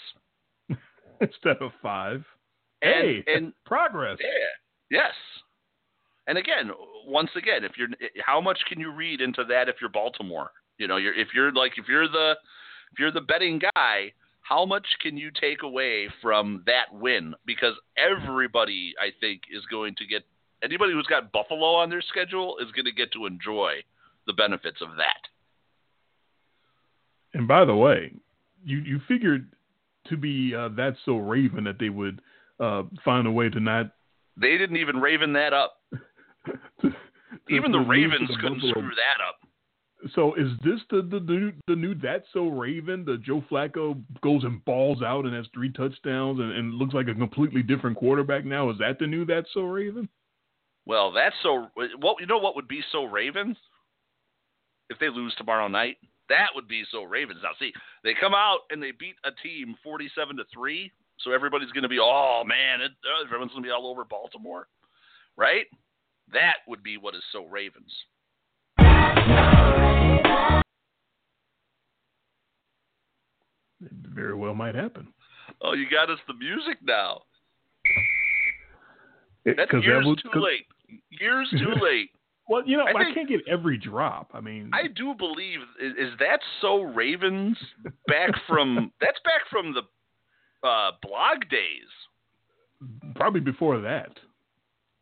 Instead 1.22 1.58
of 1.62 1.72
five. 1.82 2.24
and 2.82 2.94
hey, 2.94 3.24
and 3.28 3.54
progress. 3.66 4.18
Yeah. 4.22 5.00
Yes. 5.00 5.14
And 6.28 6.38
again, 6.38 6.72
once 7.06 7.32
again, 7.36 7.64
if 7.64 7.72
you're 7.78 7.90
how 8.24 8.40
much 8.40 8.60
can 8.68 8.80
you 8.80 8.92
read 8.92 9.22
into 9.22 9.44
that 9.46 9.70
if 9.70 9.76
you're 9.82 9.90
Baltimore? 9.90 10.52
You 10.78 10.88
know, 10.88 10.98
you're 10.98 11.14
if 11.14 11.30
you're 11.34 11.52
like 11.52 11.74
if 11.78 11.88
you're 11.88 12.08
the 12.08 12.36
if 12.92 13.00
you're 13.00 13.12
the 13.12 13.22
betting 13.22 13.60
guy, 13.76 14.14
how 14.42 14.66
much 14.66 14.86
can 15.02 15.18
you 15.18 15.32
take 15.40 15.64
away 15.64 16.08
from 16.22 16.64
that 16.66 16.86
win? 16.92 17.34
Because 17.46 17.74
everybody, 17.98 18.94
I 19.00 19.10
think, 19.20 19.42
is 19.52 19.64
going 19.70 19.96
to 19.96 20.06
get 20.06 20.24
anybody 20.64 20.94
who's 20.94 21.08
got 21.08 21.32
Buffalo 21.32 21.76
on 21.76 21.90
their 21.90 22.02
schedule 22.02 22.58
is 22.60 22.72
going 22.72 22.86
to 22.86 22.92
get 22.92 23.12
to 23.14 23.26
enjoy 23.26 23.76
the 24.28 24.34
benefits 24.34 24.82
of 24.82 24.90
that. 24.98 25.28
And 27.34 27.48
by 27.48 27.66
the 27.66 27.76
way, 27.76 28.14
you 28.64 28.80
you 28.80 29.00
figured 29.08 29.52
to 30.08 30.18
be 30.18 30.54
uh, 30.56 30.70
that 30.70 30.96
so 31.06 31.18
Raven 31.18 31.64
that 31.66 31.78
they 31.80 31.90
would 31.90 32.22
uh, 32.60 32.84
find 33.06 33.28
a 33.28 33.32
way 33.32 33.50
to 33.50 33.60
not. 33.60 33.92
They 34.38 34.58
didn't 34.58 34.78
even 34.78 34.98
raven 34.98 35.34
that 35.34 35.54
up. 35.54 35.78
to- 36.82 36.94
Even 37.50 37.72
to 37.72 37.80
the 37.80 37.86
Ravens 37.86 38.30
couldn't 38.42 38.56
Buffalo 38.56 38.72
screw 38.72 38.90
that 38.90 39.24
up. 39.28 39.40
So 40.16 40.34
is 40.36 40.48
this 40.64 40.80
the 40.90 41.02
the 41.02 41.20
new 41.20 41.52
the 41.68 41.76
new 41.76 41.94
that's 41.94 42.26
so 42.34 42.48
Raven? 42.48 43.04
The 43.06 43.18
Joe 43.18 43.44
Flacco 43.52 44.02
goes 44.22 44.44
and 44.44 44.64
balls 44.64 45.02
out 45.02 45.26
and 45.26 45.36
has 45.36 45.46
three 45.54 45.72
touchdowns 45.72 46.40
and, 46.40 46.54
and 46.54 46.74
looks 46.74 46.94
like 46.94 47.10
a 47.10 47.14
completely 47.14 47.62
different 47.62 47.98
quarterback 47.98 48.46
now. 48.46 48.70
Is 48.70 48.78
that 48.80 48.98
the 48.98 49.08
new 49.08 49.26
that's 49.26 49.50
so 49.54 49.62
Raven? 49.64 50.08
Well, 50.90 51.12
that's 51.12 51.36
so. 51.44 51.68
What 52.00 52.20
you 52.20 52.26
know? 52.26 52.40
What 52.40 52.56
would 52.56 52.68
be 52.68 52.82
so 52.92 53.04
Ravens 53.06 53.56
if 54.90 54.98
they 54.98 55.10
lose 55.10 55.36
tomorrow 55.38 55.68
night? 55.68 55.98
That 56.30 56.48
would 56.56 56.68
be 56.68 56.84
so 56.92 57.04
Ravens. 57.04 57.42
Now, 57.44 57.52
see, 57.60 57.72
they 58.04 58.16
come 58.20 58.34
out 58.34 58.62
and 58.72 58.82
they 58.82 58.90
beat 58.90 59.14
a 59.24 59.30
team 59.44 59.76
forty-seven 59.84 60.38
to 60.38 60.46
three. 60.52 60.92
So 61.20 61.32
everybody's 61.32 61.72
going 61.74 61.84
to 61.84 61.90
be, 61.90 62.00
oh 62.02 62.42
man, 62.44 62.82
it, 62.82 62.90
uh, 63.06 63.24
everyone's 63.24 63.52
going 63.52 63.62
to 63.62 63.68
be 63.68 63.72
all 63.72 63.86
over 63.86 64.04
Baltimore, 64.04 64.68
right? 65.38 65.66
That 66.34 66.56
would 66.68 66.82
be 66.82 66.98
what 66.98 67.14
is 67.14 67.22
so 67.32 67.46
Ravens. 67.46 67.94
It 73.82 73.92
very 74.14 74.34
well 74.36 74.54
might 74.54 74.76
happen. 74.76 75.14
Oh, 75.62 75.74
you 75.74 75.86
got 75.90 76.10
us 76.10 76.20
the 76.28 76.34
music 76.34 76.78
now. 76.82 77.22
That's 79.46 79.58
Because 79.58 79.84
that 79.86 80.04
would- 80.06 80.20
too 80.20 80.40
late. 80.40 80.68
Years 81.10 81.50
too 81.52 81.74
late. 81.82 82.12
Well, 82.48 82.64
you 82.66 82.78
know, 82.78 82.86
I 82.86 82.92
I, 83.00 83.04
think- 83.04 83.16
can't 83.16 83.30
get 83.30 83.42
every 83.48 83.78
drop. 83.78 84.32
I 84.34 84.42
mean, 84.42 84.72
I 84.74 84.88
do 84.88 85.14
believe 85.18 85.60
is, 85.82 85.94
is 85.94 86.14
that 86.20 86.40
so 86.62 86.82
Ravens 86.82 87.58
back 88.08 88.32
from 88.48 88.92
that's 89.02 89.20
back 89.24 89.42
from 89.52 89.74
the 89.74 89.82
uh, 90.68 90.92
blog 91.02 91.42
days. 91.50 91.90
probably 93.16 93.40
before 93.42 93.80
that. 93.82 94.12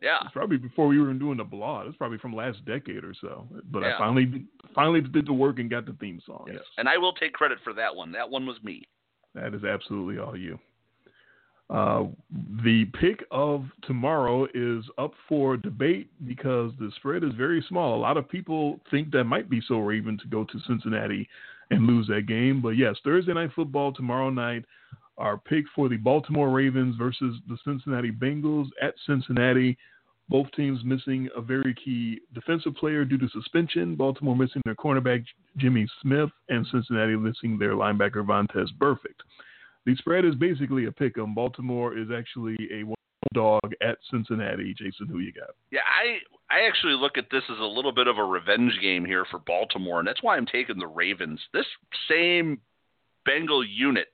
Yeah. 0.01 0.17
It's 0.23 0.31
probably 0.33 0.57
before 0.57 0.85
we 0.87 0.99
were 1.01 1.11
doing 1.13 1.37
the 1.37 1.43
blog. 1.43 1.87
It's 1.87 1.97
probably 1.97 2.19
from 2.19 2.35
last 2.35 2.63
decade 2.65 3.03
or 3.03 3.13
so. 3.19 3.47
But 3.71 3.81
Yeah. 3.81 3.95
I 3.95 3.97
finally 3.97 4.45
finally 4.75 5.01
did 5.01 5.25
the 5.25 5.33
work 5.33 5.57
and 5.57 5.69
got 5.69 5.85
the 5.87 5.93
theme 5.93 6.21
song. 6.25 6.45
Yes. 6.51 6.61
And 6.77 6.87
I 6.87 6.97
will 6.97 7.13
take 7.13 7.33
credit 7.33 7.57
for 7.63 7.73
that 7.73 7.95
one. 7.95 8.11
That 8.11 8.29
one 8.29 8.45
was 8.45 8.57
me. 8.61 8.83
That 9.33 9.53
is 9.55 9.63
absolutely 9.63 10.19
all 10.19 10.37
you. 10.37 10.59
Uh, 11.69 12.05
the 12.63 12.85
pick 12.99 13.25
of 13.29 13.65
tomorrow 13.83 14.47
is 14.53 14.85
up 14.97 15.11
for 15.27 15.57
debate 15.57 16.09
because 16.25 16.71
the 16.79 16.89
spread 16.95 17.23
is 17.23 17.33
very 17.37 17.63
small. 17.67 17.95
A 17.95 17.99
lot 17.99 18.15
of 18.15 18.29
people 18.29 18.79
think 18.89 19.11
that 19.11 19.25
might 19.25 19.49
be 19.49 19.61
so 19.67 19.79
Raven 19.79 20.17
to 20.19 20.27
go 20.27 20.45
to 20.45 20.59
Cincinnati 20.65 21.27
and 21.71 21.85
lose 21.85 22.07
that 22.07 22.25
game. 22.27 22.61
But 22.61 22.71
yes, 22.71 22.95
Thursday 23.03 23.33
night 23.33 23.51
football 23.55 23.91
tomorrow 23.91 24.29
night. 24.29 24.63
Our 25.17 25.37
pick 25.37 25.65
for 25.75 25.89
the 25.89 25.97
Baltimore 25.97 26.49
Ravens 26.51 26.95
versus 26.95 27.35
the 27.49 27.57
Cincinnati 27.65 28.11
Bengals 28.11 28.67
at 28.81 28.93
Cincinnati. 29.05 29.77
Both 30.29 30.47
teams 30.55 30.81
missing 30.83 31.27
a 31.35 31.41
very 31.41 31.73
key 31.73 32.19
defensive 32.33 32.75
player 32.75 33.03
due 33.03 33.17
to 33.17 33.27
suspension. 33.29 33.95
Baltimore 33.95 34.35
missing 34.35 34.61
their 34.63 34.75
cornerback 34.75 35.25
Jimmy 35.57 35.87
Smith, 36.01 36.29
and 36.49 36.67
Cincinnati 36.71 37.15
missing 37.15 37.57
their 37.57 37.71
linebacker 37.71 38.25
Vontaze 38.25 38.69
Burfict. 38.77 39.19
The 39.87 39.95
spread 39.95 40.25
is 40.25 40.35
basically 40.35 40.85
a 40.85 40.91
pick 40.91 41.17
'em. 41.17 41.33
Baltimore 41.33 41.97
is 41.97 42.11
actually 42.11 42.57
a 42.73 42.83
one 42.83 42.97
dog 43.33 43.73
at 43.79 43.97
Cincinnati. 44.11 44.73
Jason, 44.73 45.07
who 45.07 45.19
you 45.19 45.31
got? 45.31 45.51
Yeah, 45.71 45.79
I 45.87 46.19
I 46.53 46.67
actually 46.67 46.95
look 46.95 47.17
at 47.17 47.29
this 47.29 47.43
as 47.49 47.59
a 47.59 47.63
little 47.63 47.93
bit 47.93 48.07
of 48.07 48.17
a 48.17 48.23
revenge 48.23 48.77
game 48.81 49.05
here 49.05 49.23
for 49.23 49.39
Baltimore, 49.39 49.99
and 49.99 50.07
that's 50.07 50.21
why 50.21 50.35
I'm 50.35 50.45
taking 50.45 50.77
the 50.77 50.87
Ravens. 50.87 51.39
This 51.53 51.65
same 52.09 52.59
Bengal 53.23 53.63
unit 53.63 54.09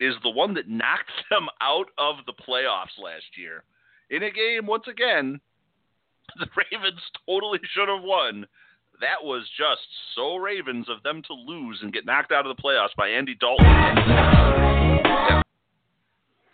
is 0.00 0.14
the 0.22 0.30
one 0.30 0.54
that 0.54 0.68
knocked 0.68 1.12
them 1.30 1.48
out 1.60 1.90
of 1.98 2.24
the 2.24 2.32
playoffs 2.32 2.96
last 2.96 3.36
year. 3.36 3.64
In 4.08 4.22
a 4.22 4.30
game, 4.30 4.64
once 4.64 4.88
again, 4.88 5.38
the 6.38 6.48
Ravens 6.56 7.02
totally 7.26 7.60
should 7.74 7.90
have 7.90 8.02
won. 8.02 8.46
That 9.00 9.22
was 9.22 9.48
just 9.58 9.82
so 10.14 10.36
Ravens 10.36 10.88
of 10.88 11.02
them 11.02 11.22
to 11.26 11.34
lose 11.34 11.80
and 11.82 11.92
get 11.92 12.06
knocked 12.06 12.32
out 12.32 12.46
of 12.46 12.56
the 12.56 12.62
playoffs 12.62 12.94
by 12.96 13.08
Andy 13.08 13.34
Dalton. 13.34 13.66
And 13.66 13.96
the, 13.96 14.12
yeah. 15.04 15.42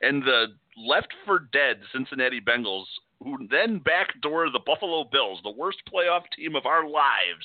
and 0.03 0.23
the 0.23 0.47
left 0.77 1.13
for 1.27 1.41
dead 1.53 1.81
Cincinnati 1.93 2.41
Bengals, 2.41 2.87
who 3.23 3.47
then 3.51 3.79
backdoor 3.79 4.51
the 4.51 4.61
Buffalo 4.65 5.05
Bills, 5.05 5.41
the 5.43 5.51
worst 5.51 5.79
playoff 5.93 6.23
team 6.35 6.57
of 6.57 6.65
our 6.67 6.89
lives, 6.89 7.45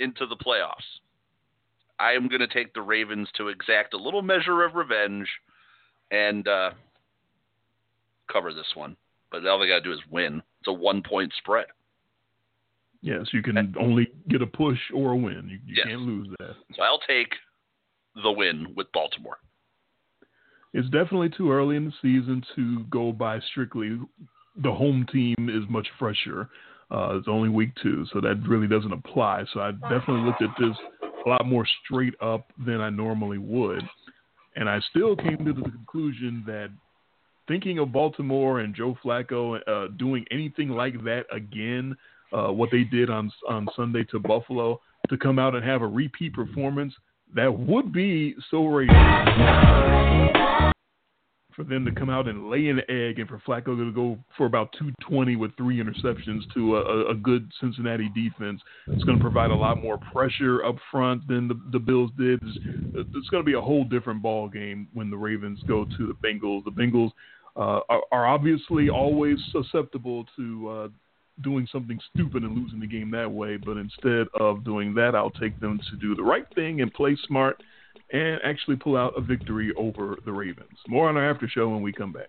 into 0.00 0.26
the 0.26 0.36
playoffs. 0.36 1.00
I 2.00 2.12
am 2.12 2.28
going 2.28 2.40
to 2.40 2.48
take 2.48 2.74
the 2.74 2.82
Ravens 2.82 3.28
to 3.36 3.48
exact 3.48 3.94
a 3.94 3.96
little 3.96 4.22
measure 4.22 4.64
of 4.64 4.74
revenge 4.74 5.28
and 6.10 6.46
uh, 6.48 6.70
cover 8.30 8.52
this 8.52 8.66
one. 8.74 8.96
But 9.30 9.46
all 9.46 9.58
they 9.58 9.68
got 9.68 9.78
to 9.78 9.84
do 9.84 9.92
is 9.92 10.00
win. 10.10 10.42
It's 10.60 10.68
a 10.68 10.72
one 10.72 11.02
point 11.02 11.32
spread. 11.38 11.66
Yes, 13.04 13.26
you 13.34 13.42
can 13.42 13.74
only 13.78 14.08
get 14.30 14.40
a 14.40 14.46
push 14.46 14.78
or 14.94 15.12
a 15.12 15.16
win. 15.16 15.46
You, 15.46 15.58
you 15.66 15.74
Yes. 15.76 15.88
can't 15.88 16.00
lose 16.00 16.26
that. 16.38 16.56
So 16.74 16.82
I'll 16.82 17.00
take 17.00 17.34
the 18.22 18.32
win 18.32 18.72
with 18.74 18.90
Baltimore. 18.92 19.36
It's 20.72 20.88
definitely 20.88 21.28
too 21.28 21.52
early 21.52 21.76
in 21.76 21.84
the 21.84 21.92
season 22.00 22.42
to 22.56 22.84
go 22.84 23.12
by 23.12 23.40
strictly 23.50 24.00
the 24.56 24.72
home 24.72 25.06
team 25.12 25.34
is 25.50 25.68
much 25.68 25.86
fresher. 25.98 26.48
Uh, 26.90 27.18
it's 27.18 27.28
only 27.28 27.50
week 27.50 27.72
two, 27.82 28.06
so 28.10 28.22
that 28.22 28.42
really 28.48 28.68
doesn't 28.68 28.92
apply. 28.92 29.44
So 29.52 29.60
I 29.60 29.72
definitely 29.72 30.24
looked 30.24 30.40
at 30.40 30.50
this 30.58 30.76
a 31.26 31.28
lot 31.28 31.44
more 31.44 31.66
straight 31.84 32.14
up 32.22 32.50
than 32.64 32.80
I 32.80 32.88
normally 32.88 33.38
would. 33.38 33.82
And 34.56 34.66
I 34.66 34.80
still 34.90 35.14
came 35.14 35.44
to 35.44 35.52
the 35.52 35.62
conclusion 35.62 36.42
that 36.46 36.70
thinking 37.48 37.78
of 37.78 37.92
Baltimore 37.92 38.60
and 38.60 38.74
Joe 38.74 38.96
Flacco 39.04 39.60
uh, 39.66 39.88
doing 39.98 40.24
anything 40.30 40.70
like 40.70 41.04
that 41.04 41.24
again, 41.30 41.96
uh, 42.34 42.52
what 42.52 42.70
they 42.70 42.84
did 42.84 43.10
on 43.10 43.30
on 43.48 43.68
Sunday 43.76 44.04
to 44.10 44.18
Buffalo, 44.18 44.80
to 45.08 45.16
come 45.16 45.38
out 45.38 45.54
and 45.54 45.64
have 45.64 45.82
a 45.82 45.86
repeat 45.86 46.34
performance, 46.34 46.92
that 47.34 47.58
would 47.58 47.92
be 47.92 48.34
so 48.50 48.66
rare 48.66 48.86
for 51.54 51.64
them 51.64 51.84
to 51.84 51.92
come 51.92 52.10
out 52.10 52.28
and 52.28 52.50
lay 52.50 52.68
an 52.68 52.80
egg 52.88 53.18
and 53.18 53.28
for 53.28 53.40
Flacco 53.46 53.76
to 53.76 53.92
go 53.92 54.18
for 54.36 54.46
about 54.46 54.72
220 54.72 55.36
with 55.36 55.56
three 55.56 55.82
interceptions 55.82 56.40
to 56.54 56.76
a, 56.76 57.10
a 57.10 57.14
good 57.14 57.50
Cincinnati 57.60 58.10
defense. 58.14 58.60
It's 58.88 59.04
going 59.04 59.18
to 59.18 59.22
provide 59.22 59.50
a 59.50 59.54
lot 59.54 59.80
more 59.80 59.98
pressure 60.12 60.64
up 60.64 60.76
front 60.90 61.26
than 61.28 61.48
the, 61.48 61.60
the 61.72 61.78
Bills 61.78 62.10
did. 62.18 62.40
It's, 62.42 63.08
it's 63.14 63.28
going 63.28 63.42
to 63.42 63.46
be 63.46 63.54
a 63.54 63.60
whole 63.60 63.84
different 63.84 64.22
ball 64.22 64.48
game 64.48 64.88
when 64.94 65.10
the 65.10 65.16
Ravens 65.16 65.60
go 65.68 65.84
to 65.84 66.06
the 66.06 66.14
Bengals. 66.26 66.64
The 66.64 66.70
Bengals 66.70 67.10
uh, 67.56 67.80
are, 67.88 68.02
are, 68.10 68.26
obviously 68.26 68.88
always 68.88 69.38
susceptible 69.52 70.24
to 70.36 70.68
uh, 70.68 70.88
doing 71.42 71.66
something 71.70 71.98
stupid 72.14 72.42
and 72.42 72.56
losing 72.56 72.80
the 72.80 72.86
game 72.86 73.10
that 73.10 73.30
way. 73.30 73.56
But 73.56 73.76
instead 73.76 74.26
of 74.38 74.64
doing 74.64 74.94
that, 74.94 75.14
I'll 75.14 75.30
take 75.30 75.58
them 75.60 75.80
to 75.90 75.96
do 75.96 76.14
the 76.14 76.22
right 76.22 76.46
thing 76.54 76.80
and 76.80 76.92
play 76.92 77.16
smart 77.26 77.62
and 78.12 78.38
actually 78.44 78.76
pull 78.76 78.96
out 78.96 79.14
a 79.16 79.20
victory 79.20 79.72
over 79.76 80.16
the 80.24 80.32
Ravens. 80.32 80.78
More 80.88 81.08
on 81.08 81.16
our 81.16 81.28
after 81.28 81.48
show 81.48 81.68
when 81.68 81.82
we 81.82 81.92
come 81.92 82.12
back. 82.12 82.28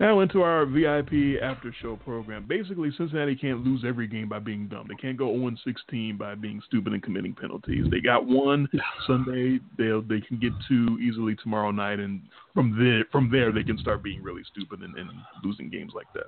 Now 0.00 0.20
into 0.20 0.42
our 0.42 0.64
VIP 0.64 1.42
after 1.42 1.74
show 1.82 1.96
program. 1.96 2.46
Basically, 2.48 2.90
Cincinnati 2.96 3.34
can't 3.34 3.64
lose 3.64 3.82
every 3.86 4.06
game 4.06 4.28
by 4.28 4.38
being 4.38 4.68
dumb. 4.68 4.86
They 4.88 4.94
can't 4.94 5.16
go 5.16 5.32
0 5.36 5.56
16 5.64 6.16
by 6.16 6.36
being 6.36 6.62
stupid 6.66 6.92
and 6.92 7.02
committing 7.02 7.34
penalties. 7.34 7.86
They 7.90 8.00
got 8.00 8.24
one 8.24 8.68
Sunday. 9.08 9.58
They 9.76 9.90
they 10.08 10.20
can 10.20 10.38
get 10.38 10.52
two 10.68 10.98
easily 11.00 11.34
tomorrow 11.42 11.72
night, 11.72 11.98
and 11.98 12.22
from 12.54 12.78
there 12.78 13.04
from 13.10 13.28
there 13.30 13.50
they 13.50 13.64
can 13.64 13.76
start 13.78 14.04
being 14.04 14.22
really 14.22 14.42
stupid 14.52 14.82
and, 14.82 14.96
and 14.96 15.10
losing 15.42 15.68
games 15.68 15.92
like 15.96 16.12
that. 16.14 16.26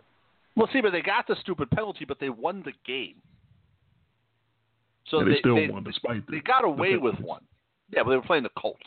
Well, 0.57 0.69
see, 0.73 0.81
but 0.81 0.91
they 0.91 1.03
got 1.03 1.29
the 1.29 1.37
stupid 1.41 1.71
penalty, 1.71 2.05
but 2.05 2.19
they 2.19 2.29
won 2.29 2.65
the 2.65 2.73
game. 2.85 3.17
So 5.07 5.21
they, 5.21 5.33
they, 5.33 5.39
still 5.39 5.55
they, 5.55 5.69
won 5.69 5.85
despite 5.85 6.27
they, 6.27 6.39
they 6.39 6.43
got 6.43 6.65
away 6.65 6.97
with 6.97 7.19
one. 7.21 7.43
Yeah, 7.95 8.03
but 8.03 8.11
they 8.11 8.17
were 8.17 8.23
playing 8.23 8.43
the 8.43 8.51
Colts, 8.59 8.81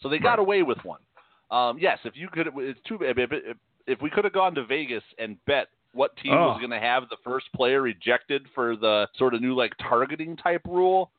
so 0.00 0.10
they 0.10 0.18
got 0.18 0.32
right. 0.32 0.38
away 0.40 0.62
with 0.62 0.78
one. 0.82 1.00
Um, 1.50 1.78
yes, 1.78 1.98
if 2.04 2.16
you 2.16 2.28
could, 2.28 2.48
it's 2.56 2.80
too. 2.86 2.98
If, 3.00 3.16
if, 3.16 3.30
if 3.32 3.56
we 4.00 4.10
could 4.10 4.24
have 4.24 4.32
gone 4.32 4.54
to 4.54 4.64
Vegas 4.64 5.02
and 5.18 5.36
bet 5.46 5.68
what 5.92 6.16
team 6.16 6.32
oh. 6.32 6.48
was 6.48 6.58
going 6.58 6.70
to 6.70 6.80
have 6.80 7.08
the 7.08 7.16
first 7.22 7.46
player 7.54 7.86
ejected 7.86 8.46
for 8.54 8.76
the 8.76 9.06
sort 9.16 9.34
of 9.34 9.40
new 9.40 9.54
like 9.54 9.72
targeting 9.88 10.36
type 10.36 10.62
rule, 10.66 11.10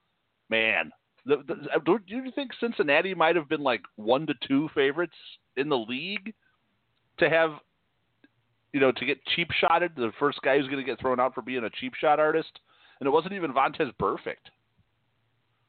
man, 0.49 0.91
the, 1.25 1.37
the, 1.47 1.55
do 1.83 2.15
you 2.15 2.31
think 2.35 2.51
Cincinnati 2.59 3.15
might 3.15 3.35
have 3.35 3.49
been 3.49 3.63
like 3.63 3.81
one 3.95 4.27
to 4.27 4.33
two 4.47 4.69
favorites 4.75 5.15
in 5.57 5.69
the 5.69 5.77
league 5.77 6.33
to 7.17 7.29
have, 7.29 7.51
you 8.73 8.79
know, 8.79 8.91
to 8.91 9.05
get 9.05 9.25
cheap 9.35 9.49
shotted? 9.59 9.93
The 9.95 10.11
first 10.19 10.39
guy 10.43 10.57
who's 10.57 10.67
going 10.67 10.83
to 10.83 10.89
get 10.89 10.99
thrown 10.99 11.19
out 11.19 11.33
for 11.33 11.41
being 11.41 11.63
a 11.63 11.69
cheap 11.69 11.93
shot 11.95 12.19
artist, 12.19 12.51
and 12.99 13.07
it 13.07 13.09
wasn't 13.09 13.33
even 13.33 13.53
Vontaze 13.53 13.91
Burfict. 13.99 14.51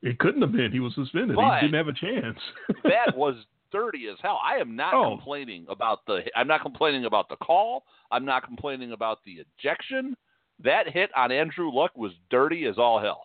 It 0.03 0.19
couldn't 0.19 0.43
have 0.43 0.53
been. 0.53 0.73
He 0.73 0.81
was 0.81 0.95
suspended. 0.95 1.37
But 1.37 1.61
he 1.61 1.69
didn't 1.69 1.87
have 1.87 1.89
a 1.89 1.99
chance. 1.99 2.39
that 2.85 3.17
was 3.17 3.37
dirty 3.73 4.09
as 4.09 4.17
hell. 4.23 4.41
I 4.45 4.57
am 4.57 4.77
not 4.77 4.95
oh. 4.95 5.17
complaining 5.17 5.67
about 5.69 6.01
the. 6.07 6.21
I'm 6.35 6.49
not 6.49 6.63
complaining 6.63 7.05
about 7.05 7.29
the 7.29 7.37
call. 7.37 7.85
I'm 8.11 8.25
not 8.25 8.45
complaining 8.45 8.93
about 8.93 9.19
the 9.25 9.45
ejection. 9.59 10.17
That 10.63 10.89
hit 10.89 11.11
on 11.17 11.33
Andrew 11.33 11.71
Luck 11.71 11.97
was 11.97 12.13
dirty 12.31 12.65
as 12.67 12.79
all 12.79 13.01
hell. 13.01 13.25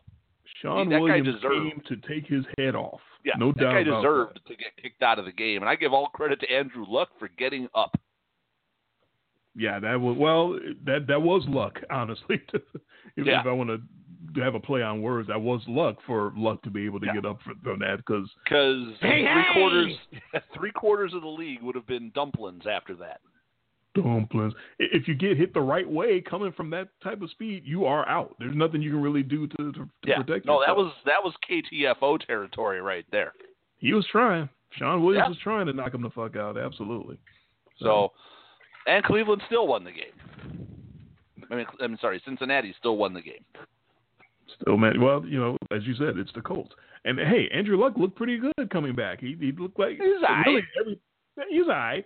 Shawn 0.62 0.90
that 0.90 1.00
Williams 1.00 1.28
guy 1.28 1.34
deserved, 1.34 1.72
came 1.72 1.82
to 1.88 2.08
take 2.08 2.28
his 2.28 2.44
head 2.58 2.76
off. 2.76 3.00
Yeah, 3.24 3.34
no 3.38 3.52
that 3.54 3.62
guy 3.62 3.84
deserved 3.84 4.36
that. 4.36 4.46
to 4.48 4.56
get 4.56 4.76
kicked 4.82 5.02
out 5.02 5.20
of 5.20 5.26
the 5.26 5.32
game, 5.32 5.62
and 5.62 5.70
I 5.70 5.76
give 5.76 5.94
all 5.94 6.08
credit 6.08 6.40
to 6.42 6.52
Andrew 6.52 6.86
Luck 6.88 7.10
for 7.20 7.30
getting 7.38 7.68
up. 7.76 8.00
Yeah, 9.56 9.80
that 9.80 10.00
was 10.00 10.18
well. 10.18 10.60
That 10.86 11.08
that 11.08 11.22
was 11.22 11.44
luck, 11.48 11.80
honestly. 11.90 12.42
if, 12.54 13.26
yeah. 13.26 13.42
if 13.42 13.46
I 13.46 13.52
want 13.52 13.70
to 13.70 13.82
have 14.38 14.56
a 14.56 14.60
play 14.60 14.82
on 14.82 15.02
words. 15.02 15.28
That 15.28 15.42
was 15.42 15.62
luck 15.68 15.98
for 16.06 16.32
luck 16.36 16.62
to 16.64 16.70
be 16.70 16.86
able 16.86 17.00
to 17.00 17.08
yeah. 17.08 17.16
get 17.16 17.26
up 17.26 17.40
from 17.44 17.80
that 17.80 17.98
because 17.98 18.30
because 18.44 18.88
hey, 19.02 19.24
three 19.24 19.44
hey! 19.44 19.54
quarters 19.54 19.94
three 20.56 20.72
quarters 20.72 21.14
of 21.14 21.22
the 21.22 21.28
league 21.28 21.62
would 21.62 21.76
have 21.76 21.88
been 21.88 22.12
dumplings 22.14 22.64
after 22.70 22.96
that. 22.96 23.22
Dumplings. 23.94 24.54
If 24.80 25.08
you 25.08 25.16
get 25.16 25.38
hit 25.38 25.54
the 25.54 25.62
right 25.62 25.90
way, 25.90 26.22
coming 26.22 26.54
from 26.54 26.70
that 26.70 26.88
type 27.04 27.22
of 27.22 27.30
speed, 27.30 27.64
you 27.66 27.86
are 27.86 28.08
out. 28.08 28.36
There's 28.40 28.56
nothing 28.56 28.82
you 28.82 28.92
can 28.92 29.02
really 29.02 29.24
do 29.24 29.48
to, 29.48 29.58
to, 29.58 29.72
to 29.74 29.90
yeah. 30.06 30.16
protect 30.22 30.46
no, 30.46 30.62
yourself. 30.62 30.66
that 30.68 30.76
was 30.76 30.94
that 31.06 31.24
was 31.24 31.34
KTFO 31.50 32.26
territory 32.26 32.82
right 32.82 33.06
there. 33.12 33.34
He 33.80 33.94
was 33.94 34.06
trying. 34.12 34.48
Shawn 34.78 35.04
Williams 35.04 35.26
yeah. 35.26 35.30
was 35.30 35.38
trying 35.44 35.66
to 35.66 35.74
knock 35.74 35.94
him 35.94 36.02
the 36.02 36.10
fuck 36.10 36.38
out. 36.38 36.58
Absolutely. 36.58 37.18
So, 37.80 37.86
so 37.86 38.12
and 38.88 39.04
Cleveland 39.04 39.42
still 39.48 39.68
won 39.68 39.84
the 39.84 39.92
game. 39.92 40.68
I 41.52 41.56
mean, 41.56 41.66
I'm 41.82 41.98
sorry, 42.00 42.22
Cincinnati 42.24 42.74
still 42.80 42.98
won 42.98 43.14
the 43.14 43.22
game. 43.22 43.44
Still, 44.60 44.78
man. 44.78 45.00
Well, 45.02 45.24
you 45.26 45.40
know, 45.40 45.58
as 45.72 45.86
you 45.86 45.96
said, 45.96 46.18
it's 46.18 46.32
the 46.34 46.42
Colts. 46.42 46.74
And 47.06 47.20
hey, 47.20 47.50
Andrew 47.54 47.80
Luck 47.80 47.94
looked 47.98 48.16
pretty 48.16 48.38
good 48.38 48.70
coming 48.72 48.96
back. 48.96 49.20
He, 49.20 49.36
he 49.40 49.52
looked 49.52 49.80
like 49.80 49.92
he's 49.92 50.00
really 50.46 50.64
every, 50.80 51.00
he's 51.50 51.64
all 51.64 51.70
right. 51.70 52.06